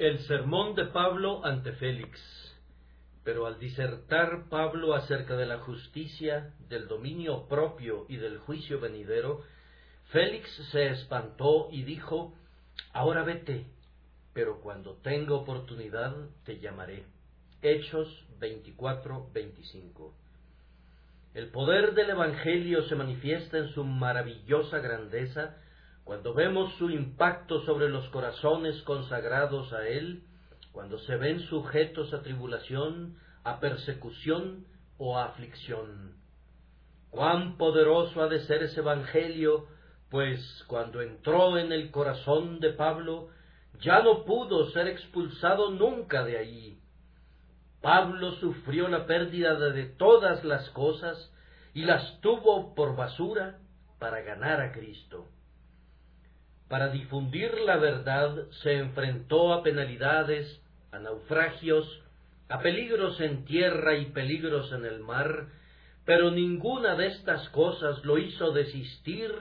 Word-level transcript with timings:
El 0.00 0.18
sermón 0.20 0.74
de 0.76 0.86
Pablo 0.86 1.44
ante 1.44 1.72
Félix. 1.72 2.18
Pero 3.22 3.46
al 3.46 3.58
disertar 3.58 4.48
Pablo 4.48 4.94
acerca 4.94 5.36
de 5.36 5.44
la 5.44 5.58
justicia, 5.58 6.54
del 6.70 6.88
dominio 6.88 7.46
propio 7.48 8.06
y 8.08 8.16
del 8.16 8.38
juicio 8.38 8.80
venidero, 8.80 9.42
Félix 10.06 10.48
se 10.72 10.86
espantó 10.86 11.68
y 11.70 11.82
dijo, 11.82 12.32
Ahora 12.94 13.24
vete, 13.24 13.66
pero 14.32 14.62
cuando 14.62 14.94
tenga 15.02 15.34
oportunidad 15.34 16.16
te 16.46 16.58
llamaré. 16.60 17.04
Hechos 17.60 18.08
24-25. 18.40 20.14
El 21.34 21.50
poder 21.50 21.92
del 21.92 22.08
Evangelio 22.08 22.84
se 22.84 22.94
manifiesta 22.94 23.58
en 23.58 23.68
su 23.68 23.84
maravillosa 23.84 24.78
grandeza 24.78 25.58
cuando 26.10 26.34
vemos 26.34 26.74
su 26.74 26.90
impacto 26.90 27.64
sobre 27.64 27.88
los 27.88 28.08
corazones 28.08 28.82
consagrados 28.82 29.72
a 29.72 29.86
Él, 29.86 30.24
cuando 30.72 30.98
se 30.98 31.14
ven 31.14 31.38
sujetos 31.42 32.12
a 32.12 32.22
tribulación, 32.22 33.16
a 33.44 33.60
persecución 33.60 34.66
o 34.98 35.16
a 35.16 35.26
aflicción. 35.26 36.16
Cuán 37.10 37.56
poderoso 37.56 38.24
ha 38.24 38.26
de 38.26 38.40
ser 38.40 38.64
ese 38.64 38.80
Evangelio, 38.80 39.68
pues 40.10 40.64
cuando 40.66 41.00
entró 41.00 41.56
en 41.58 41.70
el 41.70 41.92
corazón 41.92 42.58
de 42.58 42.72
Pablo, 42.72 43.28
ya 43.80 44.02
no 44.02 44.24
pudo 44.24 44.68
ser 44.72 44.88
expulsado 44.88 45.70
nunca 45.70 46.24
de 46.24 46.38
allí. 46.38 46.80
Pablo 47.80 48.32
sufrió 48.40 48.88
la 48.88 49.06
pérdida 49.06 49.54
de 49.54 49.84
todas 49.84 50.42
las 50.42 50.68
cosas 50.70 51.32
y 51.72 51.82
las 51.82 52.20
tuvo 52.20 52.74
por 52.74 52.96
basura 52.96 53.60
para 54.00 54.22
ganar 54.22 54.60
a 54.60 54.72
Cristo. 54.72 55.28
Para 56.70 56.90
difundir 56.90 57.52
la 57.62 57.78
verdad 57.78 58.46
se 58.62 58.78
enfrentó 58.78 59.52
a 59.52 59.64
penalidades, 59.64 60.62
a 60.92 61.00
naufragios, 61.00 61.84
a 62.48 62.60
peligros 62.60 63.20
en 63.20 63.44
tierra 63.44 63.96
y 63.96 64.04
peligros 64.12 64.70
en 64.70 64.84
el 64.84 65.00
mar, 65.00 65.48
pero 66.04 66.30
ninguna 66.30 66.94
de 66.94 67.08
estas 67.08 67.48
cosas 67.48 68.04
lo 68.04 68.18
hizo 68.18 68.52
desistir 68.52 69.32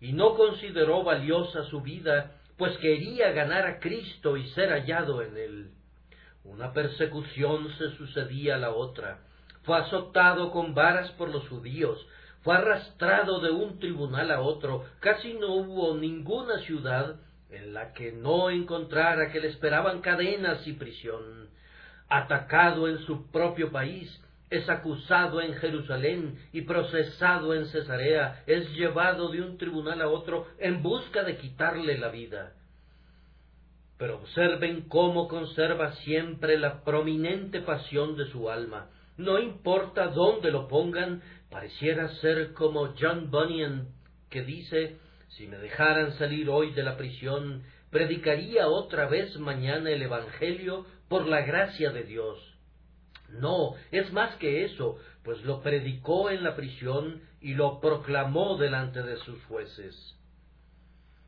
y 0.00 0.14
no 0.14 0.36
consideró 0.36 1.04
valiosa 1.04 1.64
su 1.64 1.82
vida, 1.82 2.38
pues 2.56 2.74
quería 2.78 3.30
ganar 3.32 3.66
a 3.66 3.78
Cristo 3.78 4.38
y 4.38 4.48
ser 4.52 4.70
hallado 4.70 5.20
en 5.20 5.36
él. 5.36 5.70
Una 6.44 6.72
persecución 6.72 7.68
se 7.76 7.90
sucedía 7.98 8.54
a 8.54 8.58
la 8.58 8.70
otra. 8.70 9.18
Fue 9.64 9.76
azotado 9.76 10.50
con 10.50 10.74
varas 10.74 11.10
por 11.12 11.28
los 11.28 11.46
judíos, 11.46 12.06
fue 12.42 12.56
arrastrado 12.56 13.40
de 13.40 13.50
un 13.50 13.78
tribunal 13.78 14.30
a 14.30 14.40
otro, 14.40 14.84
casi 15.00 15.34
no 15.34 15.54
hubo 15.54 15.94
ninguna 15.94 16.58
ciudad 16.60 17.16
en 17.50 17.74
la 17.74 17.92
que 17.92 18.12
no 18.12 18.50
encontrara 18.50 19.30
que 19.30 19.40
le 19.40 19.48
esperaban 19.48 20.00
cadenas 20.00 20.66
y 20.66 20.72
prisión. 20.72 21.50
Atacado 22.08 22.88
en 22.88 22.98
su 23.00 23.30
propio 23.30 23.70
país, 23.70 24.20
es 24.50 24.68
acusado 24.68 25.40
en 25.40 25.54
Jerusalén 25.54 26.38
y 26.52 26.62
procesado 26.62 27.54
en 27.54 27.66
Cesarea, 27.66 28.42
es 28.46 28.68
llevado 28.72 29.28
de 29.28 29.42
un 29.42 29.58
tribunal 29.58 30.02
a 30.02 30.08
otro 30.08 30.48
en 30.58 30.82
busca 30.82 31.22
de 31.22 31.36
quitarle 31.36 31.98
la 31.98 32.08
vida. 32.08 32.54
Pero 33.96 34.16
observen 34.16 34.88
cómo 34.88 35.28
conserva 35.28 35.92
siempre 35.96 36.58
la 36.58 36.82
prominente 36.82 37.60
pasión 37.60 38.16
de 38.16 38.26
su 38.30 38.50
alma. 38.50 38.88
No 39.16 39.38
importa 39.38 40.08
dónde 40.08 40.50
lo 40.50 40.66
pongan, 40.68 41.22
Pareciera 41.50 42.08
ser 42.20 42.52
como 42.52 42.94
John 42.98 43.30
Bunyan, 43.30 43.88
que 44.30 44.42
dice, 44.42 44.98
si 45.30 45.48
me 45.48 45.58
dejaran 45.58 46.16
salir 46.16 46.48
hoy 46.48 46.70
de 46.72 46.84
la 46.84 46.96
prisión, 46.96 47.64
predicaría 47.90 48.68
otra 48.68 49.08
vez 49.08 49.36
mañana 49.36 49.90
el 49.90 50.00
Evangelio 50.00 50.86
por 51.08 51.26
la 51.26 51.40
gracia 51.40 51.90
de 51.90 52.04
Dios. 52.04 52.38
No, 53.30 53.74
es 53.90 54.12
más 54.12 54.36
que 54.36 54.64
eso, 54.64 54.98
pues 55.24 55.44
lo 55.44 55.60
predicó 55.60 56.30
en 56.30 56.44
la 56.44 56.54
prisión 56.54 57.20
y 57.40 57.54
lo 57.54 57.80
proclamó 57.80 58.56
delante 58.56 59.02
de 59.02 59.16
sus 59.16 59.42
jueces. 59.46 59.96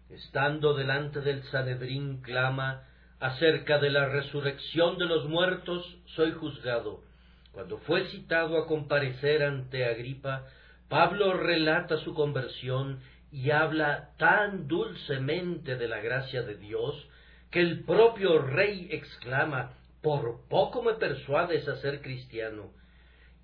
Estando 0.08 0.74
delante 0.74 1.20
del 1.20 1.42
Sanedrín 1.44 2.22
clama, 2.22 2.84
acerca 3.18 3.78
de 3.78 3.90
la 3.90 4.08
resurrección 4.08 4.98
de 4.98 5.06
los 5.06 5.28
muertos 5.28 5.98
soy 6.14 6.30
juzgado 6.32 7.02
cuando 7.52 7.78
fue 7.78 8.06
citado 8.08 8.58
a 8.58 8.66
comparecer 8.66 9.42
ante 9.42 9.84
Agripa, 9.84 10.46
Pablo 10.88 11.34
relata 11.34 11.98
su 11.98 12.14
conversión 12.14 13.00
y 13.30 13.50
habla 13.50 14.10
tan 14.18 14.68
dulcemente 14.68 15.76
de 15.76 15.88
la 15.88 16.00
gracia 16.00 16.42
de 16.42 16.56
Dios 16.56 17.08
que 17.50 17.60
el 17.60 17.84
propio 17.84 18.38
rey 18.40 18.88
exclama, 18.90 19.74
por 20.00 20.48
poco 20.48 20.82
me 20.82 20.94
persuades 20.94 21.68
a 21.68 21.76
ser 21.76 22.00
cristiano. 22.00 22.72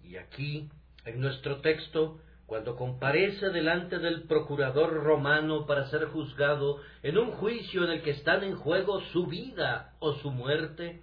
Y 0.02 0.16
aquí, 0.16 0.68
en 1.04 1.20
nuestro 1.20 1.60
texto, 1.60 2.18
cuando 2.46 2.76
comparece 2.76 3.50
delante 3.50 3.98
del 3.98 4.22
procurador 4.22 4.92
romano 5.04 5.66
para 5.66 5.88
ser 5.90 6.06
juzgado 6.06 6.80
en 7.02 7.18
un 7.18 7.32
juicio 7.32 7.84
en 7.84 7.90
el 7.90 8.02
que 8.02 8.12
están 8.12 8.42
en 8.42 8.56
juego 8.56 9.02
su 9.12 9.26
vida 9.26 9.92
o 10.00 10.14
su 10.14 10.30
muerte, 10.30 11.02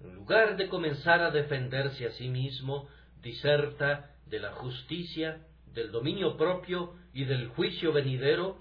en 0.00 0.14
lugar 0.14 0.56
de 0.56 0.68
comenzar 0.68 1.22
a 1.22 1.30
defenderse 1.30 2.06
a 2.06 2.12
sí 2.12 2.28
mismo, 2.28 2.88
diserta 3.22 4.10
de 4.26 4.40
la 4.40 4.52
justicia, 4.52 5.38
del 5.74 5.90
dominio 5.90 6.36
propio 6.36 6.94
y 7.12 7.24
del 7.24 7.48
juicio 7.48 7.92
venidero, 7.92 8.58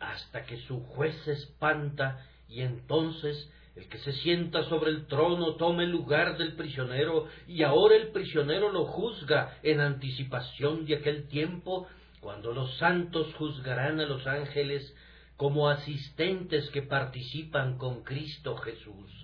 hasta 0.00 0.44
que 0.44 0.56
su 0.62 0.80
juez 0.80 1.14
se 1.24 1.32
espanta 1.32 2.26
y 2.48 2.62
entonces 2.62 3.50
el 3.76 3.88
que 3.88 3.98
se 3.98 4.12
sienta 4.12 4.64
sobre 4.64 4.90
el 4.90 5.06
trono 5.06 5.54
tome 5.54 5.84
el 5.84 5.90
lugar 5.90 6.36
del 6.36 6.54
prisionero 6.56 7.26
y 7.46 7.62
ahora 7.62 7.96
el 7.96 8.08
prisionero 8.08 8.70
lo 8.70 8.84
juzga 8.84 9.58
en 9.62 9.80
anticipación 9.80 10.84
de 10.84 10.96
aquel 10.96 11.28
tiempo 11.28 11.86
cuando 12.20 12.52
los 12.52 12.76
santos 12.76 13.32
juzgarán 13.34 14.00
a 14.00 14.06
los 14.06 14.26
ángeles 14.26 14.94
como 15.36 15.68
asistentes 15.68 16.68
que 16.70 16.82
participan 16.82 17.78
con 17.78 18.02
Cristo 18.02 18.56
Jesús. 18.56 19.21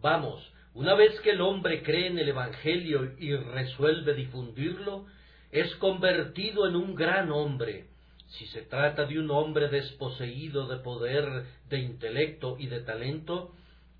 Vamos, 0.00 0.52
una 0.74 0.94
vez 0.94 1.18
que 1.20 1.30
el 1.30 1.40
hombre 1.40 1.82
cree 1.82 2.08
en 2.08 2.18
el 2.18 2.28
Evangelio 2.28 3.14
y 3.18 3.34
resuelve 3.34 4.14
difundirlo, 4.14 5.06
es 5.50 5.74
convertido 5.76 6.68
en 6.68 6.76
un 6.76 6.94
gran 6.94 7.30
hombre. 7.30 7.86
Si 8.26 8.46
se 8.46 8.62
trata 8.62 9.06
de 9.06 9.18
un 9.18 9.30
hombre 9.30 9.68
desposeído 9.68 10.66
de 10.66 10.78
poder, 10.78 11.44
de 11.68 11.78
intelecto 11.78 12.56
y 12.58 12.66
de 12.66 12.80
talento, 12.80 13.52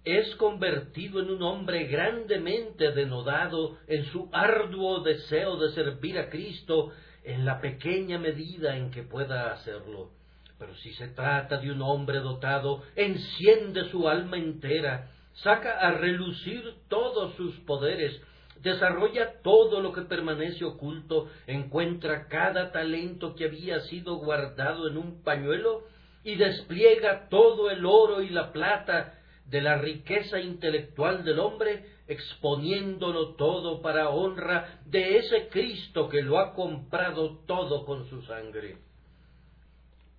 es 0.05 0.37
convertido 0.37 1.21
en 1.21 1.31
un 1.31 1.43
hombre 1.43 1.85
grandemente 1.87 2.93
denodado 2.93 3.79
en 3.89 4.05
su 4.07 4.29
arduo 4.33 5.01
deseo 5.01 5.57
de 5.57 5.73
servir 5.73 6.19
a 6.19 6.29
Cristo 6.29 6.93
en 7.25 7.45
la 7.45 7.61
pequeña 7.61 8.19
medida 8.19 8.77
en 8.77 8.91
que 8.91 9.03
pueda 9.03 9.53
hacerlo. 9.53 10.11
Pero 10.59 10.75
si 10.77 10.93
se 10.93 11.09
trata 11.09 11.59
de 11.59 11.71
un 11.71 11.83
hombre 11.83 12.21
dotado, 12.21 12.83
enciende 12.95 13.91
su 13.91 14.09
alma 14.09 14.37
entera 14.37 15.11
saca 15.43 15.79
a 15.79 15.93
relucir 15.93 16.63
todos 16.89 17.35
sus 17.35 17.55
poderes, 17.61 18.21
desarrolla 18.63 19.41
todo 19.43 19.81
lo 19.81 19.93
que 19.93 20.03
permanece 20.03 20.65
oculto, 20.65 21.29
encuentra 21.47 22.29
cada 22.29 22.73
talento 22.73 23.35
que 23.35 23.45
había 23.45 23.81
sido 23.81 24.17
guardado 24.17 24.89
en 24.89 24.97
un 24.97 25.23
pañuelo 25.23 25.85
y 26.25 26.37
despliega 26.37 27.29
todo 27.29 27.71
el 27.71 27.85
oro 27.85 28.23
y 28.23 28.31
la 28.31 28.53
plata 28.53 29.15
de 29.47 29.61
la 29.61 29.79
riqueza 29.79 30.41
intelectual 30.41 31.25
del 31.25 31.39
hombre, 31.39 31.87
exponiéndolo 32.09 33.35
todo 33.35 33.81
para 33.81 34.09
honra 34.09 34.81
de 34.87 35.19
ese 35.19 35.49
Cristo 35.49 36.09
que 36.09 36.23
lo 36.23 36.39
ha 36.39 36.55
comprado 36.55 37.39
todo 37.47 37.85
con 37.85 38.09
su 38.09 38.23
sangre. 38.23 38.86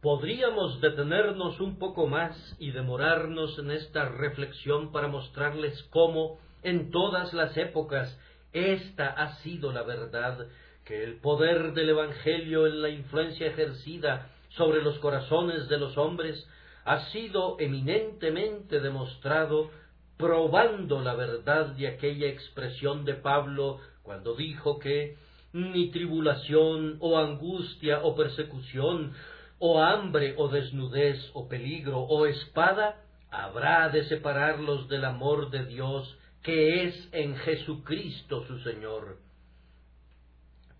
Podríamos 0.07 0.79
detenernos 0.79 1.59
un 1.59 1.78
poco 1.78 2.07
más 2.07 2.56
y 2.59 2.72
demorarnos 2.72 3.59
en 3.59 3.72
esta 3.72 4.08
reflexión 4.08 4.93
para 4.93 5.09
mostrarles 5.09 5.84
cómo 5.90 6.40
en 6.64 6.91
todas 6.91 7.34
las 7.34 7.58
épocas 7.58 8.17
esta 8.53 9.09
ha 9.09 9.35
sido 9.41 9.73
la 9.73 9.84
verdad, 9.84 10.47
que 10.85 11.03
el 11.03 11.20
poder 11.20 11.73
del 11.73 11.90
Evangelio 11.90 12.67
en 12.67 12.81
la 12.81 12.87
influencia 12.87 13.47
ejercida 13.47 14.29
sobre 14.52 14.81
los 14.81 14.97
corazones 14.99 15.67
de 15.67 15.78
los 15.78 15.97
hombres 15.97 16.47
ha 16.85 17.02
sido 17.11 17.58
eminentemente 17.59 18.79
demostrado 18.79 19.72
probando 20.16 21.02
la 21.02 21.16
verdad 21.16 21.76
de 21.76 21.85
aquella 21.85 22.28
expresión 22.28 23.03
de 23.03 23.16
Pablo 23.16 23.81
cuando 24.03 24.35
dijo 24.35 24.79
que 24.79 25.17
ni 25.52 25.91
tribulación 25.91 26.96
o 27.02 27.17
angustia 27.17 27.99
o 28.03 28.16
persecución 28.16 29.14
o 29.59 29.79
hambre 29.79 30.35
o 30.37 30.47
desnudez 30.47 31.31
o 31.33 31.47
peligro 31.47 31.99
o 31.99 32.25
espada, 32.25 32.95
habrá 33.31 33.89
de 33.89 34.03
separarlos 34.05 34.87
del 34.87 35.05
amor 35.05 35.49
de 35.49 35.65
Dios 35.65 36.17
que 36.43 36.85
es 36.85 37.09
en 37.11 37.35
Jesucristo 37.37 38.45
su 38.47 38.59
Señor. 38.59 39.17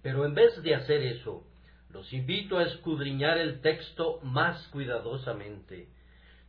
Pero 0.02 0.26
en 0.26 0.34
vez 0.34 0.62
de 0.62 0.76
hacer 0.76 1.02
eso, 1.02 1.44
los 1.90 2.12
invito 2.14 2.58
a 2.58 2.64
escudriñar 2.64 3.38
el 3.38 3.62
texto 3.62 4.20
más 4.24 4.68
cuidadosamente. 4.70 5.90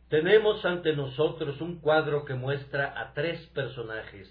tenemos 0.09 0.65
ante 0.65 0.95
nosotros 0.95 1.61
un 1.61 1.79
cuadro 1.81 2.25
que 2.25 2.33
muestra 2.33 2.99
a 2.99 3.13
tres 3.13 3.45
personajes, 3.47 4.27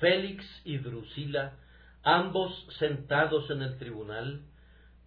Félix 0.00 0.44
y 0.64 0.78
Drusila, 0.78 1.56
ambos 2.02 2.52
sentados 2.78 3.50
en 3.50 3.62
el 3.62 3.78
tribunal, 3.78 4.42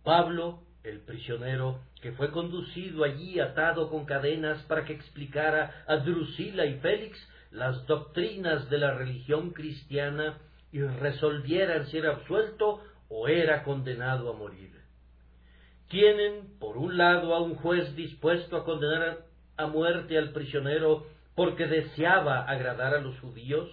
Pablo, 0.04 0.64
el 0.84 1.00
prisionero, 1.02 1.80
que 2.02 2.12
fue 2.14 2.32
conducido 2.32 3.04
allí 3.04 3.40
atado 3.40 3.90
con 3.90 4.06
cadenas 4.06 4.62
para 4.64 4.86
que 4.86 4.94
explicara 4.94 5.84
a 5.88 5.98
Drusila 5.98 6.66
y 6.66 6.80
Félix 6.80 7.20
las 7.52 7.86
doctrinas 7.86 8.70
de 8.70 8.78
la 8.78 8.94
religión 8.94 9.52
cristiana 9.52 10.40
y 10.72 10.82
resolvieran 10.82 11.88
si 11.88 11.98
era 11.98 12.12
absuelto 12.12 12.82
o 13.10 13.28
era 13.28 13.64
condenado 13.64 14.30
a 14.30 14.38
morir. 14.38 14.72
Tienen, 15.90 16.58
por 16.60 16.78
un 16.78 16.98
lado, 16.98 17.36
a 17.36 17.42
un 17.42 17.56
juez 17.56 17.94
dispuesto 17.96 18.56
a 18.56 18.64
condenar 18.64 19.26
a 19.58 19.68
muerte 19.68 20.18
al 20.18 20.32
prisionero 20.32 21.06
porque 21.36 21.68
deseaba 21.68 22.44
agradar 22.44 22.96
a 22.96 23.02
los 23.02 23.20
judíos, 23.20 23.70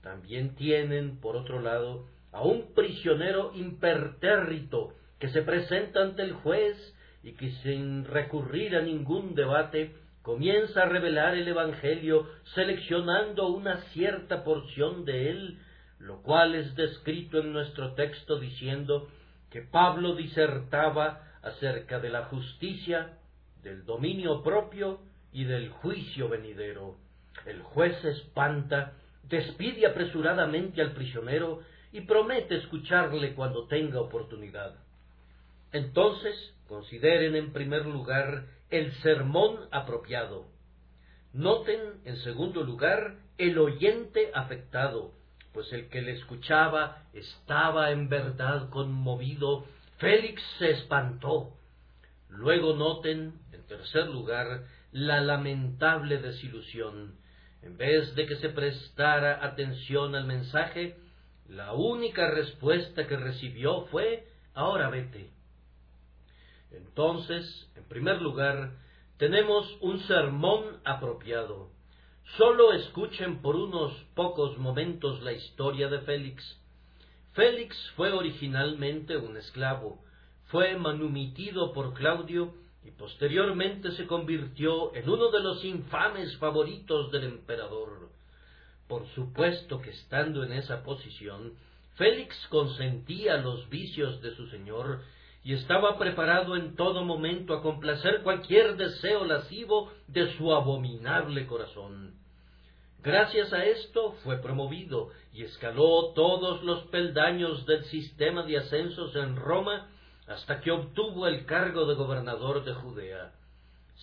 también 0.00 0.54
tienen, 0.54 1.20
por 1.20 1.36
otro 1.36 1.60
lado, 1.60 2.06
a 2.30 2.42
un 2.42 2.74
prisionero 2.74 3.52
impertérrito 3.54 4.94
que 5.24 5.30
se 5.30 5.40
presenta 5.40 6.02
ante 6.02 6.20
el 6.20 6.34
juez 6.34 6.76
y 7.22 7.32
que 7.32 7.50
sin 7.62 8.04
recurrir 8.04 8.76
a 8.76 8.82
ningún 8.82 9.34
debate 9.34 9.94
comienza 10.20 10.82
a 10.82 10.84
revelar 10.84 11.34
el 11.34 11.48
Evangelio 11.48 12.28
seleccionando 12.54 13.48
una 13.48 13.78
cierta 13.94 14.44
porción 14.44 15.06
de 15.06 15.30
él, 15.30 15.58
lo 15.98 16.20
cual 16.20 16.54
es 16.54 16.76
descrito 16.76 17.38
en 17.38 17.54
nuestro 17.54 17.94
texto 17.94 18.38
diciendo 18.38 19.08
que 19.50 19.62
Pablo 19.62 20.14
disertaba 20.14 21.22
acerca 21.40 22.00
de 22.00 22.10
la 22.10 22.24
justicia, 22.24 23.16
del 23.62 23.86
dominio 23.86 24.42
propio 24.42 25.00
y 25.32 25.44
del 25.44 25.70
juicio 25.70 26.28
venidero. 26.28 26.98
El 27.46 27.62
juez 27.62 27.96
se 28.02 28.10
espanta, 28.10 28.92
despide 29.22 29.86
apresuradamente 29.86 30.82
al 30.82 30.92
prisionero 30.92 31.60
y 31.92 32.02
promete 32.02 32.56
escucharle 32.56 33.32
cuando 33.32 33.66
tenga 33.68 34.02
oportunidad. 34.02 34.83
Entonces, 35.74 36.54
consideren 36.68 37.34
en 37.34 37.52
primer 37.52 37.84
lugar 37.84 38.46
el 38.70 38.92
sermón 39.02 39.58
apropiado. 39.72 40.46
Noten, 41.32 41.80
en 42.04 42.16
segundo 42.18 42.62
lugar, 42.62 43.16
el 43.38 43.58
oyente 43.58 44.30
afectado, 44.34 45.14
pues 45.52 45.72
el 45.72 45.88
que 45.88 46.00
le 46.00 46.12
escuchaba 46.12 47.02
estaba 47.12 47.90
en 47.90 48.08
verdad 48.08 48.70
conmovido. 48.70 49.64
Félix 49.98 50.40
se 50.60 50.70
espantó. 50.70 51.54
Luego 52.28 52.76
noten, 52.76 53.40
en 53.50 53.66
tercer 53.66 54.06
lugar, 54.06 54.66
la 54.92 55.20
lamentable 55.22 56.18
desilusión. 56.18 57.16
En 57.62 57.76
vez 57.76 58.14
de 58.14 58.26
que 58.26 58.36
se 58.36 58.50
prestara 58.50 59.44
atención 59.44 60.14
al 60.14 60.26
mensaje, 60.26 60.94
la 61.48 61.72
única 61.72 62.30
respuesta 62.30 63.08
que 63.08 63.16
recibió 63.16 63.86
fue 63.86 64.28
ahora 64.54 64.88
vete. 64.88 65.33
Entonces, 66.76 67.70
en 67.76 67.84
primer 67.84 68.20
lugar, 68.20 68.72
tenemos 69.16 69.66
un 69.80 70.00
sermón 70.00 70.80
apropiado. 70.84 71.68
Solo 72.36 72.72
escuchen 72.72 73.42
por 73.42 73.56
unos 73.56 73.92
pocos 74.14 74.58
momentos 74.58 75.22
la 75.22 75.32
historia 75.32 75.88
de 75.88 76.00
Félix. 76.00 76.60
Félix 77.32 77.76
fue 77.96 78.12
originalmente 78.12 79.16
un 79.16 79.36
esclavo, 79.36 79.98
fue 80.46 80.76
manumitido 80.76 81.72
por 81.72 81.94
Claudio 81.94 82.54
y 82.84 82.90
posteriormente 82.90 83.92
se 83.92 84.06
convirtió 84.06 84.94
en 84.94 85.08
uno 85.08 85.30
de 85.30 85.40
los 85.40 85.64
infames 85.64 86.36
favoritos 86.38 87.10
del 87.10 87.24
emperador. 87.24 88.08
Por 88.88 89.06
supuesto 89.14 89.80
que 89.80 89.90
estando 89.90 90.44
en 90.44 90.52
esa 90.52 90.82
posición, 90.82 91.54
Félix 91.94 92.36
consentía 92.48 93.38
los 93.38 93.68
vicios 93.68 94.20
de 94.20 94.34
su 94.34 94.46
señor 94.48 95.00
y 95.44 95.52
estaba 95.52 95.98
preparado 95.98 96.56
en 96.56 96.74
todo 96.74 97.04
momento 97.04 97.54
a 97.54 97.62
complacer 97.62 98.22
cualquier 98.22 98.76
deseo 98.76 99.26
lascivo 99.26 99.92
de 100.08 100.34
su 100.36 100.52
abominable 100.52 101.46
corazón. 101.46 102.14
Gracias 103.02 103.52
a 103.52 103.62
esto 103.66 104.12
fue 104.24 104.38
promovido 104.38 105.10
y 105.34 105.42
escaló 105.42 106.12
todos 106.14 106.64
los 106.64 106.84
peldaños 106.84 107.66
del 107.66 107.84
sistema 107.84 108.44
de 108.44 108.56
ascensos 108.56 109.14
en 109.14 109.36
Roma 109.36 109.90
hasta 110.26 110.62
que 110.62 110.70
obtuvo 110.70 111.26
el 111.26 111.44
cargo 111.44 111.84
de 111.84 111.94
gobernador 111.94 112.64
de 112.64 112.72
Judea. 112.72 113.32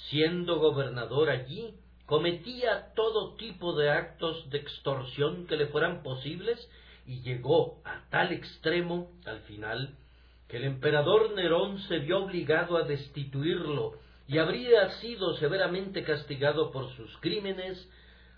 Siendo 0.10 0.60
gobernador 0.60 1.32
allí, 1.32 1.74
cometía 2.06 2.94
todo 2.94 3.34
tipo 3.38 3.74
de 3.74 3.90
actos 3.90 4.48
de 4.52 4.60
extorsión 4.60 5.48
que 5.48 5.58
le 5.58 5.66
fueran 5.68 6.04
posibles 6.04 6.70
y 7.08 7.22
llegó 7.22 7.82
a 7.84 8.08
tal 8.12 8.32
extremo, 8.32 9.10
al 9.26 9.40
final, 9.42 9.98
que 10.52 10.58
el 10.58 10.66
emperador 10.66 11.34
Nerón 11.34 11.80
se 11.84 12.00
vio 12.00 12.26
obligado 12.26 12.76
a 12.76 12.84
destituirlo 12.84 13.94
y 14.28 14.38
habría 14.38 14.90
sido 15.00 15.34
severamente 15.38 16.04
castigado 16.04 16.72
por 16.72 16.94
sus 16.98 17.18
crímenes, 17.20 17.90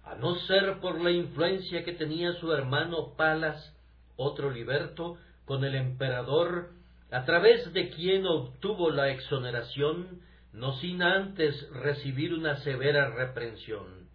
a 0.04 0.14
no 0.14 0.36
ser 0.42 0.80
por 0.80 1.02
la 1.02 1.10
influencia 1.10 1.84
que 1.84 1.94
tenía 1.94 2.34
su 2.34 2.54
hermano 2.54 3.16
Palas, 3.18 3.76
otro 4.16 4.52
liberto, 4.52 5.18
con 5.46 5.64
el 5.64 5.74
emperador, 5.74 6.70
a 7.10 7.26
través 7.26 7.74
de 7.74 7.90
quien 7.90 8.28
obtuvo 8.28 8.92
la 8.92 9.10
exoneración, 9.10 10.22
no 10.54 10.74
sin 10.74 11.02
antes 11.02 11.68
recibir 11.72 12.36
una 12.36 12.58
severa 12.58 13.10
reprensión. 13.10 14.08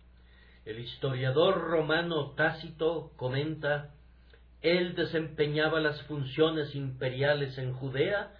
El 0.64 0.78
historiador 0.78 1.62
romano 1.62 2.30
Tácito 2.36 3.10
comenta 3.16 3.90
él 4.62 4.94
desempeñaba 4.94 5.80
las 5.80 6.02
funciones 6.02 6.74
imperiales 6.74 7.56
en 7.58 7.72
Judea 7.74 8.32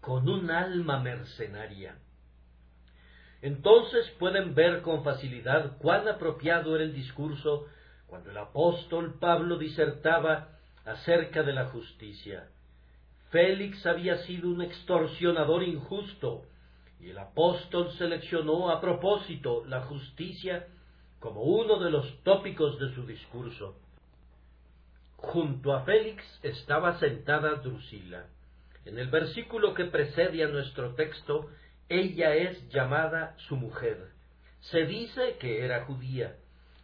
con 0.00 0.28
un 0.28 0.50
alma 0.50 1.00
mercenaria. 1.00 1.96
Entonces 3.42 4.08
pueden 4.18 4.54
ver 4.54 4.82
con 4.82 5.04
facilidad 5.04 5.76
cuán 5.78 6.08
apropiado 6.08 6.74
era 6.74 6.84
el 6.84 6.94
discurso 6.94 7.66
cuando 8.06 8.30
el 8.30 8.38
apóstol 8.38 9.18
Pablo 9.20 9.58
disertaba 9.58 10.48
acerca 10.84 11.42
de 11.42 11.52
la 11.52 11.66
justicia. 11.66 12.48
Félix 13.30 13.84
había 13.84 14.18
sido 14.18 14.48
un 14.48 14.62
extorsionador 14.62 15.64
injusto, 15.64 16.44
y 17.00 17.10
el 17.10 17.18
apóstol 17.18 17.92
seleccionó 17.98 18.70
a 18.70 18.80
propósito 18.80 19.64
la 19.66 19.82
justicia 19.82 20.66
como 21.18 21.42
uno 21.42 21.78
de 21.78 21.90
los 21.90 22.22
tópicos 22.22 22.78
de 22.78 22.94
su 22.94 23.04
discurso. 23.04 23.76
Junto 25.32 25.74
a 25.74 25.82
Félix 25.82 26.22
estaba 26.44 27.00
sentada 27.00 27.56
Drusila. 27.56 28.26
En 28.84 28.96
el 28.96 29.08
versículo 29.08 29.74
que 29.74 29.86
precede 29.86 30.44
a 30.44 30.48
nuestro 30.48 30.94
texto, 30.94 31.50
ella 31.88 32.36
es 32.36 32.68
llamada 32.68 33.34
su 33.48 33.56
mujer. 33.56 34.10
Se 34.60 34.86
dice 34.86 35.36
que 35.40 35.64
era 35.64 35.84
judía. 35.84 36.36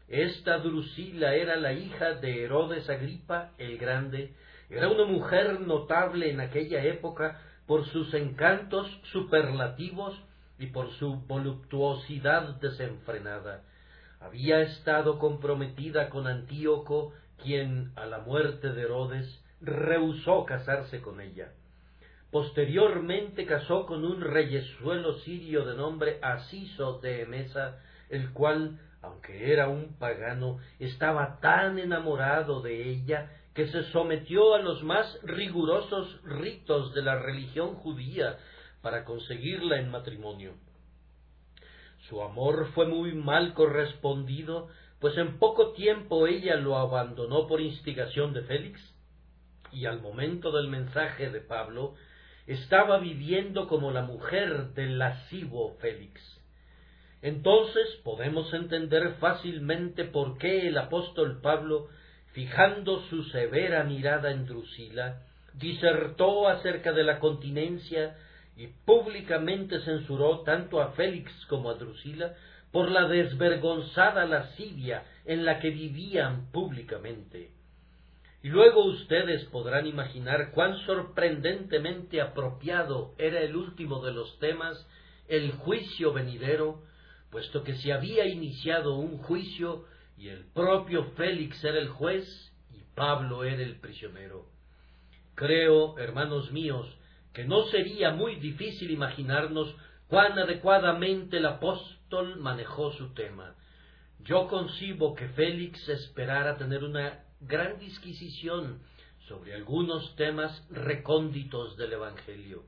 Esta 0.09 0.59
Drusila 0.59 1.37
era 1.37 1.55
la 1.55 1.73
hija 1.73 2.15
de 2.15 2.43
Herodes 2.43 2.91
Agripa 2.91 3.53
el 3.59 3.79
Grande, 3.79 4.35
era 4.69 4.89
una 4.89 5.05
mujer 5.05 5.61
notable 5.61 6.29
en 6.29 6.41
aquella 6.41 6.83
época 6.83 7.41
por 7.67 7.87
sus 7.87 8.13
encantos 8.13 8.89
superlativos 9.13 10.21
y 10.59 10.67
por 10.67 10.91
su 10.95 11.21
voluptuosidad 11.29 12.57
desenfrenada. 12.61 13.63
Había 14.21 14.63
estado 14.63 15.21
comprometida 15.21 16.11
con 16.11 16.27
Antíoco 16.27 17.13
quien, 17.43 17.93
a 17.97 18.07
la 18.07 18.21
muerte 18.21 18.73
de 18.73 18.83
Herodes, 18.83 19.43
rehusó 19.61 20.45
casarse 20.45 21.01
con 21.01 21.21
ella. 21.21 21.53
Posteriormente 22.31 23.45
casó 23.45 23.85
con 23.85 24.05
un 24.05 24.23
reyesuelo 24.23 25.19
sirio 25.19 25.67
de 25.67 25.77
nombre 25.77 26.19
Asiso 26.23 26.99
de 27.01 27.23
Emesa, 27.23 27.79
el 28.09 28.33
cual, 28.33 28.81
aunque 29.03 29.53
era 29.53 29.69
un 29.69 29.99
pagano, 29.99 30.59
estaba 30.79 31.41
tan 31.41 31.79
enamorado 31.79 32.63
de 32.63 32.89
ella 32.89 33.31
que 33.55 33.69
se 33.69 33.83
sometió 33.93 34.55
a 34.55 34.61
los 34.61 34.83
más 34.83 35.19
rigurosos 35.23 36.21
ritos 36.25 36.95
de 36.95 37.03
la 37.03 37.19
religión 37.19 37.75
judía 37.75 38.39
para 38.81 39.05
conseguirla 39.05 39.79
en 39.79 39.91
matrimonio. 39.91 40.55
Su 42.09 42.23
amor 42.23 42.73
fue 42.75 42.87
muy 42.87 43.13
mal 43.13 43.55
correspondido 43.55 44.69
pues 45.03 45.19
en 45.19 45.41
poco 45.41 45.73
tiempo 45.73 46.29
ella 46.29 46.55
lo 46.55 46.79
abandonó 46.79 47.49
por 47.49 47.61
instigación 47.61 48.33
de 48.33 48.43
Félix, 48.43 48.81
y 49.73 49.87
al 49.87 50.01
momento 50.01 50.53
del 50.53 50.69
mensaje 50.69 51.29
de 51.29 51.41
Pablo 51.41 51.97
estaba 52.47 52.99
viviendo 52.99 53.67
como 53.67 53.91
la 53.91 54.03
mujer 54.03 54.75
del 54.75 55.01
lascivo 55.01 55.77
Félix. 55.81 56.21
Entonces 57.21 57.89
podemos 58.05 58.55
entender 58.55 59.15
fácilmente 59.19 60.05
por 60.05 60.39
qué 60.39 60.69
el 60.69 60.79
apóstol 60.79 61.41
Pablo, 61.41 61.89
fijando 62.33 63.01
su 63.11 63.25
severa 63.25 63.83
mirada 63.83 64.31
en 64.31 64.47
Drusila, 64.47 65.23
disertó 65.55 66.47
acerca 66.47 66.93
de 66.93 67.03
la 67.03 67.19
continencia 67.19 68.17
y 68.57 68.69
públicamente 68.69 69.81
censuró 69.81 70.43
tanto 70.43 70.81
a 70.81 70.93
Félix 70.93 71.33
como 71.47 71.71
a 71.71 71.75
Drusila 71.75 72.37
por 72.73 72.91
la 72.91 73.07
desvergonzada 73.07 74.25
lascivia 74.25 75.05
en 75.27 75.45
la 75.45 75.61
que 75.61 75.71
vivían 75.71 76.51
públicamente. 76.51 77.53
Y 78.43 78.49
luego 78.49 78.85
ustedes 78.87 79.45
podrán 79.45 79.87
imaginar 79.87 80.51
cuán 80.53 80.77
sorprendentemente 80.79 82.21
apropiado 82.21 83.15
era 83.19 83.41
el 83.41 83.55
último 83.55 84.05
de 84.05 84.13
los 84.13 84.39
temas, 84.41 84.85
el 85.29 85.53
juicio 85.53 86.13
venidero, 86.13 86.83
puesto 87.31 87.63
que 87.63 87.77
se 87.77 87.93
había 87.93 88.27
iniciado 88.27 88.97
un 88.97 89.19
juicio 89.19 89.85
y 90.17 90.29
el 90.29 90.47
propio 90.53 91.13
Félix 91.17 91.63
era 91.63 91.79
el 91.79 91.89
juez 91.89 92.27
y 92.73 92.83
Pablo 92.97 93.45
era 93.45 93.63
el 93.63 93.77
prisionero. 93.77 94.47
Creo, 95.35 95.99
hermanos 95.99 96.51
míos, 96.53 96.87
que 97.33 97.45
no 97.45 97.65
sería 97.67 98.11
muy 98.11 98.37
difícil 98.37 98.91
imaginarnos 98.91 99.75
cuán 100.09 100.39
adecuadamente 100.39 101.39
el 101.39 101.47
apóstol 101.47 102.02
manejó 102.41 102.93
su 102.93 103.15
tema. 103.15 103.55
Yo 104.21 104.47
concibo 104.49 105.15
que 105.15 105.29
Félix 105.29 105.89
esperara 105.89 106.57
tener 106.57 106.85
una 106.85 107.25
gran 107.41 107.79
disquisición 107.79 108.81
sobre 109.27 109.55
algunos 109.55 110.15
temas 110.17 110.65
recónditos 110.71 111.77
del 111.77 111.95
Evangelio. 111.95 112.65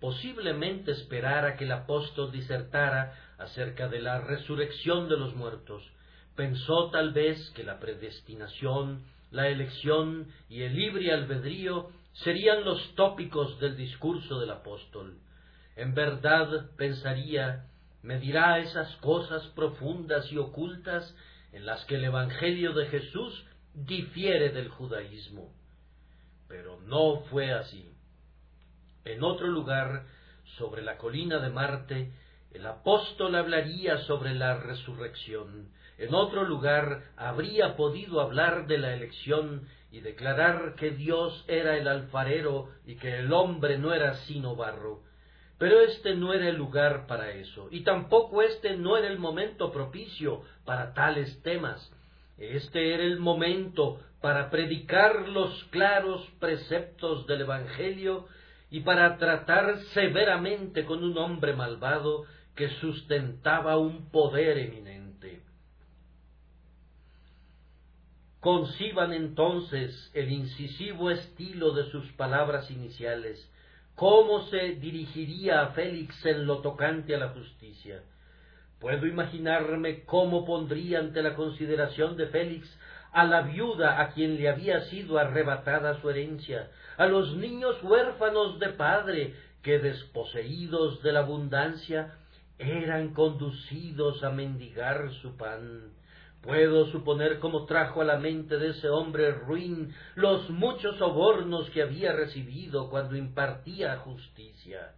Posiblemente 0.00 0.92
esperara 0.92 1.56
que 1.56 1.64
el 1.64 1.72
apóstol 1.72 2.30
disertara 2.30 3.14
acerca 3.38 3.88
de 3.88 4.00
la 4.00 4.20
resurrección 4.20 5.08
de 5.08 5.16
los 5.16 5.34
muertos. 5.34 5.82
Pensó 6.36 6.90
tal 6.90 7.12
vez 7.12 7.50
que 7.56 7.64
la 7.64 7.80
predestinación, 7.80 9.04
la 9.30 9.48
elección 9.48 10.28
y 10.48 10.62
el 10.62 10.74
libre 10.76 11.12
albedrío 11.12 11.90
serían 12.12 12.64
los 12.64 12.94
tópicos 12.94 13.58
del 13.58 13.76
discurso 13.76 14.38
del 14.38 14.50
apóstol. 14.50 15.18
En 15.76 15.94
verdad 15.94 16.70
pensaría, 16.76 17.66
me 18.06 18.20
dirá 18.20 18.60
esas 18.60 18.94
cosas 18.98 19.44
profundas 19.56 20.30
y 20.30 20.38
ocultas 20.38 21.12
en 21.50 21.66
las 21.66 21.84
que 21.86 21.96
el 21.96 22.04
Evangelio 22.04 22.72
de 22.72 22.86
Jesús 22.86 23.44
difiere 23.74 24.50
del 24.50 24.68
judaísmo. 24.68 25.52
Pero 26.46 26.80
no 26.82 27.22
fue 27.30 27.52
así. 27.52 27.92
En 29.04 29.24
otro 29.24 29.48
lugar, 29.48 30.06
sobre 30.56 30.82
la 30.82 30.98
colina 30.98 31.40
de 31.40 31.50
Marte, 31.50 32.12
el 32.52 32.64
apóstol 32.66 33.34
hablaría 33.34 33.98
sobre 34.04 34.34
la 34.34 34.56
resurrección. 34.56 35.72
En 35.98 36.14
otro 36.14 36.44
lugar 36.44 37.10
habría 37.16 37.74
podido 37.74 38.20
hablar 38.20 38.68
de 38.68 38.78
la 38.78 38.94
elección 38.94 39.66
y 39.90 39.98
declarar 39.98 40.76
que 40.76 40.92
Dios 40.92 41.44
era 41.48 41.76
el 41.76 41.88
alfarero 41.88 42.70
y 42.84 42.94
que 42.98 43.18
el 43.18 43.32
hombre 43.32 43.78
no 43.78 43.92
era 43.92 44.14
sino 44.26 44.54
barro. 44.54 45.05
Pero 45.58 45.80
este 45.80 46.14
no 46.14 46.34
era 46.34 46.48
el 46.48 46.56
lugar 46.56 47.06
para 47.06 47.30
eso, 47.30 47.68
y 47.70 47.80
tampoco 47.80 48.42
este 48.42 48.76
no 48.76 48.96
era 48.96 49.08
el 49.08 49.18
momento 49.18 49.72
propicio 49.72 50.42
para 50.64 50.92
tales 50.92 51.42
temas. 51.42 51.90
Este 52.36 52.92
era 52.92 53.04
el 53.04 53.18
momento 53.18 54.00
para 54.20 54.50
predicar 54.50 55.28
los 55.28 55.64
claros 55.70 56.28
preceptos 56.38 57.26
del 57.26 57.42
Evangelio 57.42 58.26
y 58.70 58.80
para 58.80 59.16
tratar 59.16 59.78
severamente 59.94 60.84
con 60.84 61.02
un 61.02 61.16
hombre 61.16 61.54
malvado 61.54 62.24
que 62.54 62.68
sustentaba 62.80 63.78
un 63.78 64.10
poder 64.10 64.58
eminente. 64.58 65.42
Conciban 68.40 69.12
entonces 69.12 70.10
el 70.14 70.30
incisivo 70.30 71.10
estilo 71.10 71.72
de 71.72 71.90
sus 71.90 72.10
palabras 72.12 72.70
iniciales, 72.70 73.50
cómo 73.96 74.46
se 74.48 74.74
dirigiría 74.76 75.62
a 75.62 75.68
Félix 75.68 76.24
en 76.24 76.46
lo 76.46 76.58
tocante 76.58 77.14
a 77.14 77.18
la 77.18 77.30
justicia. 77.30 78.02
Puedo 78.78 79.06
imaginarme 79.06 80.04
cómo 80.04 80.44
pondría 80.44 80.98
ante 80.98 81.22
la 81.22 81.34
consideración 81.34 82.16
de 82.16 82.26
Félix 82.26 82.68
a 83.12 83.24
la 83.24 83.40
viuda 83.40 84.02
a 84.02 84.12
quien 84.12 84.36
le 84.36 84.50
había 84.50 84.82
sido 84.90 85.18
arrebatada 85.18 85.98
su 86.00 86.10
herencia, 86.10 86.70
a 86.98 87.06
los 87.06 87.34
niños 87.36 87.82
huérfanos 87.82 88.58
de 88.58 88.68
padre 88.68 89.34
que 89.62 89.78
desposeídos 89.78 91.02
de 91.02 91.12
la 91.12 91.20
abundancia 91.20 92.18
eran 92.58 93.14
conducidos 93.14 94.22
a 94.22 94.30
mendigar 94.30 95.10
su 95.22 95.36
pan. 95.38 95.92
Puedo 96.46 96.86
suponer 96.92 97.40
cómo 97.40 97.66
trajo 97.66 98.02
a 98.02 98.04
la 98.04 98.18
mente 98.18 98.56
de 98.56 98.68
ese 98.68 98.88
hombre 98.88 99.32
ruin 99.32 99.92
los 100.14 100.48
muchos 100.48 100.96
sobornos 100.96 101.68
que 101.70 101.82
había 101.82 102.12
recibido 102.12 102.88
cuando 102.88 103.16
impartía 103.16 103.96
justicia. 103.96 104.92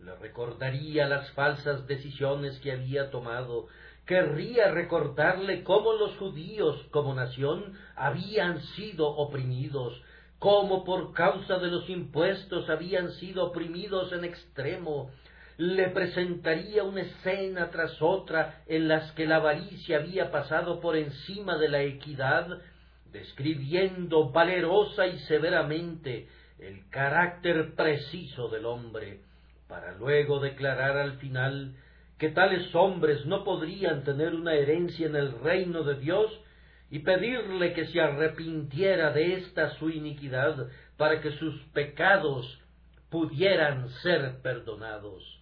Le 0.00 0.16
recordaría 0.16 1.06
las 1.06 1.30
falsas 1.32 1.86
decisiones 1.86 2.58
que 2.60 2.72
había 2.72 3.10
tomado, 3.10 3.66
querría 4.06 4.70
recordarle 4.70 5.62
cómo 5.62 5.92
los 5.92 6.16
judíos 6.16 6.82
como 6.90 7.14
nación 7.14 7.78
habían 7.94 8.62
sido 8.74 9.08
oprimidos, 9.08 9.92
cómo 10.38 10.84
por 10.84 11.12
causa 11.12 11.58
de 11.58 11.66
los 11.66 11.86
impuestos 11.90 12.70
habían 12.70 13.12
sido 13.12 13.44
oprimidos 13.44 14.10
en 14.12 14.24
extremo, 14.24 15.10
le 15.58 15.90
presentaría 15.90 16.84
una 16.84 17.00
escena 17.00 17.68
tras 17.70 18.00
otra 18.00 18.62
en 18.68 18.86
las 18.86 19.10
que 19.12 19.26
la 19.26 19.36
avaricia 19.36 19.98
había 19.98 20.30
pasado 20.30 20.80
por 20.80 20.96
encima 20.96 21.58
de 21.58 21.68
la 21.68 21.82
equidad, 21.82 22.46
describiendo 23.10 24.30
valerosa 24.30 25.08
y 25.08 25.18
severamente 25.20 26.28
el 26.60 26.88
carácter 26.90 27.74
preciso 27.74 28.48
del 28.48 28.66
hombre, 28.66 29.22
para 29.66 29.96
luego 29.96 30.38
declarar 30.38 30.96
al 30.96 31.18
final 31.18 31.74
que 32.18 32.30
tales 32.30 32.72
hombres 32.76 33.26
no 33.26 33.42
podrían 33.42 34.04
tener 34.04 34.34
una 34.34 34.54
herencia 34.54 35.08
en 35.08 35.16
el 35.16 35.40
reino 35.40 35.82
de 35.82 35.96
Dios 35.96 36.30
y 36.88 37.00
pedirle 37.00 37.72
que 37.72 37.86
se 37.86 38.00
arrepintiera 38.00 39.10
de 39.10 39.34
esta 39.34 39.70
su 39.74 39.90
iniquidad 39.90 40.68
para 40.96 41.20
que 41.20 41.32
sus 41.32 41.60
pecados 41.72 42.60
pudieran 43.10 43.88
ser 44.02 44.40
perdonados. 44.40 45.37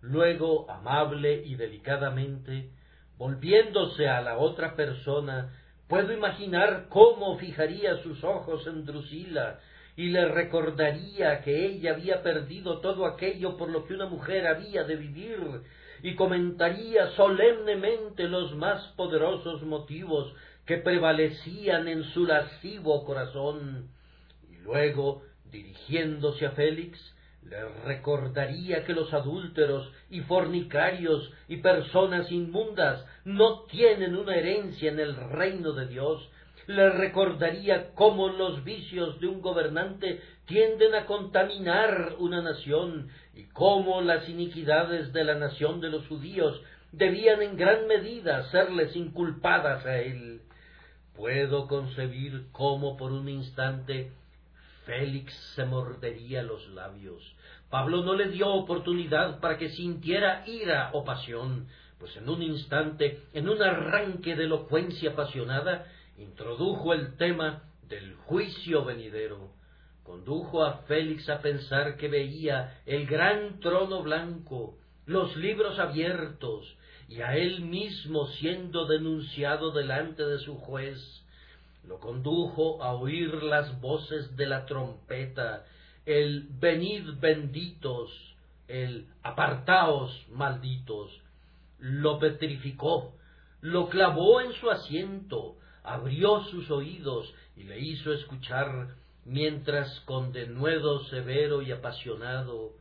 Luego, 0.00 0.70
amable 0.70 1.42
y 1.44 1.56
delicadamente, 1.56 2.70
volviéndose 3.16 4.08
a 4.08 4.20
la 4.20 4.38
otra 4.38 4.76
persona, 4.76 5.52
puedo 5.88 6.12
imaginar 6.12 6.86
cómo 6.88 7.38
fijaría 7.38 7.96
sus 8.02 8.22
ojos 8.22 8.66
en 8.66 8.84
Drusila 8.84 9.58
y 9.96 10.10
le 10.10 10.26
recordaría 10.26 11.40
que 11.40 11.66
ella 11.66 11.94
había 11.94 12.22
perdido 12.22 12.78
todo 12.78 13.04
aquello 13.06 13.56
por 13.56 13.70
lo 13.70 13.84
que 13.84 13.94
una 13.94 14.06
mujer 14.06 14.46
había 14.46 14.84
de 14.84 14.94
vivir, 14.94 15.62
y 16.04 16.14
comentaría 16.14 17.08
solemnemente 17.16 18.28
los 18.28 18.54
más 18.54 18.80
poderosos 18.96 19.62
motivos 19.62 20.32
que 20.64 20.76
prevalecían 20.76 21.88
en 21.88 22.04
su 22.04 22.24
lascivo 22.26 23.04
corazón, 23.04 23.88
y 24.48 24.58
luego, 24.58 25.22
dirigiéndose 25.50 26.46
a 26.46 26.52
Félix, 26.52 27.00
le 27.48 27.66
recordaría 27.84 28.84
que 28.84 28.92
los 28.92 29.12
adúlteros 29.14 29.90
y 30.10 30.20
fornicarios 30.20 31.32
y 31.48 31.58
personas 31.58 32.30
inmundas 32.30 33.04
no 33.24 33.62
tienen 33.64 34.16
una 34.16 34.36
herencia 34.36 34.90
en 34.90 35.00
el 35.00 35.16
reino 35.16 35.72
de 35.72 35.86
Dios, 35.86 36.28
le 36.66 36.90
recordaría 36.90 37.94
cómo 37.94 38.28
los 38.28 38.62
vicios 38.64 39.18
de 39.20 39.28
un 39.28 39.40
gobernante 39.40 40.20
tienden 40.44 40.94
a 40.94 41.06
contaminar 41.06 42.16
una 42.18 42.42
nación 42.42 43.08
y 43.34 43.44
cómo 43.44 44.02
las 44.02 44.28
iniquidades 44.28 45.12
de 45.14 45.24
la 45.24 45.34
nación 45.34 45.80
de 45.80 45.88
los 45.88 46.06
judíos 46.06 46.60
debían 46.92 47.40
en 47.40 47.56
gran 47.56 47.86
medida 47.86 48.50
serles 48.50 48.94
inculpadas 48.94 49.86
a 49.86 49.98
él. 49.98 50.42
Puedo 51.16 51.66
concebir 51.66 52.48
cómo 52.52 52.98
por 52.98 53.12
un 53.12 53.28
instante 53.30 54.12
Félix 54.88 55.34
se 55.54 55.64
mordería 55.64 56.42
los 56.42 56.66
labios. 56.68 57.22
Pablo 57.70 58.02
no 58.02 58.14
le 58.14 58.28
dio 58.28 58.48
oportunidad 58.48 59.40
para 59.40 59.58
que 59.58 59.70
sintiera 59.70 60.44
ira 60.46 60.90
o 60.94 61.04
pasión, 61.04 61.68
pues 61.98 62.16
en 62.16 62.28
un 62.28 62.42
instante, 62.42 63.24
en 63.34 63.48
un 63.48 63.60
arranque 63.62 64.36
de 64.36 64.44
elocuencia 64.44 65.10
apasionada, 65.10 65.86
introdujo 66.16 66.94
el 66.94 67.16
tema 67.16 67.64
del 67.88 68.14
juicio 68.14 68.84
venidero. 68.84 69.50
Condujo 70.02 70.64
a 70.64 70.78
Félix 70.84 71.28
a 71.28 71.42
pensar 71.42 71.96
que 71.96 72.08
veía 72.08 72.80
el 72.86 73.06
gran 73.06 73.60
trono 73.60 74.02
blanco, 74.02 74.78
los 75.04 75.36
libros 75.36 75.78
abiertos, 75.78 76.76
y 77.08 77.20
a 77.20 77.36
él 77.36 77.60
mismo 77.62 78.26
siendo 78.26 78.86
denunciado 78.86 79.72
delante 79.72 80.24
de 80.24 80.38
su 80.38 80.56
juez, 80.56 80.98
lo 81.84 81.98
condujo 81.98 82.82
a 82.82 82.92
oír 82.92 83.42
las 83.42 83.80
voces 83.80 84.36
de 84.36 84.46
la 84.46 84.66
trompeta, 84.66 85.64
el 86.08 86.48
venid 86.58 87.20
benditos, 87.20 88.10
el 88.66 89.06
apartaos 89.22 90.26
malditos, 90.30 91.10
lo 91.78 92.18
petrificó, 92.18 93.14
lo 93.60 93.88
clavó 93.88 94.40
en 94.40 94.52
su 94.54 94.70
asiento, 94.70 95.56
abrió 95.82 96.44
sus 96.44 96.70
oídos 96.70 97.32
y 97.56 97.64
le 97.64 97.78
hizo 97.78 98.12
escuchar, 98.12 98.96
mientras 99.24 100.00
con 100.00 100.32
denuedo 100.32 101.04
severo 101.04 101.62
y 101.62 101.72
apasionado 101.72 102.72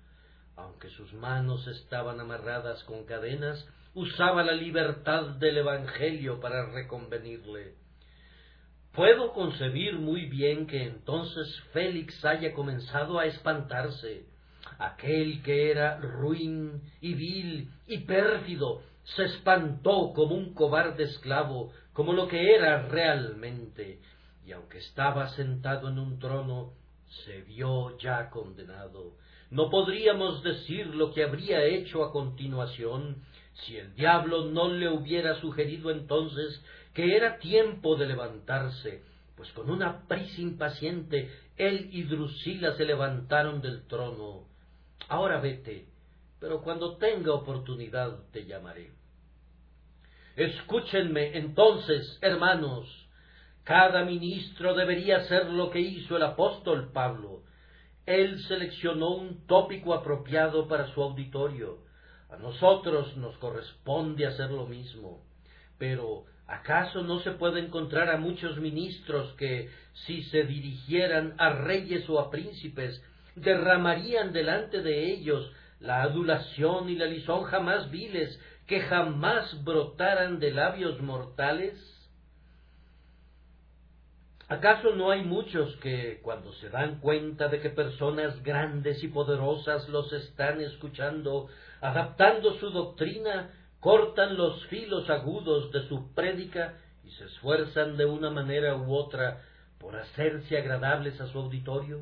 aunque 0.57 0.89
sus 0.89 1.13
manos 1.13 1.65
estaban 1.67 2.19
amarradas 2.19 2.83
con 2.83 3.05
cadenas, 3.05 3.65
usaba 3.93 4.43
la 4.43 4.53
libertad 4.53 5.35
del 5.35 5.59
Evangelio 5.59 6.39
para 6.39 6.71
reconvenirle. 6.71 7.75
Puedo 8.97 9.31
concebir 9.31 9.99
muy 9.99 10.25
bien 10.25 10.65
que 10.65 10.81
entonces 10.81 11.47
Félix 11.71 12.25
haya 12.25 12.51
comenzado 12.51 13.19
a 13.19 13.27
espantarse. 13.27 14.25
Aquel 14.79 15.43
que 15.43 15.69
era 15.69 15.99
ruin 15.99 16.81
y 16.99 17.13
vil 17.13 17.69
y 17.85 17.99
pérfido 17.99 18.81
se 19.03 19.25
espantó 19.25 20.13
como 20.15 20.33
un 20.33 20.55
cobarde 20.55 21.03
esclavo, 21.03 21.71
como 21.93 22.11
lo 22.11 22.27
que 22.27 22.55
era 22.55 22.87
realmente, 22.87 23.99
y 24.47 24.51
aunque 24.51 24.79
estaba 24.79 25.29
sentado 25.35 25.89
en 25.89 25.99
un 25.99 26.17
trono, 26.17 26.73
se 27.23 27.43
vio 27.43 27.99
ya 27.99 28.31
condenado. 28.31 29.11
No 29.51 29.69
podríamos 29.69 30.41
decir 30.41 30.87
lo 30.87 31.13
que 31.13 31.23
habría 31.23 31.63
hecho 31.63 32.03
a 32.03 32.11
continuación 32.11 33.21
si 33.65 33.77
el 33.77 33.93
diablo 33.93 34.45
no 34.45 34.69
le 34.69 34.89
hubiera 34.89 35.39
sugerido 35.39 35.91
entonces 35.91 36.63
que 36.97 37.15
era 37.15 37.37
tiempo 37.37 37.95
de 37.95 38.07
levantarse, 38.07 39.03
pues 39.35 39.51
con 39.51 39.69
una 39.69 40.07
prisa 40.07 40.41
impaciente 40.41 41.29
él 41.55 41.89
y 41.91 42.01
Drusila 42.05 42.75
se 42.75 42.85
levantaron 42.85 43.61
del 43.61 43.85
trono. 43.85 44.47
Ahora 45.07 45.39
vete, 45.39 45.85
pero 46.39 46.63
cuando 46.63 46.97
tenga 46.97 47.35
oportunidad 47.35 48.17
te 48.31 48.47
llamaré. 48.47 48.89
Escúchenme 50.35 51.37
entonces, 51.37 52.17
hermanos, 52.19 52.87
cada 53.63 54.03
ministro 54.03 54.73
debería 54.73 55.17
hacer 55.17 55.51
lo 55.51 55.69
que 55.69 55.81
hizo 55.81 56.17
el 56.17 56.23
apóstol 56.23 56.91
Pablo. 56.93 57.43
Él 58.07 58.41
seleccionó 58.45 59.11
un 59.11 59.45
tópico 59.45 59.93
apropiado 59.93 60.67
para 60.67 60.91
su 60.95 61.03
auditorio. 61.03 61.77
A 62.31 62.37
nosotros 62.37 63.15
nos 63.17 63.37
corresponde 63.37 64.25
hacer 64.25 64.49
lo 64.49 64.65
mismo. 64.65 65.23
Pero, 65.77 66.25
¿acaso 66.47 67.03
no 67.03 67.19
se 67.19 67.31
puede 67.31 67.59
encontrar 67.59 68.09
a 68.09 68.17
muchos 68.17 68.57
ministros 68.57 69.33
que, 69.33 69.69
si 70.05 70.23
se 70.23 70.43
dirigieran 70.43 71.35
a 71.37 71.49
reyes 71.49 72.09
o 72.09 72.19
a 72.19 72.31
príncipes, 72.31 73.03
derramarían 73.35 74.33
delante 74.33 74.81
de 74.81 75.11
ellos 75.11 75.51
la 75.79 76.01
adulación 76.01 76.89
y 76.89 76.95
la 76.95 77.05
lisonja 77.05 77.59
más 77.59 77.91
viles 77.91 78.39
que 78.65 78.81
jamás 78.81 79.63
brotaran 79.63 80.39
de 80.39 80.51
labios 80.51 81.01
mortales? 81.01 81.75
¿Acaso 84.49 84.95
no 84.95 85.11
hay 85.11 85.23
muchos 85.23 85.75
que, 85.77 86.21
cuando 86.23 86.53
se 86.53 86.69
dan 86.69 86.99
cuenta 87.01 87.49
de 87.49 87.59
que 87.59 87.69
personas 87.69 88.41
grandes 88.43 89.03
y 89.03 89.09
poderosas 89.09 89.89
los 89.89 90.11
están 90.13 90.61
escuchando, 90.61 91.49
adaptando 91.81 92.57
su 92.57 92.69
doctrina, 92.69 93.51
cortan 93.79 94.37
los 94.37 94.65
filos 94.67 95.09
agudos 95.09 95.71
de 95.71 95.87
su 95.87 96.13
prédica 96.13 96.77
y 97.03 97.11
se 97.11 97.25
esfuerzan 97.25 97.97
de 97.97 98.05
una 98.05 98.29
manera 98.29 98.75
u 98.75 98.93
otra 98.93 99.41
por 99.79 99.95
hacerse 99.95 100.57
agradables 100.57 101.19
a 101.21 101.27
su 101.27 101.39
auditorio? 101.39 102.01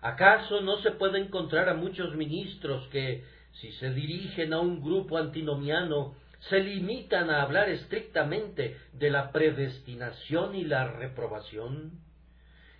¿Acaso 0.00 0.60
no 0.60 0.78
se 0.82 0.92
puede 0.92 1.18
encontrar 1.18 1.68
a 1.68 1.74
muchos 1.74 2.14
ministros 2.14 2.86
que, 2.88 3.24
si 3.60 3.72
se 3.72 3.92
dirigen 3.92 4.52
a 4.52 4.60
un 4.60 4.80
grupo 4.82 5.18
antinomiano, 5.18 6.14
se 6.48 6.60
limitan 6.60 7.30
a 7.30 7.42
hablar 7.42 7.68
estrictamente 7.68 8.76
de 8.92 9.10
la 9.10 9.32
predestinación 9.32 10.54
y 10.54 10.64
la 10.64 10.86
reprobación? 10.92 11.92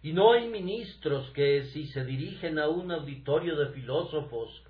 Y 0.02 0.12
no 0.12 0.34
hay 0.34 0.48
ministros 0.48 1.28
que, 1.30 1.64
si 1.72 1.88
se 1.88 2.04
dirigen 2.04 2.58
a 2.60 2.68
un 2.68 2.92
auditorio 2.92 3.56
de 3.56 3.72
filósofos, 3.72 4.62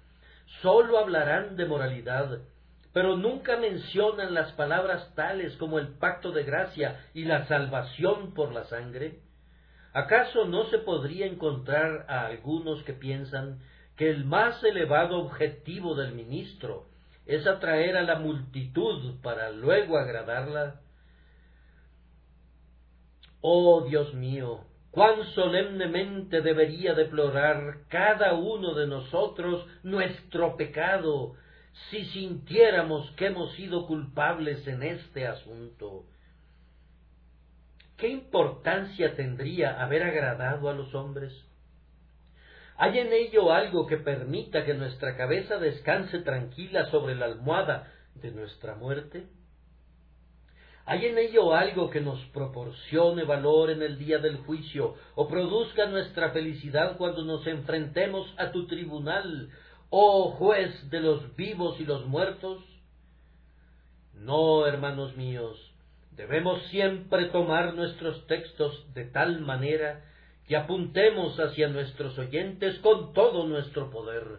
sólo 0.63 0.99
hablarán 0.99 1.57
de 1.57 1.67
moralidad, 1.67 2.41
pero 2.97 3.15
nunca 3.15 3.59
mencionan 3.59 4.33
las 4.33 4.53
palabras 4.53 5.15
tales 5.15 5.55
como 5.59 5.79
el 5.79 5.99
pacto 5.99 6.33
de 6.33 6.45
gracia 6.45 7.05
y 7.13 7.27
la 7.27 7.47
salvación 7.47 8.33
por 8.33 8.55
la 8.55 8.65
sangre? 8.65 9.21
¿Acaso 9.93 10.47
no 10.47 10.65
se 10.71 10.79
podría 10.79 11.27
encontrar 11.27 12.07
a 12.09 12.25
algunos 12.25 12.83
que 12.85 12.95
piensan 12.95 13.61
que 13.97 14.09
el 14.09 14.25
más 14.25 14.65
elevado 14.65 15.19
objetivo 15.19 15.95
del 15.95 16.15
ministro 16.15 16.87
es 17.27 17.47
atraer 17.47 17.99
a 17.99 18.03
la 18.03 18.19
multitud 18.19 19.21
para 19.21 19.51
luego 19.51 19.99
agradarla. 19.99 20.81
Oh 23.43 23.85
Dios 23.87 24.15
mío, 24.15 24.65
cuán 24.91 25.23
solemnemente 25.35 26.41
debería 26.41 26.95
deplorar 26.95 27.81
cada 27.89 28.33
uno 28.33 28.73
de 28.73 28.87
nosotros 28.87 29.67
nuestro 29.83 30.57
pecado 30.57 31.35
si 31.91 32.05
sintiéramos 32.07 33.11
que 33.13 33.27
hemos 33.27 33.55
sido 33.55 33.87
culpables 33.87 34.67
en 34.67 34.83
este 34.83 35.27
asunto. 35.27 36.05
¿Qué 37.97 38.09
importancia 38.09 39.15
tendría 39.15 39.83
haber 39.83 40.03
agradado 40.03 40.69
a 40.69 40.75
los 40.75 40.95
hombres? 40.95 41.33
¿Hay 42.77 42.99
en 42.99 43.13
ello 43.13 43.53
algo 43.53 43.87
que 43.87 43.97
permita 43.97 44.65
que 44.65 44.75
nuestra 44.75 45.17
cabeza 45.17 45.59
descanse 45.59 46.19
tranquila 46.19 46.91
sobre 46.91 47.15
la 47.15 47.27
almohada 47.27 47.91
de 48.15 48.33
nuestra 48.33 48.75
muerte? 48.75 49.27
¿Hay 50.85 51.07
en 51.07 51.19
ello 51.19 51.55
algo 51.55 51.91
que 51.91 52.01
nos 52.01 52.21
proporcione 52.27 53.25
valor 53.25 53.71
en 53.71 53.83
el 53.83 53.99
día 53.99 54.19
del 54.19 54.37
juicio 54.37 54.95
o 55.17 55.27
produzca 55.27 55.87
nuestra 55.87 56.31
felicidad 56.31 56.97
cuando 56.97 57.25
nos 57.25 57.45
enfrentemos 57.47 58.33
a 58.37 58.53
tu 58.53 58.67
tribunal, 58.67 59.51
oh 59.91 60.33
juez 60.33 60.91
de 60.91 61.01
los 61.01 61.37
vivos 61.37 61.81
y 61.81 61.85
los 61.85 62.07
muertos? 62.07 62.63
No, 64.15 64.67
hermanos 64.67 65.17
míos, 65.17 65.57
debemos 66.13 66.63
siempre 66.69 67.27
tomar 67.27 67.75
nuestros 67.75 68.27
textos 68.27 68.87
de 68.95 69.05
tal 69.05 69.41
manera 69.41 70.05
que 70.47 70.57
apuntemos 70.57 71.39
hacia 71.39 71.69
nuestros 71.69 72.19
oyentes 72.19 72.79
con 72.79 73.13
todo 73.13 73.47
nuestro 73.47 73.91
poder. 73.91 74.39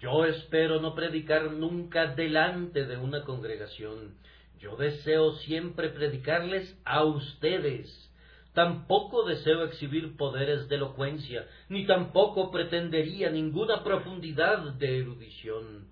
Yo 0.00 0.24
espero 0.24 0.80
no 0.80 0.94
predicar 0.94 1.52
nunca 1.52 2.06
delante 2.06 2.84
de 2.84 2.96
una 2.96 3.24
congregación. 3.24 4.16
Yo 4.58 4.76
deseo 4.76 5.34
siempre 5.36 5.90
predicarles 5.90 6.78
a 6.84 7.04
ustedes. 7.04 8.10
Tampoco 8.56 9.24
deseo 9.24 9.64
exhibir 9.64 10.16
poderes 10.16 10.66
de 10.70 10.76
elocuencia, 10.76 11.46
ni 11.68 11.84
tampoco 11.84 12.50
pretendería 12.50 13.28
ninguna 13.28 13.84
profundidad 13.84 14.72
de 14.78 15.00
erudición. 15.00 15.88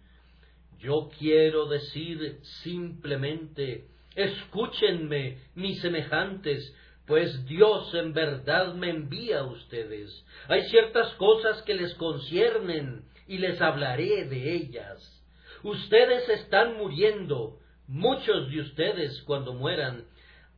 Yo 0.79 1.11
quiero 1.19 1.67
decir 1.67 2.39
simplemente, 2.63 3.85
escúchenme, 4.15 5.41
mis 5.55 5.79
semejantes, 5.83 6.75
pues 7.07 7.45
Dios 7.45 7.93
en 7.93 8.15
verdad 8.15 8.73
me 8.73 8.89
envía 8.89 9.41
a 9.41 9.47
ustedes. 9.47 10.25
Hay 10.49 10.63
ciertas 10.71 11.13
cosas 11.17 11.61
que 11.65 11.75
les 11.75 11.93
conciernen 11.97 13.05
y 13.29 13.37
les 13.37 13.61
hablaré 13.61 14.25
de 14.25 14.55
ellas. 14.55 15.23
Ustedes 15.63 16.27
están 16.31 16.79
muriendo, 16.79 17.59
muchos 17.87 18.51
de 18.51 18.61
ustedes 18.61 19.21
cuando 19.27 19.53
mueran 19.53 20.07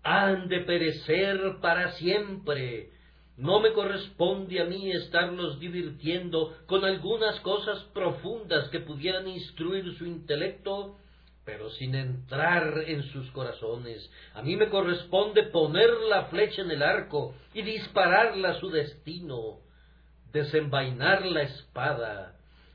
han 0.06 0.48
de 0.48 0.60
perecer 0.60 1.56
para 1.60 1.92
siempre. 1.92 2.90
No 3.36 3.60
me 3.60 3.72
corresponde 3.72 4.60
a 4.60 4.64
mí 4.64 4.90
estarlos 4.92 5.58
divirtiendo 5.58 6.56
con 6.66 6.84
algunas 6.84 7.38
cosas 7.40 7.82
profundas 7.92 8.68
que 8.70 8.80
pudieran 8.80 9.28
instruir 9.28 9.94
su 9.98 10.06
intelecto 10.06 10.96
pero 11.46 11.70
sin 11.70 11.94
entrar 11.94 12.82
en 12.88 13.04
sus 13.04 13.30
corazones. 13.30 14.10
A 14.34 14.42
mí 14.42 14.56
me 14.56 14.68
corresponde 14.68 15.44
poner 15.44 15.88
la 16.08 16.24
flecha 16.24 16.60
en 16.60 16.72
el 16.72 16.82
arco 16.82 17.36
y 17.54 17.62
dispararla 17.62 18.50
a 18.50 18.60
su 18.60 18.68
destino, 18.68 19.60
desenvainar 20.32 21.24
la 21.24 21.42
espada, 21.42 22.34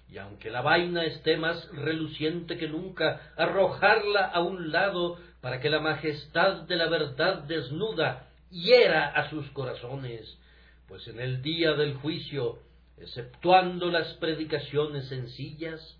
y 0.09 0.17
aunque 0.17 0.49
la 0.49 0.61
vaina 0.61 1.03
esté 1.03 1.35
más 1.35 1.69
reluciente 1.73 2.57
que 2.57 2.69
nunca, 2.69 3.33
arrojarla 3.35 4.25
a 4.25 4.41
un 4.41 4.71
lado 4.71 5.17
para 5.41 5.59
que 5.59 5.69
la 5.69 5.79
majestad 5.79 6.63
de 6.63 6.75
la 6.75 6.87
verdad 6.87 7.43
desnuda 7.43 8.27
hiera 8.51 9.07
a 9.07 9.29
sus 9.29 9.49
corazones, 9.51 10.37
pues 10.87 11.07
en 11.07 11.19
el 11.19 11.41
día 11.41 11.73
del 11.73 11.95
juicio, 11.95 12.59
exceptuando 12.97 13.89
las 13.89 14.13
predicaciones 14.15 15.07
sencillas, 15.07 15.97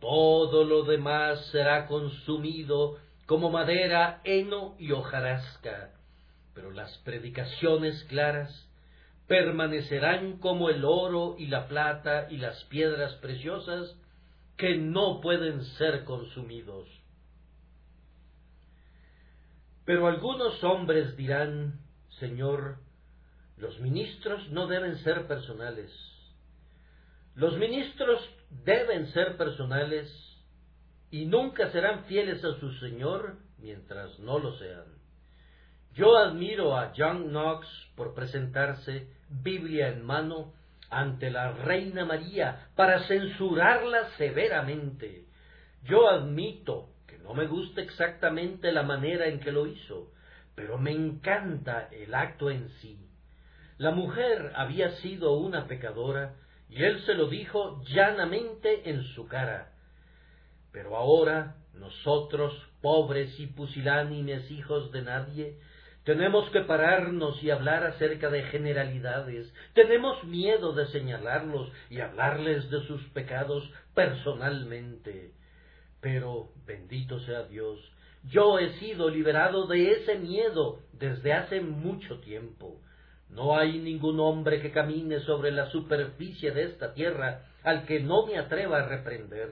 todo 0.00 0.64
lo 0.64 0.84
demás 0.84 1.46
será 1.52 1.86
consumido 1.86 2.98
como 3.26 3.50
madera, 3.50 4.20
heno 4.24 4.74
y 4.78 4.92
hojarasca, 4.92 5.92
pero 6.54 6.70
las 6.70 6.96
predicaciones 6.98 8.02
claras 8.04 8.68
permanecerán 9.26 10.38
como 10.38 10.70
el 10.70 10.84
oro 10.84 11.36
y 11.38 11.46
la 11.46 11.68
plata 11.68 12.26
y 12.30 12.38
las 12.38 12.64
piedras 12.64 13.14
preciosas 13.16 13.94
que 14.56 14.76
no 14.76 15.20
pueden 15.20 15.62
ser 15.76 16.04
consumidos. 16.04 16.88
Pero 19.88 20.06
algunos 20.06 20.62
hombres 20.64 21.16
dirán, 21.16 21.80
Señor, 22.20 22.76
los 23.56 23.80
ministros 23.80 24.46
no 24.50 24.66
deben 24.66 24.98
ser 24.98 25.26
personales. 25.26 25.90
Los 27.34 27.56
ministros 27.56 28.20
deben 28.50 29.06
ser 29.14 29.38
personales 29.38 30.12
y 31.10 31.24
nunca 31.24 31.72
serán 31.72 32.04
fieles 32.04 32.44
a 32.44 32.60
su 32.60 32.70
Señor 32.80 33.38
mientras 33.56 34.18
no 34.18 34.38
lo 34.38 34.58
sean. 34.58 34.84
Yo 35.94 36.18
admiro 36.18 36.76
a 36.76 36.92
John 36.94 37.30
Knox 37.30 37.66
por 37.96 38.12
presentarse, 38.12 39.08
Biblia 39.30 39.88
en 39.88 40.04
mano, 40.04 40.52
ante 40.90 41.30
la 41.30 41.52
Reina 41.52 42.04
María 42.04 42.68
para 42.76 43.08
censurarla 43.08 44.10
severamente. 44.18 45.24
Yo 45.84 46.10
admito 46.10 46.87
no 47.28 47.34
me 47.34 47.46
gusta 47.46 47.82
exactamente 47.82 48.72
la 48.72 48.82
manera 48.82 49.26
en 49.26 49.38
que 49.40 49.52
lo 49.52 49.66
hizo, 49.66 50.10
pero 50.54 50.78
me 50.78 50.92
encanta 50.92 51.90
el 51.92 52.14
acto 52.14 52.50
en 52.50 52.70
sí. 52.80 53.06
La 53.76 53.90
mujer 53.90 54.52
había 54.56 54.92
sido 55.02 55.34
una 55.34 55.66
pecadora 55.66 56.36
y 56.70 56.82
él 56.82 57.04
se 57.04 57.12
lo 57.12 57.28
dijo 57.28 57.82
llanamente 57.84 58.88
en 58.88 59.02
su 59.02 59.28
cara. 59.28 59.72
Pero 60.72 60.96
ahora 60.96 61.56
nosotros, 61.74 62.54
pobres 62.80 63.38
y 63.38 63.46
pusilánimes 63.46 64.50
hijos 64.50 64.90
de 64.90 65.02
nadie, 65.02 65.58
tenemos 66.04 66.48
que 66.48 66.62
pararnos 66.62 67.42
y 67.42 67.50
hablar 67.50 67.84
acerca 67.84 68.30
de 68.30 68.44
generalidades. 68.44 69.52
Tenemos 69.74 70.24
miedo 70.24 70.72
de 70.72 70.86
señalarlos 70.86 71.70
y 71.90 72.00
hablarles 72.00 72.70
de 72.70 72.80
sus 72.86 73.02
pecados 73.10 73.70
personalmente. 73.94 75.34
Pero, 76.00 76.50
bendito 76.66 77.18
sea 77.20 77.44
Dios, 77.44 77.80
yo 78.24 78.58
he 78.58 78.78
sido 78.78 79.08
liberado 79.08 79.66
de 79.66 79.92
ese 79.92 80.18
miedo 80.18 80.80
desde 80.92 81.32
hace 81.32 81.60
mucho 81.60 82.20
tiempo. 82.20 82.80
No 83.30 83.56
hay 83.56 83.78
ningún 83.78 84.20
hombre 84.20 84.60
que 84.60 84.72
camine 84.72 85.20
sobre 85.20 85.50
la 85.50 85.70
superficie 85.70 86.50
de 86.52 86.64
esta 86.64 86.94
tierra 86.94 87.44
al 87.62 87.84
que 87.84 88.00
no 88.00 88.26
me 88.26 88.38
atreva 88.38 88.78
a 88.78 88.88
reprender. 88.88 89.50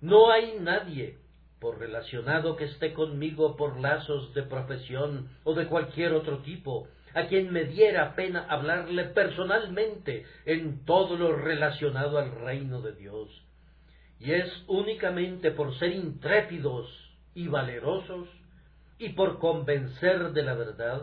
No 0.00 0.30
hay 0.30 0.56
nadie 0.60 1.18
por 1.60 1.78
relacionado 1.78 2.56
que 2.56 2.64
esté 2.64 2.92
conmigo 2.92 3.56
por 3.56 3.78
lazos 3.80 4.34
de 4.34 4.42
profesión 4.42 5.28
o 5.44 5.54
de 5.54 5.66
cualquier 5.66 6.12
otro 6.12 6.38
tipo, 6.38 6.88
a 7.14 7.26
quien 7.28 7.50
me 7.50 7.64
diera 7.64 8.14
pena 8.14 8.46
hablarle 8.48 9.04
personalmente 9.04 10.26
en 10.44 10.84
todo 10.84 11.16
lo 11.16 11.34
relacionado 11.34 12.18
al 12.18 12.30
reino 12.40 12.82
de 12.82 12.92
Dios. 12.92 13.45
Y 14.18 14.32
es 14.32 14.50
únicamente 14.66 15.50
por 15.50 15.78
ser 15.78 15.92
intrépidos 15.92 16.88
y 17.34 17.48
valerosos 17.48 18.28
y 18.98 19.10
por 19.10 19.38
convencer 19.38 20.32
de 20.32 20.42
la 20.42 20.54
verdad 20.54 21.02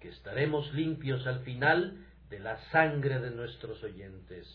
que 0.00 0.08
estaremos 0.08 0.72
limpios 0.72 1.26
al 1.26 1.40
final 1.40 1.98
de 2.30 2.38
la 2.38 2.56
sangre 2.70 3.20
de 3.20 3.30
nuestros 3.30 3.82
oyentes. 3.82 4.46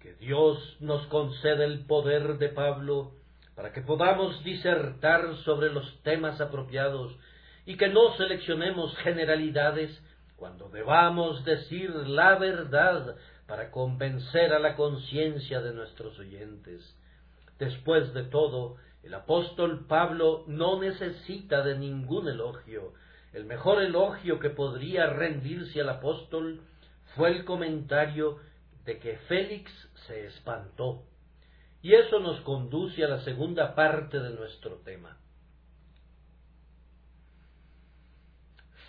Que 0.00 0.14
Dios 0.14 0.76
nos 0.80 1.06
conceda 1.08 1.64
el 1.64 1.84
poder 1.84 2.38
de 2.38 2.48
Pablo 2.48 3.12
para 3.54 3.72
que 3.72 3.82
podamos 3.82 4.42
disertar 4.44 5.34
sobre 5.44 5.70
los 5.70 6.02
temas 6.02 6.40
apropiados 6.40 7.14
y 7.66 7.76
que 7.76 7.88
no 7.88 8.16
seleccionemos 8.16 8.96
generalidades 8.98 10.00
cuando 10.36 10.68
debamos 10.68 11.44
decir 11.44 11.90
la 11.90 12.38
verdad 12.38 13.16
para 13.48 13.70
convencer 13.70 14.52
a 14.52 14.58
la 14.58 14.76
conciencia 14.76 15.62
de 15.62 15.72
nuestros 15.72 16.18
oyentes. 16.18 16.94
Después 17.58 18.12
de 18.12 18.24
todo, 18.24 18.76
el 19.02 19.14
apóstol 19.14 19.86
Pablo 19.88 20.44
no 20.46 20.78
necesita 20.78 21.64
de 21.64 21.78
ningún 21.78 22.28
elogio. 22.28 22.92
El 23.32 23.46
mejor 23.46 23.82
elogio 23.82 24.38
que 24.38 24.50
podría 24.50 25.06
rendirse 25.06 25.80
al 25.80 25.88
apóstol 25.88 26.60
fue 27.16 27.30
el 27.30 27.46
comentario 27.46 28.38
de 28.84 28.98
que 28.98 29.16
Félix 29.28 29.72
se 30.06 30.26
espantó. 30.26 31.04
Y 31.80 31.94
eso 31.94 32.20
nos 32.20 32.42
conduce 32.42 33.02
a 33.02 33.08
la 33.08 33.24
segunda 33.24 33.74
parte 33.74 34.20
de 34.20 34.30
nuestro 34.30 34.76
tema. 34.84 35.16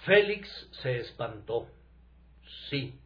Félix 0.04 0.50
se 0.82 1.00
espantó. 1.00 1.70
Sí, 2.70 3.00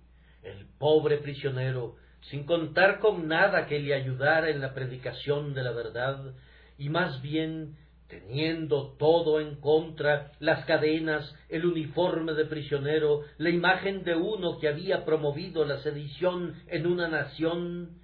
el 0.43 0.67
pobre 0.77 1.17
prisionero, 1.17 1.95
sin 2.29 2.45
contar 2.45 2.99
con 2.99 3.27
nada 3.27 3.65
que 3.67 3.79
le 3.79 3.93
ayudara 3.93 4.49
en 4.49 4.61
la 4.61 4.73
predicación 4.73 5.53
de 5.53 5.63
la 5.63 5.71
verdad, 5.71 6.33
y 6.77 6.89
más 6.89 7.21
bien 7.21 7.75
teniendo 8.07 8.95
todo 8.99 9.39
en 9.39 9.55
contra, 9.55 10.31
las 10.39 10.65
cadenas, 10.65 11.33
el 11.49 11.65
uniforme 11.65 12.33
de 12.33 12.45
prisionero, 12.45 13.21
la 13.37 13.49
imagen 13.49 14.03
de 14.03 14.15
uno 14.15 14.59
que 14.59 14.67
había 14.67 15.03
promovido 15.03 15.65
la 15.65 15.79
sedición 15.79 16.55
en 16.67 16.85
una 16.85 17.07
nación, 17.07 17.97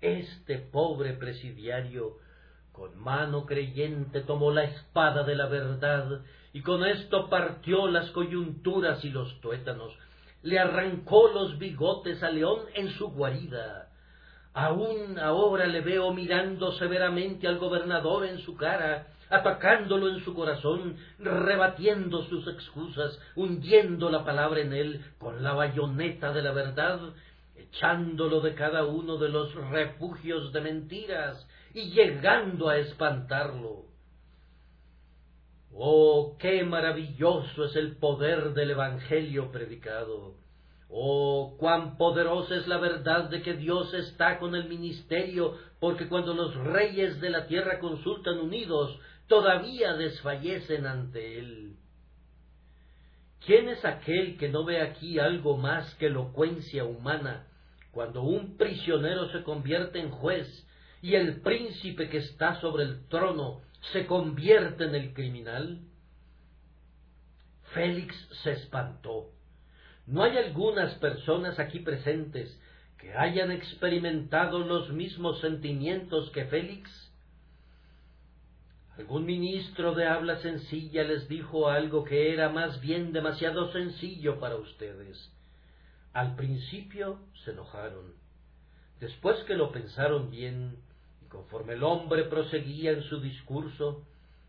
este 0.00 0.58
pobre 0.58 1.14
presidiario, 1.14 2.18
con 2.72 2.98
mano 2.98 3.46
creyente, 3.46 4.20
tomó 4.20 4.50
la 4.50 4.64
espada 4.64 5.24
de 5.24 5.34
la 5.34 5.46
verdad 5.46 6.20
y 6.52 6.60
con 6.60 6.84
esto 6.84 7.30
partió 7.30 7.88
las 7.88 8.10
coyunturas 8.10 9.02
y 9.04 9.10
los 9.10 9.40
tuétanos, 9.40 9.96
le 10.42 10.58
arrancó 10.58 11.28
los 11.28 11.58
bigotes 11.58 12.22
a 12.22 12.30
León 12.30 12.60
en 12.74 12.90
su 12.90 13.08
guarida. 13.08 13.88
Aún 14.54 15.18
ahora 15.18 15.66
le 15.66 15.80
veo 15.80 16.12
mirando 16.12 16.72
severamente 16.72 17.46
al 17.46 17.58
gobernador 17.58 18.24
en 18.24 18.38
su 18.38 18.56
cara, 18.56 19.08
atacándolo 19.28 20.08
en 20.08 20.24
su 20.24 20.34
corazón, 20.34 20.96
rebatiendo 21.18 22.22
sus 22.24 22.46
excusas, 22.46 23.18
hundiendo 23.34 24.08
la 24.08 24.24
palabra 24.24 24.60
en 24.60 24.72
él 24.72 25.04
con 25.18 25.42
la 25.42 25.52
bayoneta 25.52 26.32
de 26.32 26.42
la 26.42 26.52
verdad 26.52 27.00
echándolo 27.76 28.40
de 28.40 28.54
cada 28.54 28.84
uno 28.84 29.16
de 29.16 29.28
los 29.28 29.54
refugios 29.70 30.52
de 30.52 30.60
mentiras 30.60 31.46
y 31.74 31.90
llegando 31.90 32.68
a 32.68 32.78
espantarlo. 32.78 33.85
Oh, 35.78 36.36
qué 36.38 36.64
maravilloso 36.64 37.66
es 37.66 37.76
el 37.76 37.96
poder 37.96 38.54
del 38.54 38.70
Evangelio 38.70 39.52
predicado. 39.52 40.34
Oh, 40.88 41.56
cuán 41.58 41.98
poderosa 41.98 42.56
es 42.56 42.66
la 42.66 42.78
verdad 42.78 43.28
de 43.28 43.42
que 43.42 43.54
Dios 43.54 43.92
está 43.92 44.38
con 44.38 44.54
el 44.54 44.68
ministerio, 44.68 45.58
porque 45.78 46.08
cuando 46.08 46.32
los 46.32 46.54
reyes 46.54 47.20
de 47.20 47.28
la 47.28 47.46
tierra 47.46 47.78
consultan 47.78 48.38
unidos, 48.38 48.98
todavía 49.26 49.92
desfallecen 49.94 50.86
ante 50.86 51.38
Él. 51.40 51.76
¿Quién 53.44 53.68
es 53.68 53.84
aquel 53.84 54.38
que 54.38 54.48
no 54.48 54.64
ve 54.64 54.80
aquí 54.80 55.18
algo 55.18 55.58
más 55.58 55.94
que 55.96 56.06
elocuencia 56.06 56.84
humana 56.84 57.48
cuando 57.90 58.22
un 58.22 58.56
prisionero 58.56 59.30
se 59.30 59.42
convierte 59.42 60.00
en 60.00 60.10
juez 60.10 60.66
y 61.02 61.16
el 61.16 61.42
príncipe 61.42 62.08
que 62.08 62.18
está 62.18 62.60
sobre 62.62 62.84
el 62.84 63.06
trono 63.08 63.60
se 63.92 64.06
convierte 64.06 64.84
en 64.84 64.94
el 64.94 65.12
criminal? 65.12 65.80
Félix 67.74 68.14
se 68.42 68.52
espantó. 68.52 69.30
¿No 70.06 70.22
hay 70.22 70.38
algunas 70.38 70.94
personas 70.94 71.58
aquí 71.58 71.80
presentes 71.80 72.58
que 72.98 73.12
hayan 73.14 73.50
experimentado 73.50 74.60
los 74.60 74.90
mismos 74.90 75.40
sentimientos 75.40 76.30
que 76.30 76.46
Félix? 76.46 76.90
Algún 78.96 79.26
ministro 79.26 79.94
de 79.94 80.06
habla 80.06 80.40
sencilla 80.40 81.04
les 81.04 81.28
dijo 81.28 81.68
algo 81.68 82.04
que 82.04 82.32
era 82.32 82.48
más 82.48 82.80
bien 82.80 83.12
demasiado 83.12 83.70
sencillo 83.72 84.40
para 84.40 84.56
ustedes. 84.56 85.30
Al 86.14 86.34
principio 86.34 87.20
se 87.44 87.50
enojaron. 87.50 88.14
Después 89.00 89.36
que 89.44 89.54
lo 89.54 89.70
pensaron 89.70 90.30
bien, 90.30 90.78
conforme 91.28 91.74
el 91.74 91.82
hombre 91.82 92.24
proseguía 92.24 92.92
en 92.92 93.02
su 93.02 93.20
discurso, 93.20 94.02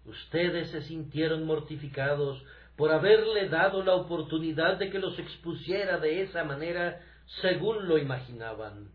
ustedes 0.05 0.69
se 0.69 0.81
sintieron 0.83 1.45
mortificados 1.45 2.43
por 2.75 2.91
haberle 2.91 3.49
dado 3.49 3.83
la 3.83 3.95
oportunidad 3.95 4.77
de 4.77 4.89
que 4.89 4.99
los 4.99 5.17
expusiera 5.17 5.97
de 5.97 6.21
esa 6.21 6.43
manera 6.43 7.01
según 7.41 7.87
lo 7.87 7.97
imaginaban. 7.97 8.89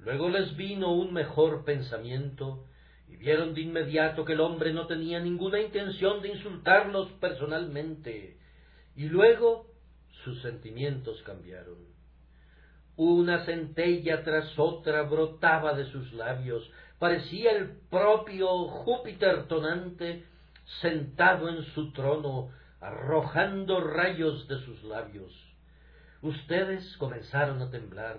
Luego 0.00 0.28
les 0.28 0.56
vino 0.56 0.92
un 0.92 1.12
mejor 1.12 1.64
pensamiento 1.64 2.64
y 3.08 3.16
vieron 3.16 3.54
de 3.54 3.62
inmediato 3.62 4.24
que 4.24 4.32
el 4.32 4.40
hombre 4.40 4.72
no 4.72 4.86
tenía 4.86 5.20
ninguna 5.20 5.60
intención 5.60 6.22
de 6.22 6.28
insultarlos 6.30 7.10
personalmente. 7.20 8.38
Y 8.96 9.08
luego 9.08 9.66
sus 10.24 10.40
sentimientos 10.42 11.22
cambiaron. 11.22 11.89
Una 13.02 13.46
centella 13.46 14.22
tras 14.24 14.58
otra 14.58 15.04
brotaba 15.04 15.72
de 15.72 15.86
sus 15.86 16.12
labios, 16.12 16.70
parecía 16.98 17.52
el 17.52 17.78
propio 17.88 18.68
Júpiter 18.68 19.48
tonante 19.48 20.26
sentado 20.82 21.48
en 21.48 21.64
su 21.72 21.92
trono, 21.92 22.50
arrojando 22.78 23.80
rayos 23.80 24.46
de 24.48 24.58
sus 24.66 24.84
labios. 24.84 25.32
Ustedes 26.20 26.94
comenzaron 26.98 27.62
a 27.62 27.70
temblar. 27.70 28.18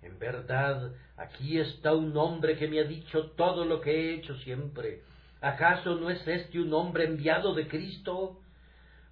En 0.00 0.18
verdad, 0.18 0.90
aquí 1.18 1.60
está 1.60 1.92
un 1.92 2.16
hombre 2.16 2.56
que 2.56 2.66
me 2.66 2.80
ha 2.80 2.84
dicho 2.84 3.32
todo 3.32 3.66
lo 3.66 3.82
que 3.82 3.90
he 3.90 4.14
hecho 4.14 4.38
siempre. 4.38 5.02
¿Acaso 5.42 5.96
no 5.96 6.08
es 6.08 6.26
este 6.26 6.58
un 6.58 6.72
hombre 6.72 7.04
enviado 7.04 7.52
de 7.52 7.68
Cristo? 7.68 8.40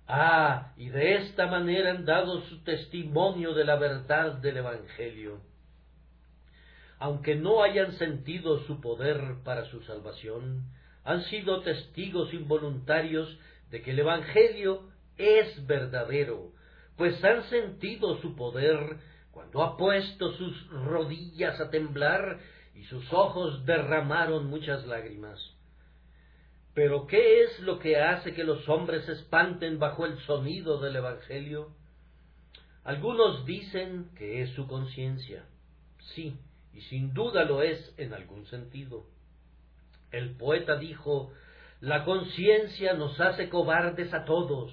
Ah, 0.08 0.72
y 0.76 0.88
de 0.88 1.16
esta 1.16 1.46
manera 1.46 1.90
han 1.90 2.04
dado 2.04 2.40
su 2.42 2.62
testimonio 2.62 3.54
de 3.54 3.64
la 3.64 3.76
verdad 3.76 4.34
del 4.34 4.58
Evangelio. 4.58 5.40
aunque 6.98 7.34
no 7.34 7.62
hayan 7.62 7.92
sentido 7.98 8.60
su 8.60 8.80
poder 8.80 9.42
para 9.44 9.66
su 9.66 9.82
salvación, 9.82 10.64
han 11.04 11.22
sido 11.24 11.60
testigos 11.62 12.32
involuntarios 12.32 13.38
de 13.70 13.82
que 13.82 13.90
el 13.90 13.98
Evangelio 13.98 14.88
es 15.18 15.66
verdadero, 15.66 16.52
pues 16.96 17.22
han 17.22 17.44
sentido 17.44 18.20
su 18.22 18.34
poder 18.34 18.96
cuando 19.30 19.62
ha 19.62 19.76
puesto 19.76 20.32
sus 20.32 20.68
rodillas 20.70 21.60
a 21.60 21.70
temblar 21.70 22.38
y 22.74 22.84
sus 22.84 23.12
ojos 23.12 23.66
derramaron 23.66 24.46
muchas 24.46 24.86
lágrimas. 24.86 25.55
Pero 26.76 27.06
¿qué 27.06 27.42
es 27.42 27.58
lo 27.60 27.78
que 27.78 27.96
hace 27.96 28.34
que 28.34 28.44
los 28.44 28.68
hombres 28.68 29.06
se 29.06 29.12
espanten 29.12 29.78
bajo 29.78 30.04
el 30.04 30.18
sonido 30.26 30.78
del 30.78 30.96
Evangelio? 30.96 31.74
Algunos 32.84 33.46
dicen 33.46 34.10
que 34.14 34.42
es 34.42 34.50
su 34.50 34.66
conciencia. 34.66 35.46
Sí, 36.14 36.38
y 36.74 36.82
sin 36.82 37.14
duda 37.14 37.44
lo 37.44 37.62
es 37.62 37.94
en 37.96 38.12
algún 38.12 38.44
sentido. 38.48 39.06
El 40.12 40.36
poeta 40.36 40.76
dijo, 40.76 41.32
la 41.80 42.04
conciencia 42.04 42.92
nos 42.92 43.18
hace 43.20 43.48
cobardes 43.48 44.12
a 44.12 44.26
todos. 44.26 44.70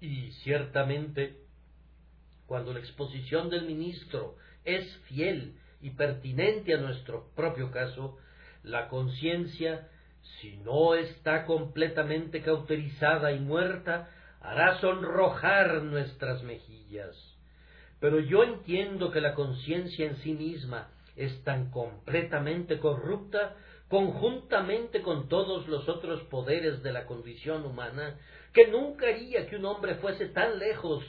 Y 0.00 0.30
ciertamente, 0.44 1.40
cuando 2.46 2.72
la 2.72 2.78
exposición 2.78 3.50
del 3.50 3.66
ministro 3.66 4.36
es 4.64 4.86
fiel 5.08 5.58
y 5.80 5.90
pertinente 5.90 6.74
a 6.74 6.80
nuestro 6.80 7.32
propio 7.34 7.72
caso, 7.72 8.18
la 8.62 8.86
conciencia 8.86 9.88
si 10.40 10.56
no 10.58 10.94
está 10.94 11.44
completamente 11.46 12.42
cauterizada 12.42 13.32
y 13.32 13.40
muerta, 13.40 14.08
hará 14.40 14.80
sonrojar 14.80 15.82
nuestras 15.82 16.42
mejillas. 16.42 17.16
Pero 18.00 18.20
yo 18.20 18.44
entiendo 18.44 19.10
que 19.10 19.20
la 19.20 19.34
conciencia 19.34 20.06
en 20.06 20.16
sí 20.18 20.32
misma 20.32 20.88
es 21.16 21.42
tan 21.42 21.70
completamente 21.70 22.78
corrupta, 22.78 23.56
conjuntamente 23.88 25.02
con 25.02 25.28
todos 25.28 25.66
los 25.66 25.88
otros 25.88 26.22
poderes 26.24 26.82
de 26.82 26.92
la 26.92 27.06
condición 27.06 27.64
humana, 27.64 28.18
que 28.52 28.68
nunca 28.68 29.06
haría 29.08 29.46
que 29.48 29.56
un 29.56 29.64
hombre 29.64 29.96
fuese 29.96 30.26
tan 30.26 30.58
lejos 30.58 31.04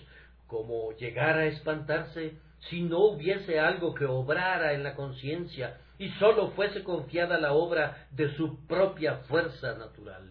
como 0.48 0.94
llegar 0.94 1.38
a 1.38 1.46
espantarse 1.46 2.34
si 2.70 2.82
no 2.82 3.00
hubiese 3.00 3.60
algo 3.60 3.94
que 3.94 4.06
obrara 4.06 4.74
en 4.74 4.84
la 4.84 4.96
conciencia 4.96 5.80
y 5.98 6.10
sólo 6.12 6.52
fuese 6.52 6.84
confiada 6.84 7.40
la 7.40 7.54
obra 7.54 8.08
de 8.12 8.36
su 8.36 8.66
propia 8.68 9.18
fuerza 9.28 9.76
natural. 9.76 10.30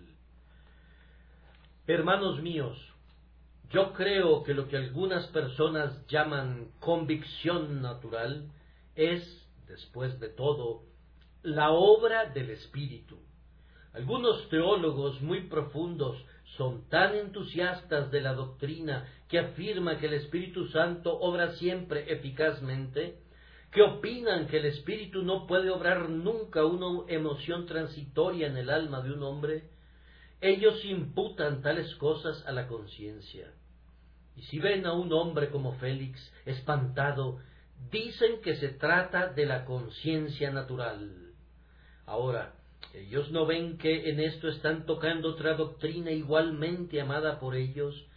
Hermanos 1.86 2.42
míos, 2.42 2.76
yo 3.70 3.92
creo 3.92 4.44
que 4.44 4.54
lo 4.54 4.68
que 4.68 4.76
algunas 4.76 5.26
personas 5.28 6.06
llaman 6.06 6.70
convicción 6.80 7.82
natural 7.82 8.50
es, 8.94 9.22
después 9.66 10.18
de 10.20 10.28
todo, 10.28 10.82
la 11.42 11.70
obra 11.70 12.26
del 12.26 12.50
Espíritu. 12.50 13.18
Algunos 13.92 14.48
teólogos 14.48 15.20
muy 15.20 15.48
profundos 15.48 16.22
son 16.56 16.88
tan 16.88 17.14
entusiastas 17.14 18.10
de 18.10 18.20
la 18.20 18.34
doctrina 18.34 19.06
que 19.28 19.38
afirma 19.38 19.98
que 19.98 20.06
el 20.06 20.14
Espíritu 20.14 20.68
Santo 20.68 21.18
obra 21.18 21.52
siempre 21.52 22.12
eficazmente, 22.12 23.18
que 23.70 23.82
opinan 23.82 24.46
que 24.46 24.58
el 24.58 24.66
Espíritu 24.66 25.22
no 25.22 25.46
puede 25.46 25.70
obrar 25.70 26.08
nunca 26.08 26.64
una 26.64 27.04
emoción 27.08 27.66
transitoria 27.66 28.46
en 28.46 28.56
el 28.56 28.70
alma 28.70 29.02
de 29.02 29.12
un 29.12 29.22
hombre, 29.22 29.68
ellos 30.40 30.82
imputan 30.84 31.62
tales 31.62 31.94
cosas 31.96 32.44
a 32.46 32.52
la 32.52 32.66
conciencia. 32.66 33.52
Y 34.36 34.42
si 34.42 34.58
ven 34.58 34.86
a 34.86 34.92
un 34.92 35.12
hombre 35.12 35.50
como 35.50 35.74
Félix 35.74 36.32
espantado, 36.46 37.40
dicen 37.90 38.40
que 38.40 38.56
se 38.56 38.68
trata 38.68 39.32
de 39.32 39.46
la 39.46 39.64
conciencia 39.64 40.50
natural. 40.50 41.32
Ahora, 42.06 42.54
ellos 42.94 43.30
no 43.32 43.46
ven 43.46 43.76
que 43.78 44.08
en 44.10 44.20
esto 44.20 44.48
están 44.48 44.86
tocando 44.86 45.30
otra 45.30 45.54
doctrina 45.54 46.10
igualmente 46.10 47.00
amada 47.00 47.38
por 47.38 47.54
ellos, 47.54 48.07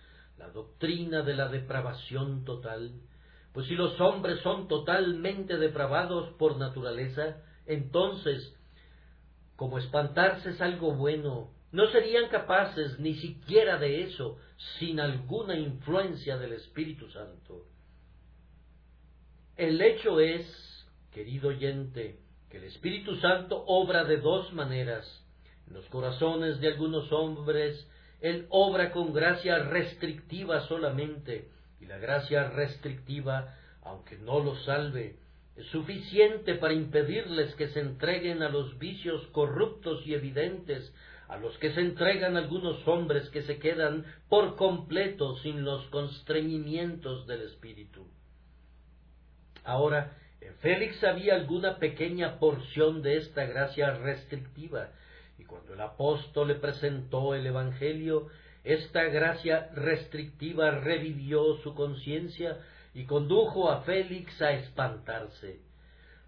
la 0.41 0.49
doctrina 0.49 1.21
de 1.21 1.35
la 1.35 1.49
depravación 1.49 2.43
total, 2.45 2.93
pues 3.53 3.67
si 3.67 3.75
los 3.75 3.99
hombres 4.01 4.39
son 4.41 4.67
totalmente 4.67 5.57
depravados 5.57 6.33
por 6.33 6.57
naturaleza, 6.57 7.43
entonces, 7.67 8.55
como 9.55 9.77
espantarse 9.77 10.49
es 10.49 10.61
algo 10.61 10.95
bueno, 10.95 11.51
no 11.71 11.87
serían 11.91 12.27
capaces 12.29 12.99
ni 12.99 13.13
siquiera 13.15 13.77
de 13.77 14.03
eso 14.03 14.39
sin 14.79 14.99
alguna 14.99 15.55
influencia 15.55 16.37
del 16.37 16.53
Espíritu 16.53 17.07
Santo. 17.11 17.67
El 19.55 19.79
hecho 19.79 20.19
es, 20.19 20.47
querido 21.13 21.49
oyente, 21.49 22.19
que 22.49 22.57
el 22.57 22.63
Espíritu 22.63 23.15
Santo 23.17 23.63
obra 23.67 24.05
de 24.05 24.17
dos 24.17 24.51
maneras. 24.53 25.05
En 25.67 25.75
los 25.75 25.85
corazones 25.85 26.59
de 26.59 26.69
algunos 26.69 27.11
hombres, 27.11 27.87
Él 28.21 28.45
obra 28.49 28.91
con 28.91 29.13
gracia 29.13 29.59
restrictiva 29.59 30.61
solamente, 30.67 31.49
y 31.79 31.87
la 31.87 31.97
gracia 31.97 32.49
restrictiva, 32.49 33.55
aunque 33.81 34.17
no 34.17 34.39
los 34.39 34.63
salve, 34.63 35.17
es 35.55 35.65
suficiente 35.67 36.55
para 36.55 36.73
impedirles 36.73 37.53
que 37.55 37.67
se 37.69 37.79
entreguen 37.81 38.43
a 38.43 38.49
los 38.49 38.77
vicios 38.77 39.25
corruptos 39.27 40.05
y 40.05 40.13
evidentes, 40.13 40.93
a 41.27 41.37
los 41.37 41.57
que 41.57 41.73
se 41.73 41.81
entregan 41.81 42.37
algunos 42.37 42.87
hombres 42.87 43.29
que 43.29 43.41
se 43.41 43.57
quedan 43.57 44.05
por 44.29 44.55
completo 44.55 45.37
sin 45.37 45.63
los 45.63 45.85
constreñimientos 45.87 47.25
del 47.25 47.41
Espíritu. 47.41 48.07
Ahora, 49.63 50.17
en 50.41 50.55
Félix 50.57 51.03
había 51.03 51.35
alguna 51.35 51.77
pequeña 51.77 52.37
porción 52.39 53.01
de 53.01 53.17
esta 53.17 53.45
gracia 53.45 53.91
restrictiva, 53.95 54.91
y 55.41 55.45
cuando 55.45 55.73
el 55.73 55.81
apóstol 55.81 56.49
le 56.49 56.55
presentó 56.55 57.33
el 57.33 57.47
Evangelio, 57.47 58.27
esta 58.63 59.03
gracia 59.05 59.69
restrictiva 59.73 60.69
revivió 60.69 61.57
su 61.63 61.73
conciencia 61.73 62.59
y 62.93 63.05
condujo 63.05 63.71
a 63.71 63.81
Félix 63.81 64.39
a 64.41 64.51
espantarse. 64.51 65.59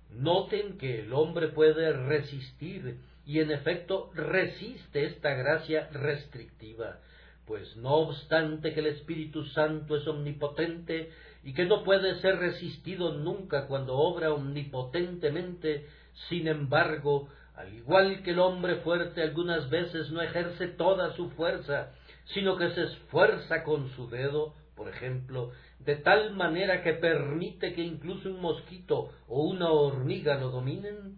Noten 0.09 0.79
que 0.79 1.01
el 1.01 1.13
hombre 1.13 1.49
puede 1.49 1.93
resistir 1.93 2.97
y 3.25 3.39
en 3.39 3.51
efecto 3.51 4.09
resiste 4.15 5.05
esta 5.05 5.35
gracia 5.35 5.89
restrictiva, 5.91 6.99
pues 7.45 7.75
no 7.77 7.93
obstante 7.95 8.73
que 8.73 8.79
el 8.79 8.87
Espíritu 8.87 9.45
Santo 9.45 9.95
es 9.95 10.07
omnipotente 10.07 11.11
y 11.43 11.53
que 11.53 11.65
no 11.65 11.83
puede 11.83 12.19
ser 12.21 12.37
resistido 12.37 13.13
nunca 13.13 13.67
cuando 13.67 13.95
obra 13.95 14.33
omnipotentemente, 14.33 15.85
sin 16.29 16.47
embargo, 16.47 17.29
al 17.55 17.73
igual 17.73 18.23
que 18.23 18.31
el 18.31 18.39
hombre 18.39 18.77
fuerte 18.77 19.21
algunas 19.21 19.69
veces 19.69 20.09
no 20.11 20.21
ejerce 20.21 20.67
toda 20.67 21.15
su 21.15 21.29
fuerza 21.31 21.91
sino 22.25 22.57
que 22.57 22.71
se 22.71 22.83
esfuerza 22.83 23.63
con 23.63 23.89
su 23.91 24.09
dedo, 24.09 24.53
por 24.75 24.89
ejemplo, 24.89 25.51
de 25.79 25.97
tal 25.97 26.33
manera 26.33 26.81
que 26.81 26.93
permite 26.93 27.73
que 27.73 27.81
incluso 27.81 28.29
un 28.29 28.41
mosquito 28.41 29.11
o 29.27 29.43
una 29.43 29.69
hormiga 29.69 30.39
lo 30.39 30.49
dominen? 30.49 31.17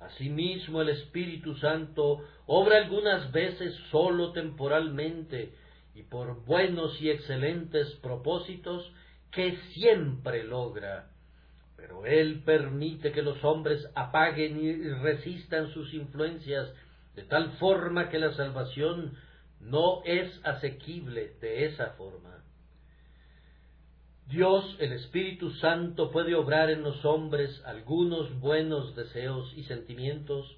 Asimismo 0.00 0.82
el 0.82 0.90
Espíritu 0.90 1.54
Santo 1.56 2.22
obra 2.46 2.78
algunas 2.78 3.32
veces 3.32 3.74
sólo 3.90 4.32
temporalmente 4.32 5.52
y 5.94 6.02
por 6.02 6.44
buenos 6.44 7.00
y 7.00 7.10
excelentes 7.10 7.90
propósitos 7.96 8.92
que 9.30 9.56
siempre 9.72 10.44
logra. 10.44 11.10
Pero 11.76 12.06
Él 12.06 12.42
permite 12.44 13.12
que 13.12 13.22
los 13.22 13.42
hombres 13.44 13.86
apaguen 13.94 14.58
y 14.58 14.72
resistan 15.02 15.72
sus 15.72 15.92
influencias 15.94 16.72
de 17.14 17.22
tal 17.24 17.52
forma 17.58 18.08
que 18.08 18.18
la 18.18 18.34
salvación 18.34 19.16
no 19.60 20.02
es 20.04 20.40
asequible 20.44 21.34
de 21.40 21.66
esa 21.66 21.90
forma. 21.92 22.44
Dios, 24.28 24.76
el 24.80 24.92
Espíritu 24.92 25.50
Santo, 25.52 26.10
puede 26.10 26.34
obrar 26.34 26.68
en 26.70 26.82
los 26.82 27.04
hombres 27.04 27.62
algunos 27.64 28.40
buenos 28.40 28.96
deseos 28.96 29.52
y 29.56 29.62
sentimientos, 29.64 30.56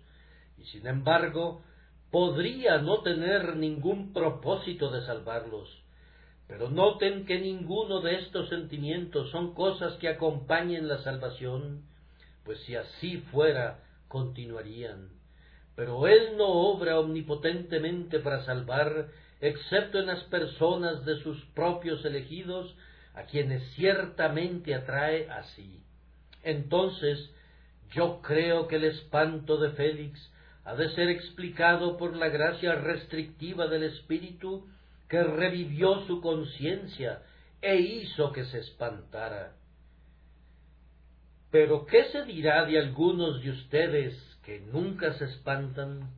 y 0.56 0.64
sin 0.64 0.86
embargo 0.86 1.62
podría 2.10 2.78
no 2.78 3.02
tener 3.02 3.56
ningún 3.56 4.14
propósito 4.14 4.90
de 4.90 5.04
salvarlos. 5.04 5.77
Pero 6.48 6.70
noten 6.70 7.26
que 7.26 7.38
ninguno 7.38 8.00
de 8.00 8.16
estos 8.16 8.48
sentimientos 8.48 9.30
son 9.30 9.54
cosas 9.54 9.94
que 9.98 10.08
acompañen 10.08 10.88
la 10.88 11.02
salvación, 11.02 11.84
pues 12.44 12.58
si 12.64 12.74
así 12.74 13.18
fuera, 13.30 13.84
continuarían 14.08 15.18
pero 15.78 16.08
Él 16.08 16.36
no 16.36 16.48
obra 16.48 16.98
omnipotentemente 16.98 18.18
para 18.18 18.44
salvar, 18.44 19.10
excepto 19.40 20.00
en 20.00 20.06
las 20.06 20.24
personas 20.24 21.04
de 21.04 21.22
sus 21.22 21.40
propios 21.54 22.04
elegidos, 22.04 22.74
a 23.14 23.26
quienes 23.26 23.62
ciertamente 23.74 24.74
atrae 24.74 25.30
así. 25.30 25.84
Entonces, 26.42 27.32
yo 27.92 28.20
creo 28.22 28.66
que 28.66 28.74
el 28.74 28.86
espanto 28.86 29.56
de 29.56 29.70
Félix 29.70 30.18
ha 30.64 30.74
de 30.74 30.88
ser 30.96 31.10
explicado 31.10 31.96
por 31.96 32.16
la 32.16 32.28
gracia 32.28 32.74
restrictiva 32.74 33.68
del 33.68 33.84
Espíritu 33.84 34.66
que 35.08 35.22
revivió 35.22 36.06
su 36.06 36.20
conciencia 36.20 37.22
e 37.60 37.76
hizo 37.76 38.32
que 38.32 38.44
se 38.44 38.58
espantara. 38.58 39.54
Pero 41.50 41.86
¿qué 41.86 42.04
se 42.12 42.24
dirá 42.24 42.66
de 42.66 42.78
algunos 42.78 43.42
de 43.42 43.50
ustedes 43.50 44.14
que 44.44 44.60
nunca 44.60 45.14
se 45.14 45.24
espantan? 45.24 46.10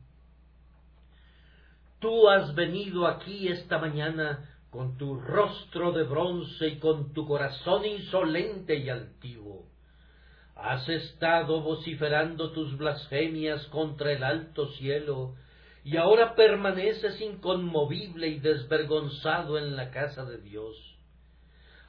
Tú 1.99 2.27
has 2.27 2.53
venido 2.53 3.07
aquí 3.07 3.47
esta 3.47 3.77
mañana 3.77 4.49
con 4.71 4.97
tu 4.97 5.19
rostro 5.19 5.91
de 5.91 6.03
bronce 6.03 6.67
y 6.67 6.79
con 6.79 7.13
tu 7.13 7.27
corazón 7.27 7.85
insolente 7.85 8.75
y 8.75 8.89
altivo. 8.89 9.65
Has 10.55 10.87
estado 10.89 11.61
vociferando 11.61 12.51
tus 12.51 12.77
blasfemias 12.77 13.65
contra 13.67 14.11
el 14.11 14.23
alto 14.23 14.67
cielo, 14.73 15.35
y 15.83 15.97
ahora 15.97 16.35
permaneces 16.35 17.19
inconmovible 17.21 18.27
y 18.27 18.39
desvergonzado 18.39 19.57
en 19.57 19.75
la 19.75 19.91
casa 19.91 20.25
de 20.25 20.37
Dios. 20.37 20.75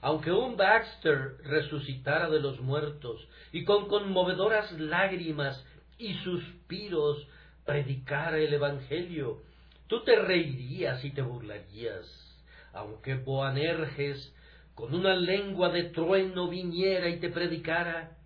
Aunque 0.00 0.32
un 0.32 0.56
Baxter 0.56 1.36
resucitara 1.44 2.28
de 2.28 2.40
los 2.40 2.60
muertos 2.60 3.28
y 3.52 3.64
con 3.64 3.88
conmovedoras 3.88 4.72
lágrimas 4.72 5.64
y 5.98 6.14
suspiros 6.14 7.26
predicara 7.64 8.38
el 8.38 8.52
Evangelio, 8.52 9.42
tú 9.86 10.02
te 10.02 10.16
reirías 10.16 11.04
y 11.04 11.10
te 11.10 11.22
burlarías 11.22 12.32
aunque 12.72 13.14
Boanerges 13.16 14.34
con 14.74 14.94
una 14.94 15.14
lengua 15.14 15.68
de 15.68 15.84
trueno 15.84 16.48
viniera 16.48 17.08
y 17.08 17.20
te 17.20 17.28
predicara, 17.28 18.16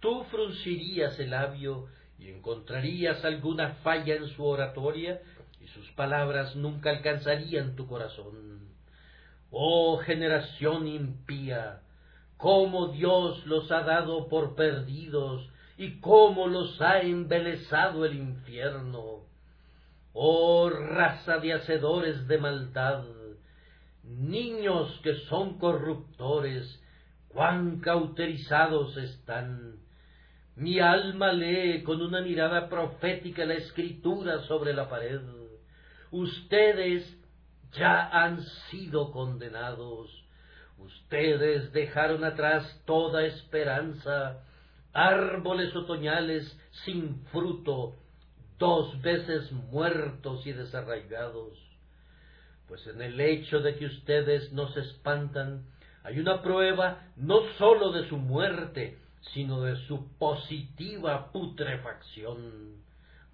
tú 0.00 0.24
fruncirías 0.24 1.18
el 1.18 1.30
labio 1.30 1.86
y 2.18 2.30
encontrarías 2.30 3.24
alguna 3.24 3.74
falla 3.82 4.14
en 4.14 4.28
su 4.28 4.44
oratoria 4.44 5.20
y 5.60 5.66
sus 5.68 5.90
palabras 5.92 6.56
nunca 6.56 6.90
alcanzarían 6.90 7.76
tu 7.76 7.86
corazón. 7.86 8.70
Oh 9.50 9.98
generación 9.98 10.86
impía, 10.86 11.80
cómo 12.36 12.88
Dios 12.88 13.46
los 13.46 13.70
ha 13.70 13.82
dado 13.82 14.28
por 14.28 14.54
perdidos 14.54 15.48
y 15.78 16.00
cómo 16.00 16.46
los 16.46 16.80
ha 16.80 17.00
embelezado 17.00 18.04
el 18.04 18.14
infierno. 18.16 19.24
Oh 20.12 20.70
raza 20.70 21.38
de 21.38 21.52
hacedores 21.52 22.26
de 22.26 22.38
maldad, 22.38 23.04
niños 24.02 24.98
que 25.02 25.14
son 25.28 25.58
corruptores, 25.58 26.82
cuán 27.28 27.80
cauterizados 27.80 28.96
están. 28.96 29.85
Mi 30.56 30.80
alma 30.80 31.32
lee 31.32 31.82
con 31.82 32.00
una 32.00 32.20
mirada 32.22 32.68
profética 32.68 33.44
la 33.44 33.54
escritura 33.54 34.40
sobre 34.42 34.72
la 34.72 34.88
pared. 34.88 35.20
Ustedes 36.10 37.16
ya 37.72 38.08
han 38.08 38.42
sido 38.70 39.12
condenados. 39.12 40.10
Ustedes 40.78 41.72
dejaron 41.72 42.24
atrás 42.24 42.82
toda 42.86 43.24
esperanza, 43.24 44.42
árboles 44.92 45.74
otoñales 45.76 46.58
sin 46.84 47.24
fruto, 47.26 47.94
dos 48.58 49.00
veces 49.02 49.52
muertos 49.52 50.46
y 50.46 50.52
desarraigados 50.52 51.66
pues 52.68 52.86
en 52.86 53.00
el 53.00 53.20
hecho 53.20 53.60
de 53.60 53.76
que 53.76 53.86
ustedes 53.86 54.52
no 54.52 54.68
se 54.72 54.80
espantan, 54.80 55.66
hay 56.02 56.18
una 56.18 56.42
prueba 56.42 57.08
no 57.16 57.40
sólo 57.58 57.92
de 57.92 58.08
su 58.08 58.16
muerte, 58.16 58.98
sino 59.32 59.62
de 59.62 59.76
su 59.86 60.16
positiva 60.18 61.30
putrefacción. 61.32 62.82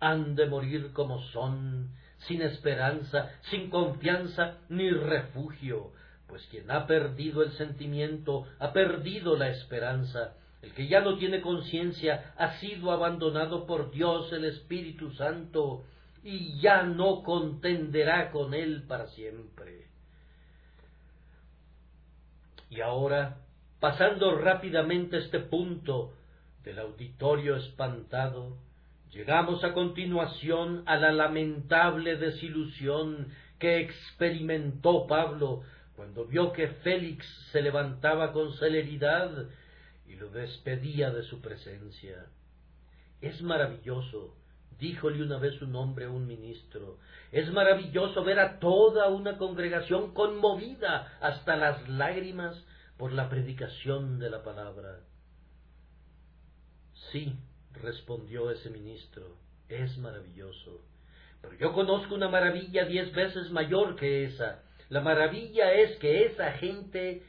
Han 0.01 0.35
de 0.35 0.47
morir 0.47 0.93
como 0.93 1.21
son, 1.29 1.91
sin 2.27 2.43
esperanza, 2.43 3.31
sin 3.51 3.71
confianza 3.71 4.59
ni 4.69 4.91
refugio, 4.91 5.93
pues 6.27 6.47
quien 6.51 6.71
ha 6.71 6.87
perdido 6.87 7.43
el 7.43 7.53
sentimiento 7.53 8.47
ha 8.59 8.73
perdido 8.73 9.37
la 9.37 9.51
esperanza, 9.51 10.35
el 10.63 10.73
que 10.73 10.89
ya 10.89 11.01
no 11.01 11.17
tiene 11.19 11.41
conciencia 11.41 12.33
ha 12.37 12.59
sido 12.59 12.91
abandonado 12.91 13.67
por 13.67 13.91
Dios 13.91 14.33
el 14.33 14.45
Espíritu 14.45 15.13
Santo, 15.13 15.85
y 16.25 16.61
ya 16.61 16.85
no 16.85 17.23
contenderá 17.23 18.31
con 18.31 18.55
él 18.55 18.85
para 18.87 19.09
siempre. 19.09 19.89
Y 22.71 22.81
ahora, 22.81 23.42
pasando 23.83 24.39
rápidamente 24.39 25.19
este 25.19 25.41
punto 25.41 26.13
del 26.63 26.79
auditorio 26.79 27.57
espantado, 27.57 28.57
llegamos 29.11 29.65
a 29.65 29.73
continuación 29.73 30.85
a 30.87 30.95
la 30.99 31.11
lamentable 31.11 32.17
desilusión 32.17 33.27
que 33.59 33.81
experimentó 33.81 35.09
Pablo 35.09 35.65
cuando 35.97 36.27
vio 36.27 36.53
que 36.53 36.69
Félix 36.69 37.27
se 37.51 37.61
levantaba 37.61 38.31
con 38.31 38.53
celeridad 38.53 39.49
y 40.07 40.15
lo 40.15 40.31
despedía 40.31 41.11
de 41.11 41.25
su 41.25 41.41
presencia. 41.41 42.27
Es 43.21 43.43
maravilloso 43.43 44.37
díjole 44.79 45.23
una 45.23 45.39
vez 45.39 45.61
un 45.61 45.75
hombre 45.75 46.07
a 46.07 46.11
un 46.11 46.27
ministro, 46.27 46.99
es 47.31 47.53
maravilloso 47.53 48.25
ver 48.25 48.39
a 48.39 48.59
toda 48.59 49.09
una 49.09 49.39
congregación 49.39 50.13
conmovida 50.13 51.17
hasta 51.21 51.57
las 51.57 51.89
lágrimas 51.89 52.65
por 53.03 53.13
la 53.13 53.29
predicación 53.29 54.21
de 54.21 54.31
la 54.31 54.45
palabra. 54.45 55.01
Sí, 57.11 57.35
respondió 57.73 58.49
ese 58.53 58.71
ministro, 58.71 59.39
es 59.69 59.99
maravilloso. 59.99 60.81
Pero 61.41 61.55
yo 61.57 61.73
conozco 61.73 62.15
una 62.15 62.29
maravilla 62.29 62.85
diez 62.85 63.13
veces 63.13 63.51
mayor 63.51 63.97
que 63.97 64.27
esa. 64.27 64.63
La 64.89 65.01
maravilla 65.01 65.73
es 65.73 65.99
que 65.99 66.27
esa 66.27 66.53
gente 66.53 67.25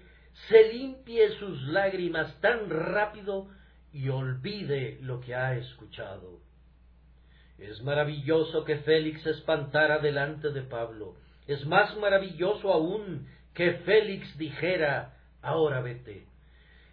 se 0.48 0.74
limpie 0.74 1.40
sus 1.40 1.60
lágrimas 1.64 2.40
tan 2.40 2.70
rápido 2.70 3.50
y 3.92 4.10
olvide 4.10 5.00
lo 5.02 5.22
que 5.22 5.34
ha 5.34 5.58
escuchado. 5.58 6.38
Es 7.58 7.82
maravilloso 7.82 8.64
que 8.64 8.78
Félix 8.78 9.26
espantara 9.26 9.98
delante 9.98 10.52
de 10.52 10.62
Pablo. 10.62 11.16
Es 11.48 11.66
más 11.66 11.98
maravilloso 11.98 12.72
aún 12.72 13.28
que 13.56 13.74
Félix 13.86 14.38
dijera, 14.38 15.14
ahora 15.44 15.82
vete. 15.82 16.26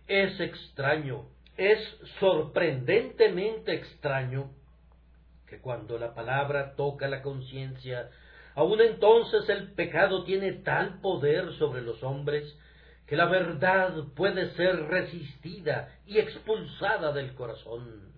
Es 0.06 0.38
extraño, 0.40 1.24
es 1.56 1.78
sorprendentemente 2.18 3.72
extraño 3.72 4.50
que 5.46 5.60
cuando 5.60 5.98
la 5.98 6.14
palabra 6.14 6.74
toca 6.76 7.08
la 7.08 7.22
conciencia, 7.22 8.10
aun 8.54 8.80
entonces 8.80 9.48
el 9.48 9.72
pecado 9.72 10.24
tiene 10.24 10.52
tal 10.52 11.00
poder 11.00 11.52
sobre 11.54 11.80
los 11.82 12.02
hombres 12.02 12.56
que 13.06 13.16
la 13.16 13.26
verdad 13.26 13.94
puede 14.14 14.54
ser 14.54 14.76
resistida 14.86 15.98
y 16.06 16.18
expulsada 16.18 17.12
del 17.12 17.34
corazón. 17.34 18.12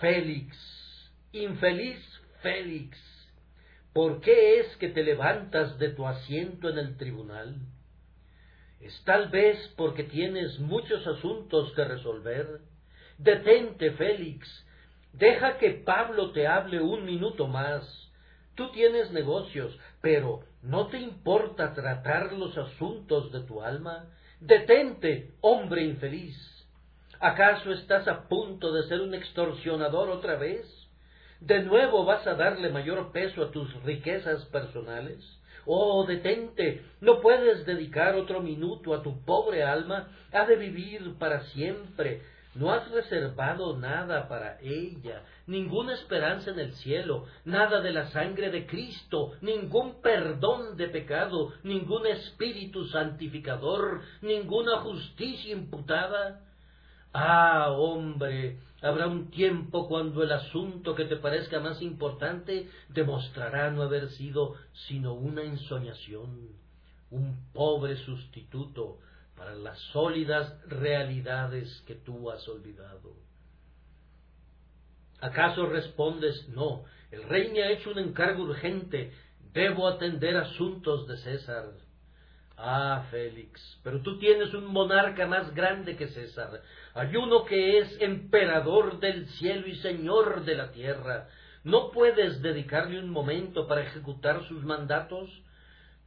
Félix, 0.00 0.56
infeliz 1.32 1.98
Félix, 2.42 2.98
¿por 3.92 4.20
qué 4.20 4.58
es 4.58 4.76
que 4.76 4.88
te 4.88 5.02
levantas 5.02 5.78
de 5.78 5.90
tu 5.90 6.06
asiento 6.06 6.68
en 6.68 6.78
el 6.78 6.96
tribunal? 6.96 7.56
¿Es 8.82 9.00
tal 9.04 9.28
vez 9.28 9.56
porque 9.76 10.02
tienes 10.02 10.58
muchos 10.58 11.06
asuntos 11.06 11.72
que 11.72 11.84
resolver? 11.84 12.58
Detente, 13.16 13.92
Félix, 13.92 14.66
deja 15.12 15.56
que 15.58 15.70
Pablo 15.70 16.32
te 16.32 16.48
hable 16.48 16.80
un 16.80 17.04
minuto 17.04 17.46
más. 17.46 18.10
Tú 18.56 18.72
tienes 18.72 19.12
negocios, 19.12 19.78
pero 20.00 20.40
¿no 20.62 20.88
te 20.88 20.98
importa 20.98 21.74
tratar 21.74 22.32
los 22.32 22.58
asuntos 22.58 23.30
de 23.30 23.42
tu 23.42 23.62
alma? 23.62 24.06
Detente, 24.40 25.30
hombre 25.40 25.84
infeliz. 25.84 26.36
¿Acaso 27.20 27.70
estás 27.72 28.08
a 28.08 28.26
punto 28.26 28.72
de 28.72 28.88
ser 28.88 29.00
un 29.00 29.14
extorsionador 29.14 30.10
otra 30.10 30.34
vez? 30.34 30.66
¿De 31.38 31.62
nuevo 31.62 32.04
vas 32.04 32.26
a 32.26 32.34
darle 32.34 32.68
mayor 32.68 33.12
peso 33.12 33.44
a 33.44 33.52
tus 33.52 33.72
riquezas 33.84 34.44
personales? 34.46 35.24
Oh, 35.64 36.04
detente, 36.06 36.84
no 37.00 37.20
puedes 37.20 37.64
dedicar 37.64 38.14
otro 38.16 38.40
minuto 38.40 38.94
a 38.94 39.02
tu 39.02 39.24
pobre 39.24 39.62
alma, 39.62 40.08
ha 40.32 40.44
de 40.44 40.56
vivir 40.56 41.14
para 41.18 41.42
siempre. 41.50 42.22
No 42.54 42.70
has 42.70 42.90
reservado 42.90 43.78
nada 43.78 44.28
para 44.28 44.60
ella, 44.60 45.22
ninguna 45.46 45.94
esperanza 45.94 46.50
en 46.50 46.58
el 46.58 46.74
cielo, 46.74 47.24
nada 47.46 47.80
de 47.80 47.92
la 47.92 48.10
sangre 48.10 48.50
de 48.50 48.66
Cristo, 48.66 49.32
ningún 49.40 50.02
perdón 50.02 50.76
de 50.76 50.88
pecado, 50.88 51.54
ningún 51.62 52.06
espíritu 52.06 52.84
santificador, 52.88 54.02
ninguna 54.20 54.80
justicia 54.80 55.52
imputada. 55.52 56.42
Ah, 57.14 57.70
hombre, 57.70 58.58
habrá 58.82 59.06
un 59.06 59.30
tiempo 59.30 59.88
cuando 59.88 60.22
el 60.22 60.32
asunto 60.32 60.94
que 60.94 61.04
te 61.04 61.16
parezca 61.16 61.60
más 61.60 61.80
importante 61.80 62.68
demostrará 62.88 63.70
no 63.70 63.82
haber 63.82 64.10
sido 64.10 64.56
sino 64.88 65.14
una 65.14 65.42
ensoñación, 65.42 66.48
un 67.10 67.52
pobre 67.52 67.96
sustituto 67.96 68.98
para 69.36 69.54
las 69.54 69.78
sólidas 69.92 70.60
realidades 70.66 71.82
que 71.86 71.94
tú 71.94 72.30
has 72.30 72.46
olvidado. 72.48 73.14
¿Acaso 75.20 75.66
respondes, 75.66 76.48
no, 76.48 76.84
el 77.12 77.22
rey 77.22 77.52
me 77.52 77.62
ha 77.62 77.70
hecho 77.70 77.92
un 77.92 78.00
encargo 78.00 78.42
urgente, 78.42 79.12
debo 79.52 79.86
atender 79.86 80.36
asuntos 80.36 81.06
de 81.06 81.16
César? 81.18 81.70
Ah, 82.64 83.06
Félix, 83.10 83.60
pero 83.82 84.02
tú 84.02 84.20
tienes 84.20 84.54
un 84.54 84.66
monarca 84.66 85.26
más 85.26 85.52
grande 85.52 85.96
que 85.96 86.06
César. 86.06 86.60
Hay 86.94 87.16
uno 87.16 87.44
que 87.44 87.78
es 87.78 88.00
emperador 88.00 89.00
del 89.00 89.26
cielo 89.30 89.66
y 89.66 89.74
señor 89.78 90.44
de 90.44 90.54
la 90.54 90.70
tierra. 90.70 91.26
¿No 91.64 91.90
puedes 91.90 92.40
dedicarle 92.40 93.00
un 93.00 93.10
momento 93.10 93.66
para 93.66 93.82
ejecutar 93.82 94.44
sus 94.44 94.62
mandatos? 94.62 95.28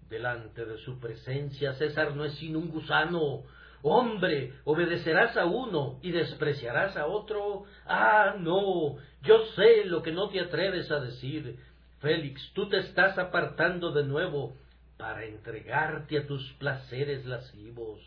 Delante 0.09 0.63
de 0.63 0.77
su 0.77 0.97
presencia, 0.97 1.73
César 1.73 2.15
no 2.15 2.23
es 2.23 2.35
sino 2.35 2.59
un 2.59 2.69
gusano. 2.69 3.43
Hombre, 3.81 4.53
obedecerás 4.63 5.35
a 5.35 5.43
uno 5.43 5.99
y 6.03 6.11
despreciarás 6.11 6.95
a 6.95 7.07
otro. 7.07 7.65
Ah, 7.85 8.35
no, 8.39 8.95
yo 9.23 9.45
sé 9.57 9.83
lo 9.83 10.01
que 10.01 10.13
no 10.13 10.29
te 10.29 10.39
atreves 10.39 10.89
a 10.89 11.01
decir. 11.01 11.59
Félix, 11.99 12.49
tú 12.53 12.69
te 12.69 12.77
estás 12.77 13.17
apartando 13.17 13.91
de 13.91 14.05
nuevo 14.05 14.55
para 14.97 15.25
entregarte 15.25 16.17
a 16.17 16.27
tus 16.27 16.53
placeres 16.53 17.25
lascivos. 17.25 17.99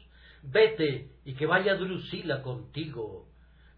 Vete 0.42 1.10
y 1.24 1.34
que 1.34 1.46
vaya 1.46 1.74
Drusila 1.74 2.42
contigo. 2.42 3.26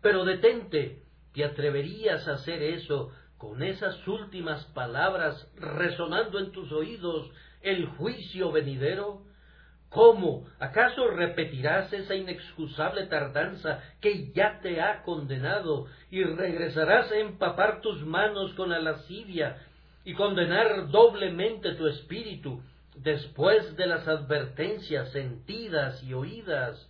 Pero 0.03 0.25
detente, 0.25 1.03
¿te 1.33 1.45
atreverías 1.45 2.27
a 2.29 2.35
hacer 2.35 2.63
eso 2.63 3.13
con 3.39 3.63
esas 3.63 4.07
últimas 4.07 4.65
palabras 4.67 5.51
resonando 5.57 6.39
en 6.39 6.53
tus 6.53 6.71
oídos 6.73 7.31
el 7.63 7.87
juicio 7.87 8.53
venidero? 8.53 9.23
¿Cómo? 9.89 10.47
¿Acaso 10.61 11.09
repetirás 11.09 11.93
esa 11.93 12.15
inexcusable 12.15 13.07
tardanza 13.07 13.83
que 14.01 14.31
ya 14.33 14.61
te 14.61 14.81
ha 14.81 15.03
condenado 15.03 15.87
y 16.13 16.23
regresarás 16.23 17.11
a 17.11 17.19
empapar 17.19 17.81
tus 17.81 18.01
manos 18.07 18.55
con 18.55 18.71
la 18.71 18.79
lascivia 18.79 19.57
y 20.05 20.15
condenar 20.15 20.89
doblemente 20.91 21.75
tu 21.75 21.89
espíritu 21.89 22.63
después 23.03 23.77
de 23.77 23.87
las 23.87 24.07
advertencias 24.07 25.11
sentidas 25.13 26.03
y 26.03 26.15
oídas? 26.15 26.89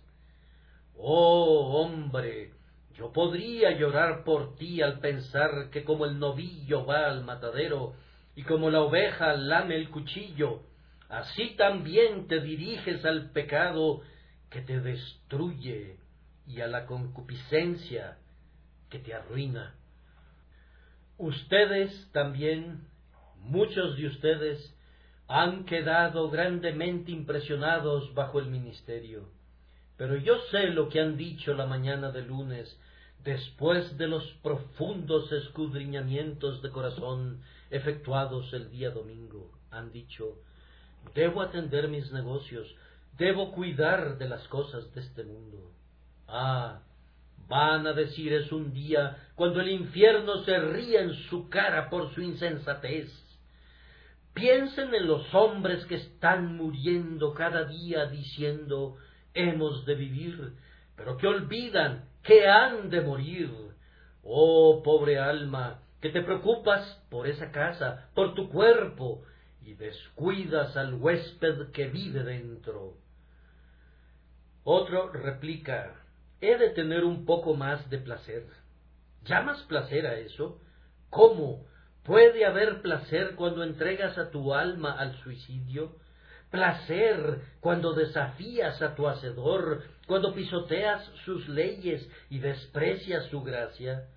Oh 0.97 1.81
hombre, 1.81 2.51
yo 2.95 3.11
podría 3.11 3.71
llorar 3.71 4.23
por 4.23 4.55
ti 4.55 4.81
al 4.81 4.99
pensar 4.99 5.69
que 5.71 5.83
como 5.83 6.05
el 6.05 6.19
novillo 6.19 6.85
va 6.85 7.07
al 7.07 7.23
matadero 7.23 7.95
y 8.35 8.43
como 8.43 8.69
la 8.69 8.81
oveja 8.81 9.33
lame 9.33 9.75
el 9.75 9.89
cuchillo, 9.89 10.61
así 11.09 11.55
también 11.57 12.27
te 12.27 12.39
diriges 12.41 13.03
al 13.05 13.31
pecado 13.31 14.01
que 14.49 14.61
te 14.61 14.79
destruye 14.79 15.97
y 16.45 16.61
a 16.61 16.67
la 16.67 16.85
concupiscencia 16.85 18.17
que 18.89 18.99
te 18.99 19.13
arruina. 19.13 19.75
Ustedes 21.17 22.09
también, 22.11 22.87
muchos 23.37 23.95
de 23.97 24.07
ustedes, 24.07 24.75
han 25.33 25.63
quedado 25.63 26.29
grandemente 26.29 27.09
impresionados 27.09 28.13
bajo 28.13 28.39
el 28.39 28.47
ministerio. 28.47 29.29
Pero 29.95 30.17
yo 30.17 30.37
sé 30.51 30.67
lo 30.67 30.89
que 30.89 30.99
han 30.99 31.15
dicho 31.15 31.53
la 31.53 31.65
mañana 31.65 32.11
de 32.11 32.23
lunes, 32.23 32.77
después 33.23 33.97
de 33.97 34.09
los 34.09 34.25
profundos 34.43 35.31
escudriñamientos 35.31 36.61
de 36.61 36.69
corazón 36.69 37.41
efectuados 37.69 38.51
el 38.51 38.69
día 38.71 38.89
domingo. 38.89 39.49
Han 39.71 39.93
dicho, 39.93 40.35
debo 41.15 41.41
atender 41.41 41.87
mis 41.87 42.11
negocios, 42.11 42.67
debo 43.17 43.53
cuidar 43.53 44.17
de 44.17 44.27
las 44.27 44.45
cosas 44.49 44.93
de 44.93 44.99
este 44.99 45.23
mundo. 45.23 45.71
Ah, 46.27 46.81
van 47.47 47.87
a 47.87 47.93
decir 47.93 48.33
es 48.33 48.51
un 48.51 48.73
día 48.73 49.29
cuando 49.35 49.61
el 49.61 49.69
infierno 49.69 50.43
se 50.43 50.59
ría 50.59 51.03
en 51.03 51.13
su 51.29 51.47
cara 51.47 51.89
por 51.89 52.13
su 52.13 52.21
insensatez 52.21 53.09
Piensen 54.33 54.93
en 54.95 55.07
los 55.07 55.33
hombres 55.33 55.85
que 55.85 55.95
están 55.95 56.55
muriendo 56.55 57.33
cada 57.33 57.65
día 57.65 58.05
diciendo 58.05 58.97
hemos 59.33 59.85
de 59.85 59.95
vivir, 59.95 60.53
pero 60.95 61.17
que 61.17 61.27
olvidan 61.27 62.09
que 62.23 62.47
han 62.47 62.89
de 62.89 63.01
morir. 63.01 63.51
Oh 64.23 64.81
pobre 64.83 65.19
alma, 65.19 65.81
que 65.99 66.09
te 66.09 66.21
preocupas 66.21 67.03
por 67.09 67.27
esa 67.27 67.51
casa, 67.51 68.09
por 68.13 68.33
tu 68.33 68.49
cuerpo, 68.49 69.23
y 69.63 69.73
descuidas 69.73 70.75
al 70.77 70.95
huésped 70.95 71.71
que 71.71 71.87
vive 71.87 72.23
dentro. 72.23 72.97
Otro 74.63 75.11
replica, 75.11 75.95
he 76.39 76.57
de 76.57 76.69
tener 76.69 77.03
un 77.03 77.25
poco 77.25 77.55
más 77.55 77.89
de 77.89 77.97
placer. 77.97 78.47
¿Llamas 79.23 79.61
placer 79.63 80.05
a 80.07 80.15
eso? 80.15 80.59
¿Cómo? 81.09 81.65
¿Puede 82.03 82.45
haber 82.45 82.81
placer 82.81 83.35
cuando 83.35 83.63
entregas 83.63 84.17
a 84.17 84.31
tu 84.31 84.53
alma 84.53 84.91
al 84.93 85.15
suicidio? 85.21 85.95
Placer 86.49 87.41
cuando 87.59 87.93
desafías 87.93 88.81
a 88.81 88.95
tu 88.95 89.07
Hacedor, 89.07 89.83
cuando 90.07 90.33
pisoteas 90.33 91.03
sus 91.25 91.47
leyes 91.47 92.09
y 92.29 92.39
desprecias 92.39 93.27
su 93.27 93.43
gracia. 93.43 94.07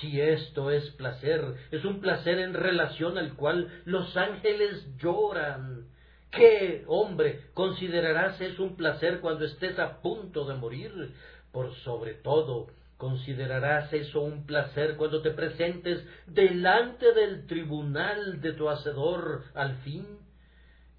Si 0.00 0.20
esto 0.20 0.70
es 0.70 0.90
placer, 0.90 1.54
es 1.70 1.84
un 1.84 2.00
placer 2.00 2.38
en 2.38 2.52
relación 2.52 3.16
al 3.16 3.34
cual 3.34 3.82
los 3.84 4.16
ángeles 4.16 4.86
lloran. 4.98 5.86
¿Qué, 6.30 6.84
hombre, 6.86 7.42
considerarás 7.54 8.40
es 8.40 8.58
un 8.58 8.76
placer 8.76 9.20
cuando 9.20 9.44
estés 9.44 9.78
a 9.78 10.00
punto 10.00 10.44
de 10.44 10.54
morir? 10.54 11.14
Por 11.52 11.74
sobre 11.76 12.14
todo, 12.14 12.68
¿Considerarás 13.00 13.90
eso 13.94 14.20
un 14.20 14.44
placer 14.44 14.98
cuando 14.98 15.22
te 15.22 15.30
presentes 15.30 16.06
delante 16.26 17.14
del 17.14 17.46
tribunal 17.46 18.42
de 18.42 18.52
tu 18.52 18.68
Hacedor 18.68 19.44
al 19.54 19.76
fin? 19.76 20.18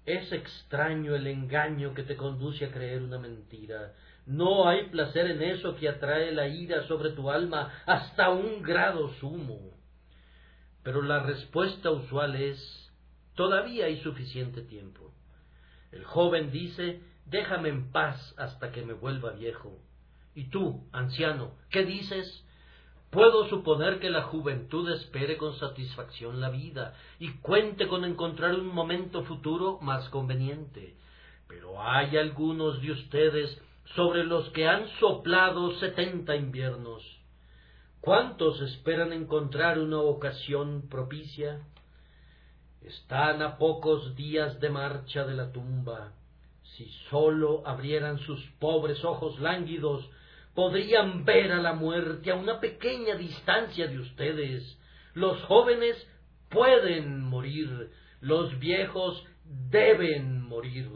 Es 0.04 0.32
extraño 0.32 1.14
el 1.14 1.28
engaño 1.28 1.94
que 1.94 2.02
te 2.02 2.16
conduce 2.16 2.64
a 2.64 2.72
creer 2.72 3.02
una 3.02 3.20
mentira. 3.20 3.94
No 4.26 4.68
hay 4.68 4.88
placer 4.88 5.30
en 5.30 5.42
eso 5.44 5.76
que 5.76 5.88
atrae 5.88 6.32
la 6.32 6.48
ira 6.48 6.88
sobre 6.88 7.10
tu 7.10 7.30
alma 7.30 7.72
hasta 7.86 8.30
un 8.30 8.62
grado 8.62 9.14
sumo. 9.20 9.60
Pero 10.82 11.02
la 11.02 11.22
respuesta 11.22 11.92
usual 11.92 12.34
es 12.34 12.92
todavía 13.36 13.84
hay 13.84 14.00
suficiente 14.00 14.62
tiempo. 14.62 15.14
El 15.92 16.02
joven 16.02 16.50
dice 16.50 17.00
déjame 17.26 17.68
en 17.68 17.92
paz 17.92 18.34
hasta 18.38 18.72
que 18.72 18.82
me 18.82 18.92
vuelva 18.92 19.30
viejo. 19.30 19.78
¿Y 20.34 20.44
tú, 20.44 20.88
anciano, 20.92 21.52
qué 21.70 21.84
dices? 21.84 22.44
Puedo 23.10 23.46
suponer 23.50 24.00
que 24.00 24.08
la 24.08 24.22
juventud 24.22 24.90
espere 24.90 25.36
con 25.36 25.54
satisfacción 25.58 26.40
la 26.40 26.48
vida 26.48 26.94
y 27.18 27.32
cuente 27.40 27.86
con 27.86 28.06
encontrar 28.06 28.54
un 28.54 28.68
momento 28.68 29.22
futuro 29.24 29.78
más 29.82 30.08
conveniente. 30.08 30.96
Pero 31.46 31.82
hay 31.82 32.16
algunos 32.16 32.80
de 32.80 32.92
ustedes 32.92 33.60
sobre 33.94 34.24
los 34.24 34.48
que 34.50 34.66
han 34.66 34.88
soplado 34.98 35.78
setenta 35.78 36.34
inviernos. 36.34 37.02
¿Cuántos 38.00 38.60
esperan 38.62 39.12
encontrar 39.12 39.78
una 39.78 40.00
ocasión 40.00 40.88
propicia? 40.88 41.60
Están 42.80 43.42
a 43.42 43.58
pocos 43.58 44.16
días 44.16 44.58
de 44.60 44.70
marcha 44.70 45.24
de 45.24 45.34
la 45.34 45.52
tumba. 45.52 46.12
Si 46.62 46.86
sólo 47.10 47.62
abrieran 47.66 48.18
sus 48.20 48.42
pobres 48.58 49.04
ojos 49.04 49.38
lánguidos 49.38 50.08
podrían 50.54 51.24
ver 51.24 51.52
a 51.52 51.60
la 51.60 51.72
muerte 51.72 52.30
a 52.30 52.34
una 52.34 52.60
pequeña 52.60 53.14
distancia 53.16 53.86
de 53.86 53.98
ustedes. 53.98 54.78
Los 55.14 55.42
jóvenes 55.44 55.96
pueden 56.48 57.20
morir, 57.20 57.90
los 58.20 58.58
viejos 58.58 59.24
deben 59.70 60.42
morir. 60.42 60.88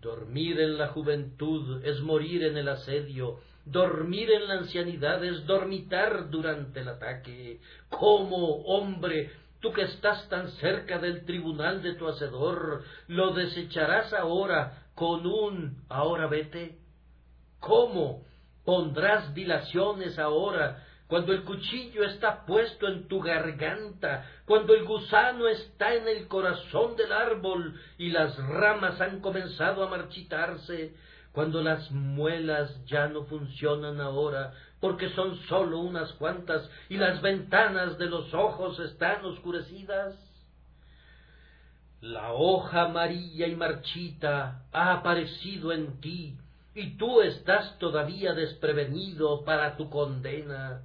Dormir 0.00 0.60
en 0.60 0.76
la 0.76 0.88
juventud 0.88 1.82
es 1.84 2.00
morir 2.00 2.44
en 2.44 2.58
el 2.58 2.68
asedio, 2.68 3.40
dormir 3.64 4.30
en 4.30 4.48
la 4.48 4.54
ancianidad 4.54 5.24
es 5.24 5.46
dormitar 5.46 6.28
durante 6.28 6.80
el 6.80 6.88
ataque. 6.88 7.60
¿Cómo, 7.88 8.64
hombre, 8.66 9.30
tú 9.60 9.72
que 9.72 9.82
estás 9.82 10.28
tan 10.28 10.48
cerca 10.52 10.98
del 10.98 11.24
tribunal 11.24 11.82
de 11.82 11.94
tu 11.94 12.06
hacedor, 12.06 12.84
lo 13.08 13.32
desecharás 13.32 14.12
ahora 14.12 14.88
con 14.94 15.26
un 15.26 15.82
ahora 15.88 16.26
vete? 16.26 16.78
¿Cómo? 17.58 18.24
Pondrás 18.64 19.34
dilaciones 19.34 20.18
ahora, 20.18 20.84
cuando 21.06 21.32
el 21.32 21.44
cuchillo 21.44 22.04
está 22.04 22.46
puesto 22.46 22.88
en 22.88 23.08
tu 23.08 23.20
garganta, 23.20 24.26
cuando 24.46 24.74
el 24.74 24.84
gusano 24.84 25.46
está 25.48 25.94
en 25.94 26.08
el 26.08 26.28
corazón 26.28 26.96
del 26.96 27.12
árbol 27.12 27.78
y 27.98 28.10
las 28.10 28.36
ramas 28.36 29.00
han 29.00 29.20
comenzado 29.20 29.84
a 29.84 29.90
marchitarse, 29.90 30.94
cuando 31.32 31.62
las 31.62 31.90
muelas 31.90 32.84
ya 32.86 33.08
no 33.08 33.24
funcionan 33.24 34.00
ahora, 34.00 34.54
porque 34.80 35.10
son 35.10 35.36
sólo 35.48 35.80
unas 35.80 36.12
cuantas 36.12 36.68
y 36.88 36.96
las 36.96 37.20
ventanas 37.20 37.98
de 37.98 38.06
los 38.06 38.32
ojos 38.32 38.78
están 38.78 39.24
oscurecidas. 39.24 40.14
La 42.00 42.32
hoja 42.32 42.82
amarilla 42.82 43.46
y 43.46 43.56
marchita 43.56 44.62
ha 44.72 44.92
aparecido 44.92 45.72
en 45.72 46.00
ti, 46.00 46.36
y 46.74 46.96
tú 46.96 47.20
estás 47.22 47.78
todavía 47.78 48.34
desprevenido 48.34 49.44
para 49.44 49.76
tu 49.76 49.88
condena. 49.88 50.82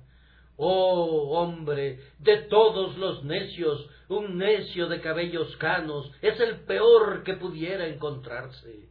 Oh 0.55 1.39
hombre, 1.39 1.99
de 2.19 2.37
todos 2.43 2.97
los 2.97 3.23
necios, 3.23 3.89
un 4.09 4.37
necio 4.37 4.87
de 4.87 5.01
cabellos 5.01 5.55
canos 5.57 6.11
es 6.21 6.39
el 6.39 6.61
peor 6.61 7.23
que 7.23 7.35
pudiera 7.35 7.87
encontrarse. 7.87 8.87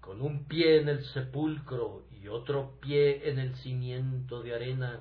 con 0.00 0.22
un 0.22 0.46
pie 0.46 0.78
en 0.78 0.88
el 0.88 1.04
sepulcro 1.06 2.04
y 2.12 2.28
otro 2.28 2.78
pie 2.80 3.28
en 3.28 3.40
el 3.40 3.56
cimiento 3.56 4.40
de 4.40 4.54
arena, 4.54 5.00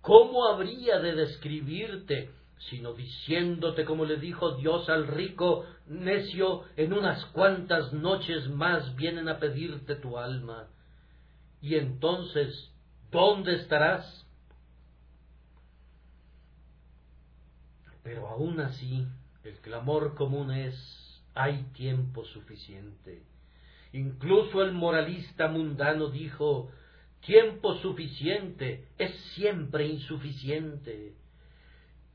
¿cómo 0.00 0.46
habría 0.46 1.00
de 1.00 1.16
describirte 1.16 2.30
sino 2.58 2.94
diciéndote 2.94 3.84
como 3.84 4.04
le 4.04 4.16
dijo 4.16 4.56
Dios 4.56 4.88
al 4.88 5.06
rico, 5.06 5.64
necio, 5.86 6.64
en 6.76 6.92
unas 6.92 7.24
cuantas 7.26 7.92
noches 7.92 8.48
más 8.48 8.96
vienen 8.96 9.28
a 9.28 9.38
pedirte 9.38 9.96
tu 9.96 10.18
alma. 10.18 10.68
Y 11.60 11.76
entonces, 11.76 12.72
¿dónde 13.10 13.56
estarás? 13.56 14.26
Pero 18.02 18.28
aún 18.28 18.60
así, 18.60 19.06
el 19.44 19.58
clamor 19.60 20.14
común 20.14 20.50
es, 20.50 21.22
hay 21.34 21.64
tiempo 21.74 22.24
suficiente. 22.24 23.22
Incluso 23.92 24.62
el 24.62 24.72
moralista 24.72 25.48
mundano 25.48 26.08
dijo, 26.08 26.70
tiempo 27.20 27.74
suficiente 27.76 28.88
es 28.98 29.14
siempre 29.34 29.86
insuficiente. 29.86 31.14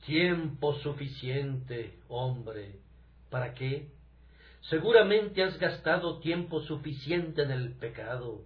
Tiempo 0.05 0.73
suficiente, 0.79 1.99
hombre. 2.07 2.79
¿Para 3.29 3.53
qué? 3.53 3.87
Seguramente 4.61 5.43
has 5.43 5.57
gastado 5.59 6.19
tiempo 6.19 6.61
suficiente 6.61 7.43
en 7.43 7.51
el 7.51 7.73
pecado. 7.77 8.45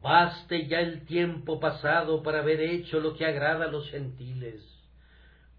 Baste 0.00 0.66
ya 0.66 0.80
el 0.80 1.06
tiempo 1.06 1.58
pasado 1.58 2.22
para 2.22 2.40
haber 2.40 2.60
hecho 2.60 3.00
lo 3.00 3.14
que 3.14 3.24
agrada 3.24 3.66
a 3.66 3.70
los 3.70 3.90
gentiles. 3.90 4.62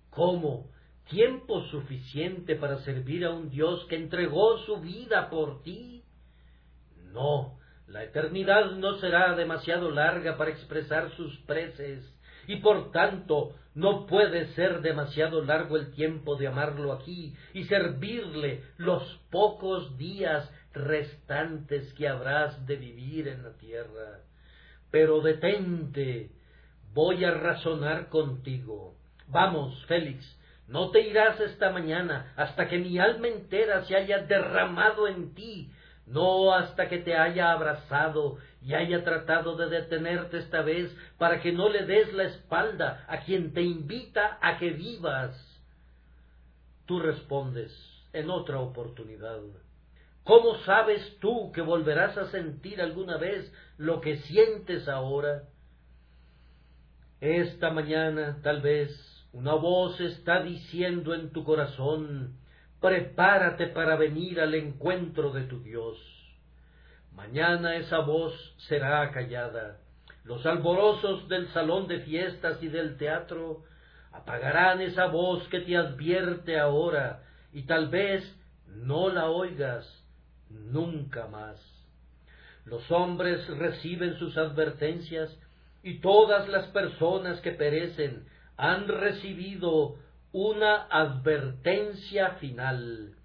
¿Cómo? 0.09 0.69
Tiempo 1.09 1.61
suficiente 1.65 2.55
para 2.55 2.77
servir 2.79 3.25
a 3.25 3.31
un 3.31 3.49
Dios 3.49 3.85
que 3.85 3.95
entregó 3.95 4.57
su 4.59 4.77
vida 4.77 5.29
por 5.29 5.61
ti. 5.63 6.03
No, 7.11 7.57
la 7.87 8.03
eternidad 8.03 8.71
no 8.71 8.95
será 8.99 9.35
demasiado 9.35 9.91
larga 9.91 10.37
para 10.37 10.51
expresar 10.51 11.11
sus 11.15 11.37
preces, 11.41 12.14
y 12.47 12.57
por 12.57 12.91
tanto 12.91 13.55
no 13.73 14.05
puede 14.05 14.53
ser 14.53 14.81
demasiado 14.81 15.43
largo 15.43 15.77
el 15.77 15.91
tiempo 15.91 16.37
de 16.37 16.47
amarlo 16.47 16.93
aquí 16.93 17.35
y 17.53 17.65
servirle 17.65 18.63
los 18.77 19.03
pocos 19.29 19.97
días 19.97 20.49
restantes 20.73 21.93
que 21.93 22.07
habrás 22.07 22.65
de 22.65 22.77
vivir 22.77 23.27
en 23.27 23.43
la 23.43 23.51
tierra. 23.57 24.21
Pero 24.91 25.21
detente, 25.21 26.29
voy 26.93 27.25
a 27.25 27.31
razonar 27.31 28.07
contigo. 28.07 28.95
Vamos, 29.27 29.85
Félix, 29.87 30.25
no 30.67 30.89
te 30.91 31.01
irás 31.01 31.39
esta 31.41 31.69
mañana 31.69 32.33
hasta 32.37 32.67
que 32.67 32.77
mi 32.77 32.97
alma 32.97 33.27
entera 33.27 33.83
se 33.85 33.95
haya 33.95 34.19
derramado 34.19 35.07
en 35.07 35.35
ti, 35.35 35.69
no 36.05 36.53
hasta 36.53 36.87
que 36.87 36.99
te 36.99 37.15
haya 37.15 37.51
abrazado 37.51 38.37
y 38.61 38.73
haya 38.73 39.03
tratado 39.03 39.55
de 39.55 39.69
detenerte 39.69 40.37
esta 40.37 40.61
vez 40.61 40.95
para 41.17 41.41
que 41.41 41.51
no 41.51 41.69
le 41.69 41.85
des 41.85 42.13
la 42.13 42.23
espalda 42.23 43.05
a 43.07 43.21
quien 43.21 43.53
te 43.53 43.61
invita 43.61 44.37
a 44.41 44.57
que 44.57 44.71
vivas. 44.71 45.35
Tú 46.85 46.99
respondes 46.99 47.71
en 48.13 48.29
otra 48.29 48.59
oportunidad. 48.59 49.39
¿Cómo 50.23 50.57
sabes 50.59 51.17
tú 51.19 51.51
que 51.51 51.61
volverás 51.61 52.17
a 52.17 52.31
sentir 52.31 52.81
alguna 52.81 53.17
vez 53.17 53.51
lo 53.77 54.01
que 54.01 54.17
sientes 54.17 54.87
ahora? 54.87 55.43
Esta 57.21 57.69
mañana, 57.69 58.39
tal 58.43 58.61
vez, 58.61 58.91
una 59.33 59.53
voz 59.53 59.99
está 59.99 60.41
diciendo 60.41 61.13
en 61.13 61.31
tu 61.31 61.43
corazón, 61.43 62.37
prepárate 62.81 63.67
para 63.67 63.95
venir 63.95 64.39
al 64.39 64.53
encuentro 64.55 65.31
de 65.31 65.43
tu 65.43 65.61
Dios. 65.61 65.97
Mañana 67.13 67.75
esa 67.75 67.99
voz 67.99 68.33
será 68.67 69.09
callada. 69.11 69.77
Los 70.23 70.45
alborosos 70.45 71.27
del 71.29 71.47
salón 71.49 71.87
de 71.87 71.99
fiestas 72.01 72.61
y 72.61 72.67
del 72.67 72.97
teatro 72.97 73.63
apagarán 74.11 74.81
esa 74.81 75.07
voz 75.07 75.47
que 75.49 75.61
te 75.61 75.77
advierte 75.77 76.59
ahora 76.59 77.23
y 77.53 77.63
tal 77.63 77.89
vez 77.89 78.23
no 78.67 79.09
la 79.09 79.29
oigas 79.29 79.85
nunca 80.49 81.27
más. 81.27 81.57
Los 82.65 82.89
hombres 82.91 83.47
reciben 83.57 84.17
sus 84.17 84.37
advertencias 84.37 85.37
y 85.83 85.99
todas 85.99 86.47
las 86.49 86.65
personas 86.67 87.39
que 87.41 87.51
perecen 87.51 88.27
han 88.57 88.87
recibido 88.87 89.97
una 90.37 90.87
advertencia 90.89 92.31
final. 92.41 93.15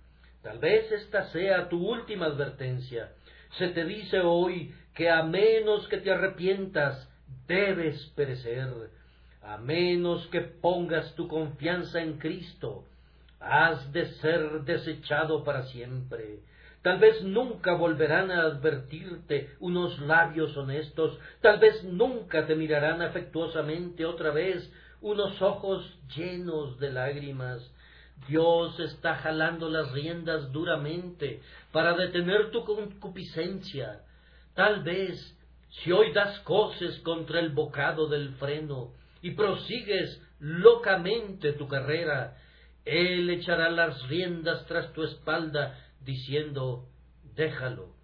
Tal 0.42 0.58
vez 0.58 0.92
esta 0.92 1.24
sea 1.32 1.68
tu 1.68 1.84
última 1.84 2.26
advertencia 2.26 3.10
se 3.58 3.68
te 3.70 3.84
dice 3.84 4.20
hoy 4.20 4.72
que 4.94 5.10
a 5.10 5.22
menos 5.22 5.88
que 5.88 5.98
te 5.98 6.12
arrepientas, 6.12 7.08
debes 7.48 8.00
perecer, 8.14 8.68
a 9.42 9.56
menos 9.58 10.26
que 10.28 10.40
pongas 10.40 11.14
tu 11.14 11.26
confianza 11.26 12.00
en 12.00 12.18
Cristo, 12.18 12.84
has 13.40 13.92
de 13.92 14.06
ser 14.20 14.62
desechado 14.62 15.42
para 15.42 15.64
siempre. 15.64 16.40
Tal 16.82 16.98
vez 16.98 17.22
nunca 17.22 17.74
volverán 17.74 18.30
a 18.30 18.42
advertirte 18.42 19.50
unos 19.58 19.98
labios 20.00 20.56
honestos, 20.56 21.18
tal 21.40 21.58
vez 21.58 21.82
nunca 21.82 22.46
te 22.46 22.54
mirarán 22.54 23.02
afectuosamente 23.02 24.06
otra 24.06 24.30
vez 24.30 24.70
unos 25.00 25.40
ojos 25.40 25.98
llenos 26.14 26.78
de 26.78 26.92
lágrimas, 26.92 27.62
Dios 28.28 28.78
está 28.80 29.16
jalando 29.16 29.70
las 29.70 29.92
riendas 29.92 30.52
duramente 30.52 31.40
para 31.72 31.94
detener 31.94 32.50
tu 32.50 32.64
concupiscencia. 32.64 34.02
Tal 34.54 34.82
vez, 34.82 35.36
si 35.70 35.92
hoy 35.92 36.12
das 36.12 36.38
coces 36.40 36.98
contra 37.00 37.40
el 37.40 37.50
bocado 37.50 38.08
del 38.08 38.34
freno 38.34 38.92
y 39.22 39.32
prosigues 39.32 40.20
locamente 40.38 41.52
tu 41.52 41.68
carrera, 41.68 42.36
Él 42.84 43.30
echará 43.30 43.70
las 43.70 44.06
riendas 44.08 44.66
tras 44.66 44.92
tu 44.92 45.02
espalda, 45.04 45.78
diciendo, 46.00 46.86
déjalo. 47.36 47.94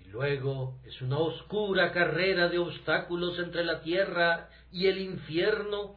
Y 0.00 0.08
luego 0.08 0.78
es 0.84 1.00
una 1.02 1.18
oscura 1.18 1.92
carrera 1.92 2.48
de 2.48 2.58
obstáculos 2.58 3.38
entre 3.38 3.64
la 3.64 3.80
tierra 3.82 4.48
y 4.72 4.86
el 4.86 4.98
infierno, 4.98 5.96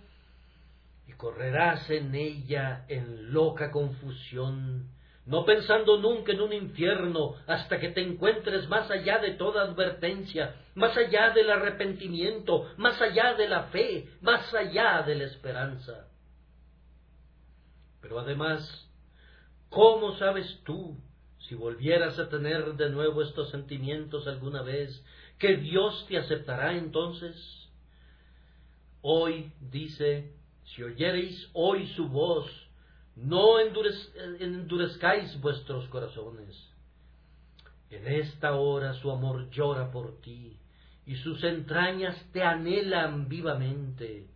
correrás 1.17 1.89
en 1.89 2.13
ella 2.15 2.85
en 2.87 3.33
loca 3.33 3.71
confusión, 3.71 4.89
no 5.25 5.45
pensando 5.45 5.97
nunca 5.99 6.31
en 6.31 6.41
un 6.41 6.53
infierno 6.53 7.35
hasta 7.47 7.79
que 7.79 7.89
te 7.89 8.01
encuentres 8.01 8.67
más 8.67 8.89
allá 8.89 9.19
de 9.19 9.31
toda 9.31 9.63
advertencia, 9.63 10.55
más 10.75 10.95
allá 10.97 11.31
del 11.31 11.49
arrepentimiento, 11.49 12.71
más 12.77 12.99
allá 13.01 13.33
de 13.35 13.47
la 13.47 13.63
fe, 13.65 14.09
más 14.21 14.53
allá 14.53 15.03
de 15.03 15.15
la 15.15 15.25
esperanza. 15.25 16.07
Pero 18.01 18.19
además, 18.19 18.89
¿cómo 19.69 20.17
sabes 20.17 20.59
tú, 20.63 20.97
si 21.37 21.55
volvieras 21.55 22.17
a 22.19 22.29
tener 22.29 22.73
de 22.73 22.89
nuevo 22.89 23.21
estos 23.21 23.51
sentimientos 23.51 24.27
alguna 24.27 24.63
vez, 24.63 25.03
que 25.37 25.57
Dios 25.57 26.05
te 26.07 26.17
aceptará 26.17 26.73
entonces? 26.73 27.69
Hoy 29.01 29.51
dice 29.59 30.40
si 30.75 30.83
oyereis 30.83 31.49
hoy 31.53 31.87
su 31.95 32.07
voz, 32.07 32.49
no 33.15 33.59
endurezcáis 33.59 35.39
vuestros 35.41 35.87
corazones. 35.89 36.55
En 37.89 38.07
esta 38.07 38.55
hora 38.55 38.93
su 38.93 39.11
amor 39.11 39.49
llora 39.49 39.91
por 39.91 40.21
ti, 40.21 40.57
y 41.05 41.15
sus 41.15 41.43
entrañas 41.43 42.15
te 42.31 42.41
anhelan 42.41 43.27
vivamente. 43.27 44.27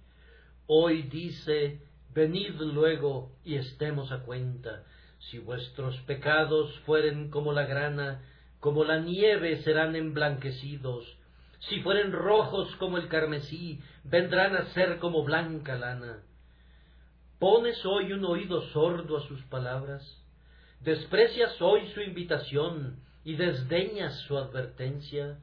Hoy 0.67 1.03
dice, 1.03 1.79
venid 2.13 2.55
luego 2.59 3.31
y 3.45 3.55
estemos 3.55 4.11
a 4.11 4.23
cuenta. 4.23 4.83
Si 5.31 5.39
vuestros 5.39 5.97
pecados 6.01 6.77
fueren 6.79 7.29
como 7.29 7.53
la 7.53 7.65
grana, 7.65 8.23
como 8.59 8.83
la 8.83 8.99
nieve 8.99 9.61
serán 9.63 9.95
emblanquecidos. 9.95 11.17
Si 11.69 11.81
fueren 11.81 12.11
rojos 12.11 12.75
como 12.75 12.97
el 12.97 13.07
carmesí, 13.07 13.81
vendrán 14.03 14.55
a 14.55 14.65
ser 14.73 14.99
como 14.99 15.23
blanca 15.23 15.75
lana. 15.75 16.23
¿Pones 17.39 17.83
hoy 17.85 18.13
un 18.13 18.23
oído 18.25 18.61
sordo 18.69 19.17
a 19.17 19.27
sus 19.27 19.41
palabras? 19.43 20.03
¿Desprecias 20.81 21.59
hoy 21.61 21.87
su 21.93 22.01
invitación 22.01 22.99
y 23.23 23.35
desdeñas 23.35 24.19
su 24.21 24.37
advertencia? 24.37 25.39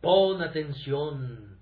Pon 0.00 0.42
atención. 0.42 1.58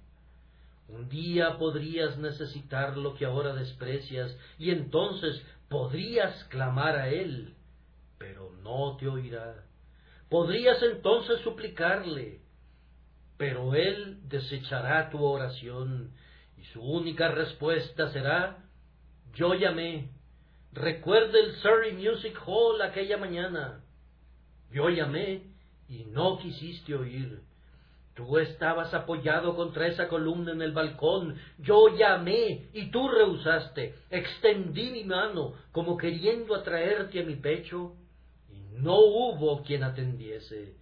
Un 0.89 1.09
día 1.09 1.59
podrías 1.59 2.17
necesitar 2.19 2.97
lo 2.97 3.15
que 3.15 3.25
ahora 3.25 3.55
desprecias 3.55 4.37
y 4.59 4.71
entonces 4.71 5.45
podrías 5.69 6.45
clamar 6.45 6.97
a 6.97 7.09
Él, 7.09 7.55
pero 8.19 8.53
no 8.63 8.97
te 8.97 9.09
oirá. 9.09 9.65
Podrías 10.29 10.83
entonces 10.83 11.41
suplicarle, 11.41 12.41
pero 13.41 13.75
Él 13.75 14.19
desechará 14.29 15.09
tu 15.09 15.25
oración 15.25 16.11
y 16.59 16.65
su 16.65 16.83
única 16.83 17.29
respuesta 17.29 18.13
será 18.13 18.59
yo 19.35 19.55
llamé. 19.55 20.11
Recuerda 20.75 21.39
el 21.39 21.55
Surrey 21.55 21.95
Music 21.95 22.39
Hall 22.45 22.83
aquella 22.83 23.17
mañana. 23.17 23.83
Yo 24.71 24.91
llamé 24.91 25.45
y 25.89 26.05
no 26.11 26.37
quisiste 26.37 26.95
oír. 26.95 27.41
Tú 28.13 28.37
estabas 28.37 28.93
apoyado 28.93 29.57
contra 29.57 29.87
esa 29.87 30.07
columna 30.09 30.53
en 30.53 30.61
el 30.61 30.73
balcón. 30.73 31.39
Yo 31.61 31.97
llamé 31.97 32.69
y 32.75 32.91
tú 32.91 33.09
rehusaste. 33.09 33.95
Extendí 34.11 34.91
mi 34.91 35.05
mano 35.05 35.55
como 35.73 35.97
queriendo 35.97 36.55
atraerte 36.55 37.21
a 37.21 37.25
mi 37.25 37.37
pecho 37.37 37.95
y 38.51 38.83
no 38.83 38.99
hubo 38.99 39.63
quien 39.63 39.83
atendiese. 39.83 40.80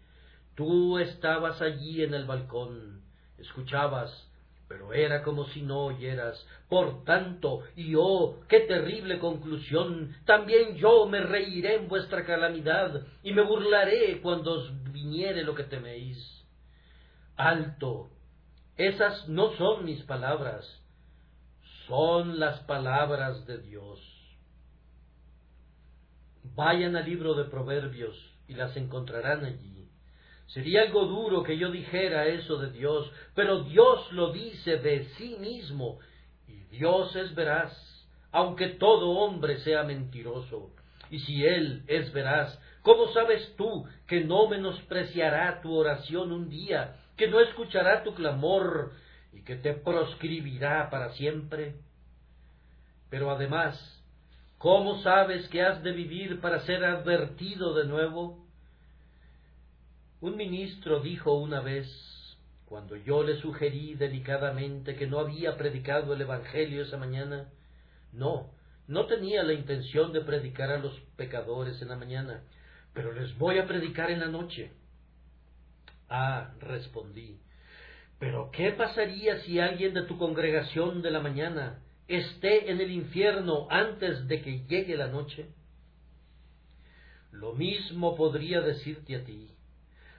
Tú 0.58 0.98
estabas 0.98 1.62
allí 1.62 2.02
en 2.02 2.12
el 2.12 2.26
balcón. 2.26 3.00
Escuchabas 3.38 4.28
pero 4.68 4.92
era 4.92 5.22
como 5.22 5.46
si 5.46 5.62
no 5.62 5.86
oyeras. 5.86 6.46
Por 6.68 7.04
tanto, 7.04 7.62
y 7.74 7.94
oh, 7.96 8.40
qué 8.48 8.60
terrible 8.60 9.18
conclusión, 9.18 10.14
también 10.26 10.76
yo 10.76 11.06
me 11.06 11.20
reiré 11.20 11.76
en 11.76 11.88
vuestra 11.88 12.24
calamidad, 12.26 13.02
y 13.22 13.32
me 13.32 13.42
burlaré 13.42 14.20
cuando 14.20 14.52
os 14.52 14.92
viniere 14.92 15.42
lo 15.42 15.54
que 15.54 15.64
teméis. 15.64 16.18
Alto, 17.36 18.10
esas 18.76 19.26
no 19.28 19.56
son 19.56 19.86
mis 19.86 20.02
palabras, 20.02 20.66
son 21.86 22.38
las 22.38 22.60
palabras 22.60 23.46
de 23.46 23.58
Dios. 23.58 24.00
Vayan 26.54 26.94
al 26.96 27.06
libro 27.06 27.34
de 27.34 27.44
Proverbios 27.44 28.16
y 28.46 28.54
las 28.54 28.76
encontrarán 28.76 29.44
allí. 29.46 29.77
Sería 30.48 30.82
algo 30.82 31.04
duro 31.04 31.42
que 31.42 31.58
yo 31.58 31.70
dijera 31.70 32.26
eso 32.26 32.56
de 32.56 32.70
Dios, 32.70 33.10
pero 33.34 33.64
Dios 33.64 34.10
lo 34.12 34.32
dice 34.32 34.78
de 34.78 35.04
sí 35.16 35.36
mismo, 35.38 35.98
y 36.46 36.54
Dios 36.74 37.14
es 37.16 37.34
veraz, 37.34 37.70
aunque 38.32 38.68
todo 38.68 39.10
hombre 39.10 39.58
sea 39.58 39.82
mentiroso. 39.82 40.70
Y 41.10 41.18
si 41.20 41.44
Él 41.44 41.84
es 41.86 42.10
veraz, 42.14 42.58
¿cómo 42.82 43.12
sabes 43.12 43.54
tú 43.56 43.86
que 44.06 44.24
no 44.24 44.48
menospreciará 44.48 45.60
tu 45.60 45.74
oración 45.74 46.32
un 46.32 46.48
día, 46.48 46.96
que 47.16 47.28
no 47.28 47.40
escuchará 47.40 48.02
tu 48.02 48.14
clamor 48.14 48.92
y 49.34 49.42
que 49.42 49.56
te 49.56 49.74
proscribirá 49.74 50.88
para 50.88 51.10
siempre? 51.12 51.76
Pero 53.10 53.30
además, 53.30 53.78
¿cómo 54.56 55.02
sabes 55.02 55.46
que 55.48 55.62
has 55.62 55.82
de 55.82 55.92
vivir 55.92 56.40
para 56.40 56.60
ser 56.60 56.84
advertido 56.84 57.74
de 57.74 57.84
nuevo? 57.84 58.47
Un 60.20 60.36
ministro 60.36 61.00
dijo 61.00 61.34
una 61.34 61.60
vez, 61.60 61.86
cuando 62.66 62.96
yo 62.96 63.22
le 63.22 63.40
sugerí 63.40 63.94
delicadamente 63.94 64.96
que 64.96 65.06
no 65.06 65.20
había 65.20 65.56
predicado 65.56 66.12
el 66.12 66.20
Evangelio 66.20 66.82
esa 66.82 66.96
mañana, 66.96 67.48
no, 68.12 68.50
no 68.88 69.06
tenía 69.06 69.44
la 69.44 69.52
intención 69.52 70.12
de 70.12 70.22
predicar 70.22 70.70
a 70.70 70.78
los 70.78 70.98
pecadores 71.16 71.80
en 71.82 71.88
la 71.88 71.96
mañana, 71.96 72.42
pero 72.94 73.12
les 73.12 73.36
voy 73.38 73.58
a 73.58 73.66
predicar 73.66 74.10
en 74.10 74.18
la 74.18 74.26
noche. 74.26 74.72
Ah, 76.08 76.52
respondí, 76.58 77.38
pero 78.18 78.50
¿qué 78.50 78.72
pasaría 78.72 79.40
si 79.42 79.60
alguien 79.60 79.94
de 79.94 80.02
tu 80.02 80.18
congregación 80.18 81.00
de 81.00 81.12
la 81.12 81.20
mañana 81.20 81.78
esté 82.08 82.72
en 82.72 82.80
el 82.80 82.90
infierno 82.90 83.68
antes 83.70 84.26
de 84.26 84.42
que 84.42 84.66
llegue 84.66 84.96
la 84.96 85.06
noche? 85.06 85.46
Lo 87.30 87.52
mismo 87.52 88.16
podría 88.16 88.62
decirte 88.62 89.14
a 89.14 89.24
ti. 89.24 89.52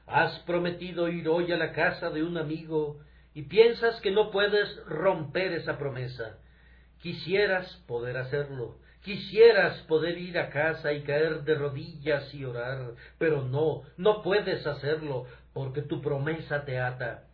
Has 0.10 0.40
prometido 0.40 1.08
ir 1.08 1.30
hoy 1.30 1.52
a 1.52 1.58
la 1.58 1.72
casa 1.72 2.10
de 2.10 2.24
un 2.24 2.36
amigo 2.40 3.00
y 3.36 3.44
piensas 3.44 4.02
que 4.02 4.10
no 4.10 4.32
puedes 4.32 4.84
romper 4.88 5.54
esa 5.54 5.78
promesa. 5.78 6.40
Quisieras 7.00 7.76
poder 7.86 8.18
hacerlo, 8.18 8.80
quisieras 9.04 9.78
poder 9.84 10.18
ir 10.18 10.40
a 10.40 10.50
casa 10.50 10.94
y 10.94 11.04
caer 11.04 11.44
de 11.44 11.54
rodillas 11.54 12.34
y 12.34 12.44
orar, 12.44 12.96
pero 13.20 13.44
no, 13.44 13.84
no 13.98 14.24
puedes 14.24 14.66
hacerlo 14.66 15.28
porque 15.54 15.84
tu 15.84 16.02
promesa 16.02 16.66
te 16.66 16.80
ata. 16.80 17.28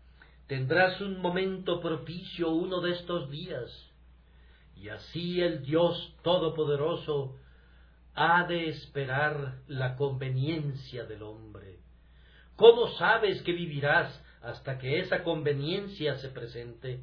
Tendrás 0.48 1.00
un 1.00 1.22
momento 1.22 1.80
propicio 1.80 2.50
uno 2.50 2.82
de 2.82 2.92
estos 2.92 3.32
días. 3.32 3.72
Y 4.76 4.90
así 4.90 5.40
el 5.40 5.64
Dios 5.64 6.14
Todopoderoso 6.24 7.38
ha 8.16 8.46
de 8.48 8.68
esperar 8.68 9.60
la 9.68 9.96
conveniencia 9.96 11.06
del 11.06 11.24
hombre. 11.24 11.85
¿Cómo 12.56 12.88
sabes 12.98 13.42
que 13.42 13.52
vivirás 13.52 14.24
hasta 14.42 14.78
que 14.78 15.00
esa 15.00 15.24
conveniencia 15.24 16.16
se 16.18 16.30
presente? 16.30 17.02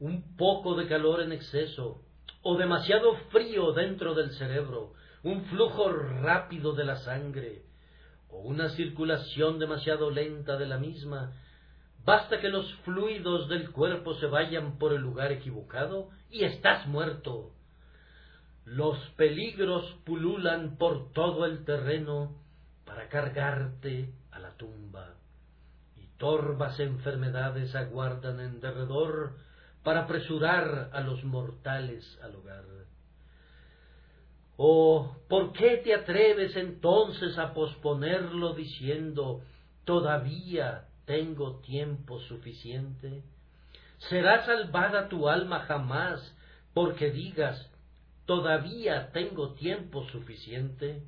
Un 0.00 0.36
poco 0.36 0.74
de 0.74 0.86
calor 0.86 1.22
en 1.22 1.32
exceso, 1.32 2.02
o 2.42 2.56
demasiado 2.56 3.14
frío 3.30 3.72
dentro 3.72 4.14
del 4.14 4.32
cerebro, 4.32 4.92
un 5.22 5.44
flujo 5.46 5.90
rápido 5.90 6.74
de 6.74 6.84
la 6.84 6.96
sangre, 6.96 7.62
o 8.28 8.40
una 8.40 8.68
circulación 8.70 9.58
demasiado 9.58 10.10
lenta 10.10 10.56
de 10.56 10.66
la 10.66 10.76
misma, 10.76 11.32
basta 12.04 12.40
que 12.40 12.48
los 12.48 12.70
fluidos 12.84 13.48
del 13.48 13.70
cuerpo 13.70 14.14
se 14.14 14.26
vayan 14.26 14.78
por 14.78 14.92
el 14.92 15.00
lugar 15.00 15.32
equivocado 15.32 16.10
y 16.30 16.44
estás 16.44 16.86
muerto. 16.86 17.52
Los 18.64 18.98
peligros 19.16 19.84
pululan 20.04 20.76
por 20.76 21.12
todo 21.12 21.46
el 21.46 21.64
terreno 21.64 22.41
para 22.92 23.08
cargarte 23.08 24.12
a 24.32 24.38
la 24.38 24.50
tumba, 24.58 25.14
y 25.96 26.06
torvas 26.18 26.78
enfermedades 26.78 27.74
aguardan 27.74 28.38
en 28.38 28.60
derredor 28.60 29.38
para 29.82 30.00
apresurar 30.00 30.90
a 30.92 31.00
los 31.00 31.24
mortales 31.24 32.04
al 32.22 32.34
hogar. 32.34 32.64
Oh, 34.58 35.16
¿por 35.26 35.54
qué 35.54 35.78
te 35.78 35.94
atreves 35.94 36.54
entonces 36.54 37.38
a 37.38 37.54
posponerlo 37.54 38.52
diciendo 38.52 39.40
todavía 39.86 40.84
tengo 41.06 41.60
tiempo 41.62 42.20
suficiente? 42.20 43.22
¿Será 44.10 44.44
salvada 44.44 45.08
tu 45.08 45.30
alma 45.30 45.60
jamás 45.60 46.20
porque 46.74 47.10
digas 47.10 47.70
todavía 48.26 49.10
tengo 49.12 49.54
tiempo 49.54 50.04
suficiente? 50.08 51.02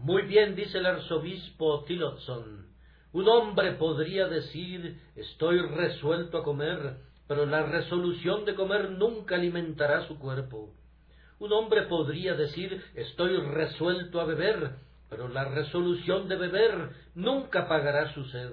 Muy 0.00 0.22
bien 0.22 0.54
dice 0.54 0.78
el 0.78 0.86
arzobispo 0.86 1.82
Tillotson, 1.84 2.68
un 3.12 3.28
hombre 3.28 3.72
podría 3.72 4.28
decir 4.28 4.96
estoy 5.16 5.60
resuelto 5.60 6.38
a 6.38 6.44
comer, 6.44 6.98
pero 7.26 7.46
la 7.46 7.64
resolución 7.66 8.44
de 8.44 8.54
comer 8.54 8.92
nunca 8.92 9.34
alimentará 9.34 10.06
su 10.06 10.16
cuerpo. 10.20 10.72
Un 11.40 11.52
hombre 11.52 11.82
podría 11.82 12.34
decir 12.34 12.80
estoy 12.94 13.38
resuelto 13.38 14.20
a 14.20 14.24
beber, 14.24 14.76
pero 15.10 15.26
la 15.26 15.46
resolución 15.46 16.28
de 16.28 16.36
beber 16.36 16.90
nunca 17.16 17.66
pagará 17.66 18.14
su 18.14 18.24
sed. 18.26 18.52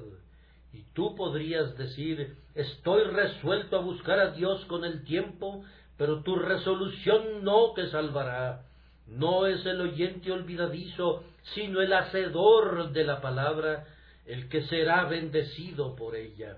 Y 0.74 0.82
tú 0.94 1.16
podrías 1.16 1.78
decir 1.78 2.38
estoy 2.56 3.04
resuelto 3.04 3.78
a 3.78 3.82
buscar 3.82 4.20
a 4.20 4.32
Dios 4.32 4.66
con 4.66 4.84
el 4.84 5.04
tiempo, 5.04 5.64
pero 5.96 6.24
tu 6.24 6.38
resolución 6.38 7.44
no 7.44 7.74
te 7.74 7.88
salvará. 7.92 8.64
No 9.08 9.46
es 9.46 9.66
el 9.66 9.82
oyente 9.82 10.32
olvidadizo 10.32 11.24
sino 11.54 11.82
el 11.82 11.94
hacedor 11.94 12.92
de 12.92 13.04
la 13.04 13.22
palabra, 13.22 13.86
el 14.26 14.50
que 14.50 14.64
será 14.64 15.06
bendecido 15.06 15.96
por 15.96 16.16
ella. 16.16 16.58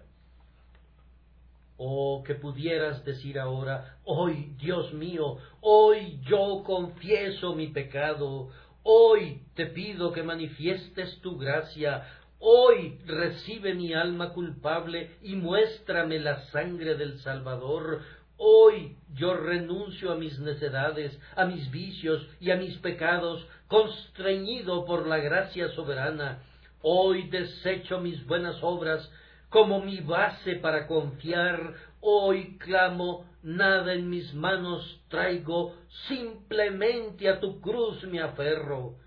Oh, 1.78 2.24
que 2.26 2.36
pudieras 2.36 3.04
decir 3.06 3.38
ahora, 3.38 3.98
hoy, 4.04 4.54
Dios 4.58 4.94
mío, 4.94 5.38
hoy 5.62 6.20
yo 6.24 6.64
confieso 6.66 7.54
mi 7.54 7.68
pecado, 7.68 8.50
hoy 8.82 9.44
te 9.54 9.68
pido 9.68 10.12
que 10.12 10.24
manifiestes 10.24 11.20
tu 11.22 11.38
gracia, 11.38 12.08
hoy 12.40 12.98
recibe 13.06 13.76
mi 13.76 13.94
alma 13.94 14.34
culpable 14.34 15.18
y 15.22 15.36
muéstrame 15.36 16.18
la 16.18 16.46
sangre 16.48 16.96
del 16.96 17.20
Salvador, 17.20 18.02
Hoy 18.38 18.96
yo 19.14 19.34
renuncio 19.34 20.12
a 20.12 20.16
mis 20.16 20.40
necedades, 20.40 21.20
a 21.36 21.46
mis 21.46 21.72
vicios 21.72 22.28
y 22.40 22.52
a 22.52 22.56
mis 22.56 22.78
pecados, 22.78 23.46
constreñido 23.68 24.86
por 24.86 25.08
la 25.08 25.18
gracia 25.18 25.70
soberana. 25.70 26.44
Hoy 26.82 27.30
desecho 27.30 28.00
mis 28.00 28.26
buenas 28.28 28.62
obras 28.62 29.12
como 29.50 29.82
mi 29.82 30.02
base 30.02 30.56
para 30.58 30.86
confiar. 30.86 31.74
Hoy 32.00 32.58
clamo, 32.60 33.26
nada 33.42 33.94
en 33.94 34.10
mis 34.10 34.34
manos 34.36 35.02
traigo, 35.08 35.74
simplemente 36.08 37.28
a 37.28 37.40
tu 37.40 37.60
cruz 37.60 38.04
me 38.04 38.22
aferro. 38.22 38.98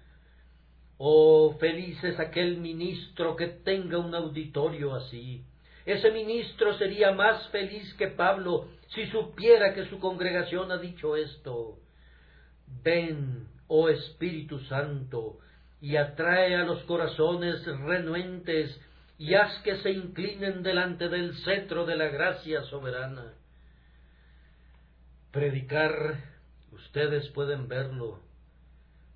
Oh, 0.99 1.57
feliz 1.61 2.03
es 2.03 2.19
aquel 2.19 2.59
ministro 2.59 3.37
que 3.37 3.47
tenga 3.47 3.99
un 3.99 4.15
auditorio 4.15 4.95
así. 4.95 5.45
Ese 5.91 6.13
ministro 6.13 6.79
sería 6.79 7.11
más 7.11 7.49
feliz 7.49 7.93
que 7.95 8.07
Pablo 8.07 8.69
si 8.95 9.07
supiera 9.07 9.75
que 9.75 9.87
su 9.87 9.99
congregación 9.99 10.71
ha 10.71 10.79
dicho 10.79 11.17
esto. 11.17 11.81
Ven, 12.85 13.49
oh 13.67 13.89
Espíritu 13.89 14.61
Santo, 14.61 15.41
y 15.81 15.97
atrae 15.97 16.55
a 16.55 16.65
los 16.65 16.85
corazones 16.85 17.67
renuentes 17.67 18.81
y 19.19 19.35
haz 19.35 19.61
que 19.63 19.79
se 19.79 19.91
inclinen 19.91 20.63
delante 20.63 21.09
del 21.09 21.35
cetro 21.39 21.85
de 21.85 21.97
la 21.97 22.07
gracia 22.07 22.63
soberana. 22.67 23.35
Predicar, 25.33 26.23
ustedes 26.71 27.29
pueden 27.31 27.67
verlo, 27.67 28.21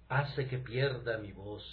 hace 0.08 0.48
que 0.48 0.58
pierda 0.58 1.18
mi 1.18 1.30
voz. 1.30 1.64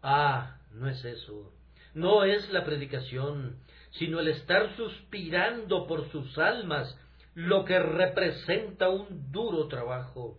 Ah, 0.00 0.58
no 0.70 0.88
es 0.88 1.04
eso. 1.04 1.52
No 1.94 2.24
es 2.24 2.50
la 2.50 2.64
predicación, 2.64 3.56
sino 3.92 4.20
el 4.20 4.28
estar 4.28 4.76
suspirando 4.76 5.86
por 5.86 6.10
sus 6.10 6.36
almas, 6.38 6.98
lo 7.34 7.64
que 7.64 7.78
representa 7.78 8.88
un 8.88 9.30
duro 9.30 9.68
trabajo. 9.68 10.38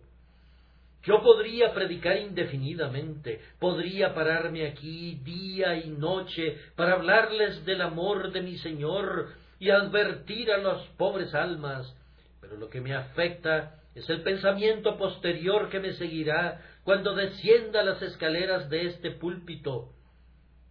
Yo 1.02 1.22
podría 1.22 1.72
predicar 1.72 2.18
indefinidamente, 2.18 3.40
podría 3.60 4.12
pararme 4.12 4.66
aquí 4.66 5.20
día 5.22 5.76
y 5.76 5.88
noche 5.88 6.58
para 6.74 6.94
hablarles 6.94 7.64
del 7.64 7.80
amor 7.80 8.32
de 8.32 8.42
mi 8.42 8.58
Señor 8.58 9.28
y 9.60 9.70
advertir 9.70 10.50
a 10.50 10.58
las 10.58 10.82
pobres 10.98 11.32
almas, 11.32 11.94
pero 12.40 12.56
lo 12.56 12.68
que 12.68 12.80
me 12.80 12.94
afecta 12.94 13.76
es 13.94 14.10
el 14.10 14.22
pensamiento 14.22 14.98
posterior 14.98 15.70
que 15.70 15.80
me 15.80 15.92
seguirá 15.92 16.60
cuando 16.82 17.14
descienda 17.14 17.82
las 17.82 18.02
escaleras 18.02 18.68
de 18.68 18.88
este 18.88 19.12
púlpito, 19.12 19.92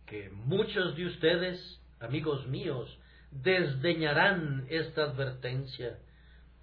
que 0.06 0.30
muchos 0.30 0.96
de 0.96 1.06
ustedes, 1.08 1.82
amigos 2.00 2.46
míos, 2.48 2.90
desdeñarán 3.32 4.66
esta 4.70 5.04
advertencia. 5.04 6.00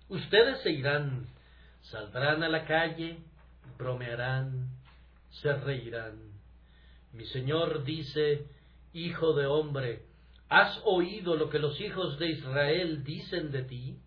Ustedes 0.09 0.63
se 0.63 0.71
irán, 0.71 1.27
saldrán 1.83 2.43
a 2.43 2.49
la 2.49 2.65
calle, 2.67 3.19
bromearán, 3.79 4.69
se 5.31 5.53
reirán. 5.53 6.33
Mi 7.13 7.27
Señor 7.27 7.85
dice, 7.85 8.47
Hijo 8.95 9.33
de 9.33 9.47
hombre, 9.47 10.03
¿has 10.51 10.81
oído 10.85 11.35
lo 11.37 11.49
que 11.49 11.59
los 11.59 11.81
hijos 11.81 12.19
de 12.19 12.31
Israel 12.33 13.05
dicen 13.05 13.51
de 13.51 13.63
ti? 13.63 13.99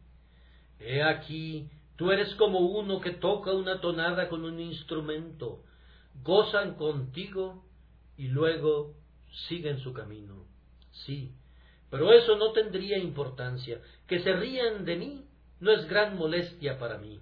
He 0.79 1.01
aquí, 1.01 1.69
tú 1.95 2.11
eres 2.11 2.35
como 2.35 2.59
uno 2.59 3.01
que 3.01 3.11
toca 3.11 3.51
una 3.51 3.81
tonada 3.81 4.29
con 4.29 4.45
un 4.45 4.59
instrumento, 4.59 5.63
gozan 6.23 6.75
contigo 6.75 7.65
y 8.15 8.27
luego 8.27 8.93
siguen 9.47 9.79
su 9.79 9.93
camino. 9.93 10.45
Sí, 11.05 11.31
pero 11.89 12.11
eso 12.11 12.35
no 12.35 12.51
tendría 12.51 12.97
importancia. 12.97 13.79
Que 14.07 14.19
se 14.19 14.33
rían 14.33 14.85
de 14.85 14.95
mí 14.95 15.25
no 15.59 15.71
es 15.71 15.87
gran 15.87 16.17
molestia 16.17 16.77
para 16.77 16.97
mí. 16.97 17.19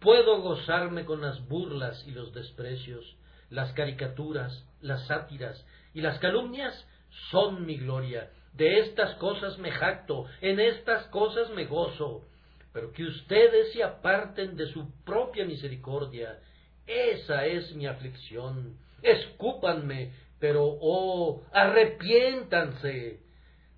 Puedo 0.00 0.40
gozarme 0.42 1.04
con 1.04 1.20
las 1.20 1.46
burlas 1.48 2.04
y 2.06 2.10
los 2.10 2.32
desprecios, 2.34 3.16
las 3.50 3.72
caricaturas, 3.72 4.66
las 4.80 5.06
sátiras 5.06 5.64
y 5.94 6.00
las 6.00 6.18
calumnias 6.18 6.86
son 7.30 7.64
mi 7.64 7.76
gloria. 7.76 8.30
De 8.52 8.80
estas 8.80 9.14
cosas 9.16 9.58
me 9.58 9.70
jacto, 9.70 10.26
en 10.40 10.60
estas 10.60 11.06
cosas 11.06 11.50
me 11.50 11.64
gozo. 11.64 12.24
Pero 12.72 12.92
que 12.92 13.04
ustedes 13.04 13.72
se 13.72 13.82
aparten 13.82 14.56
de 14.56 14.66
su 14.66 14.90
propia 15.04 15.44
misericordia, 15.44 16.40
esa 16.86 17.46
es 17.46 17.74
mi 17.74 17.86
aflicción. 17.86 18.76
Escúpanme, 19.00 20.12
pero 20.38 20.64
oh, 20.64 21.42
arrepiéntanse. 21.52 23.20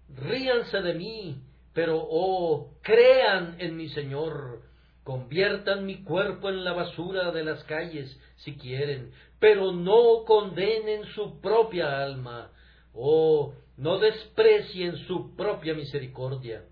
Ríanse 0.08 0.82
de 0.82 0.94
mí, 0.94 1.42
pero 1.72 1.98
oh, 1.98 2.74
crean 2.82 3.56
en 3.58 3.76
mi 3.76 3.88
Señor 3.88 4.66
Conviertan 5.06 5.86
mi 5.86 6.02
cuerpo 6.02 6.48
en 6.48 6.64
la 6.64 6.72
basura 6.72 7.30
de 7.30 7.44
las 7.44 7.62
calles, 7.62 8.20
si 8.38 8.56
quieren, 8.56 9.12
pero 9.38 9.70
no 9.70 10.24
condenen 10.26 11.04
su 11.14 11.40
propia 11.40 12.02
alma. 12.02 12.50
Oh, 12.92 13.54
no 13.76 14.00
desprecien 14.00 14.96
su 15.06 15.36
propia 15.36 15.74
misericordia. 15.74 16.64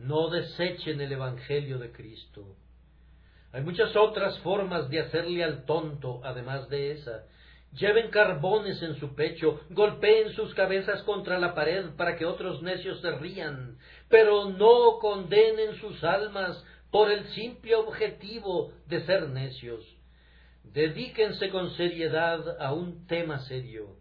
No 0.00 0.28
desechen 0.28 1.00
el 1.00 1.12
Evangelio 1.12 1.78
de 1.78 1.92
Cristo. 1.92 2.56
Hay 3.52 3.62
muchas 3.62 3.96
otras 3.96 4.38
formas 4.40 4.90
de 4.90 5.00
hacerle 5.00 5.44
al 5.44 5.64
tonto, 5.64 6.20
además 6.24 6.68
de 6.68 6.90
esa. 6.90 7.24
Lleven 7.78 8.10
carbones 8.10 8.80
en 8.82 8.96
su 8.98 9.14
pecho, 9.14 9.60
golpeen 9.70 10.32
sus 10.32 10.54
cabezas 10.54 11.02
contra 11.02 11.38
la 11.38 11.54
pared 11.54 11.90
para 11.96 12.16
que 12.16 12.24
otros 12.24 12.62
necios 12.62 13.00
se 13.00 13.10
rían, 13.12 13.76
pero 14.08 14.48
no 14.48 14.98
condenen 14.98 15.76
sus 15.76 16.02
almas 16.02 16.64
por 16.90 17.10
el 17.10 17.26
simple 17.28 17.74
objetivo 17.74 18.72
de 18.86 19.04
ser 19.04 19.28
necios. 19.28 19.84
Dedíquense 20.64 21.50
con 21.50 21.70
seriedad 21.72 22.60
a 22.60 22.72
un 22.72 23.06
tema 23.06 23.40
serio. 23.40 23.96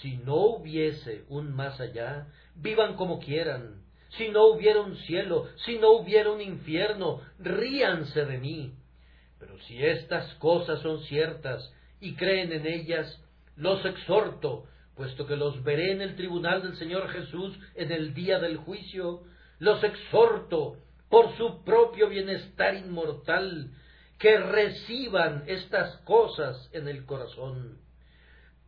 Si 0.00 0.18
no 0.18 0.36
hubiese 0.36 1.24
un 1.28 1.54
más 1.54 1.80
allá, 1.80 2.26
vivan 2.54 2.96
como 2.96 3.18
quieran. 3.18 3.82
Si 4.18 4.28
no 4.28 4.46
hubiera 4.46 4.80
un 4.82 4.96
cielo, 4.96 5.48
si 5.64 5.78
no 5.78 5.92
hubiera 5.92 6.30
un 6.30 6.40
infierno, 6.40 7.22
ríanse 7.38 8.26
de 8.26 8.38
mí. 8.38 8.74
Pero 9.38 9.58
si 9.60 9.82
estas 9.82 10.34
cosas 10.34 10.80
son 10.80 11.00
ciertas, 11.04 11.72
y 12.00 12.14
creen 12.14 12.52
en 12.52 12.66
ellas, 12.66 13.20
los 13.56 13.84
exhorto, 13.84 14.66
puesto 14.96 15.26
que 15.26 15.36
los 15.36 15.62
veré 15.62 15.92
en 15.92 16.02
el 16.02 16.16
tribunal 16.16 16.62
del 16.62 16.76
Señor 16.76 17.08
Jesús 17.10 17.58
en 17.74 17.92
el 17.92 18.14
día 18.14 18.38
del 18.38 18.56
juicio, 18.56 19.22
los 19.58 19.82
exhorto 19.84 20.76
por 21.08 21.36
su 21.36 21.64
propio 21.64 22.08
bienestar 22.08 22.74
inmortal, 22.74 23.70
que 24.18 24.38
reciban 24.38 25.44
estas 25.46 25.96
cosas 26.02 26.68
en 26.72 26.88
el 26.88 27.04
corazón. 27.06 27.78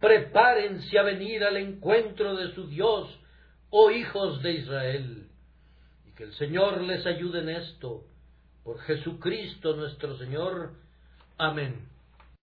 Prepárense 0.00 0.98
a 0.98 1.02
venir 1.02 1.44
al 1.44 1.56
encuentro 1.58 2.34
de 2.34 2.54
su 2.54 2.66
Dios, 2.66 3.08
oh 3.70 3.90
hijos 3.90 4.42
de 4.42 4.52
Israel, 4.52 5.28
y 6.06 6.12
que 6.12 6.24
el 6.24 6.34
Señor 6.34 6.80
les 6.80 7.06
ayude 7.06 7.40
en 7.40 7.50
esto, 7.50 8.04
por 8.64 8.80
Jesucristo 8.80 9.76
nuestro 9.76 10.16
Señor. 10.16 10.72
Amén. 11.38 11.91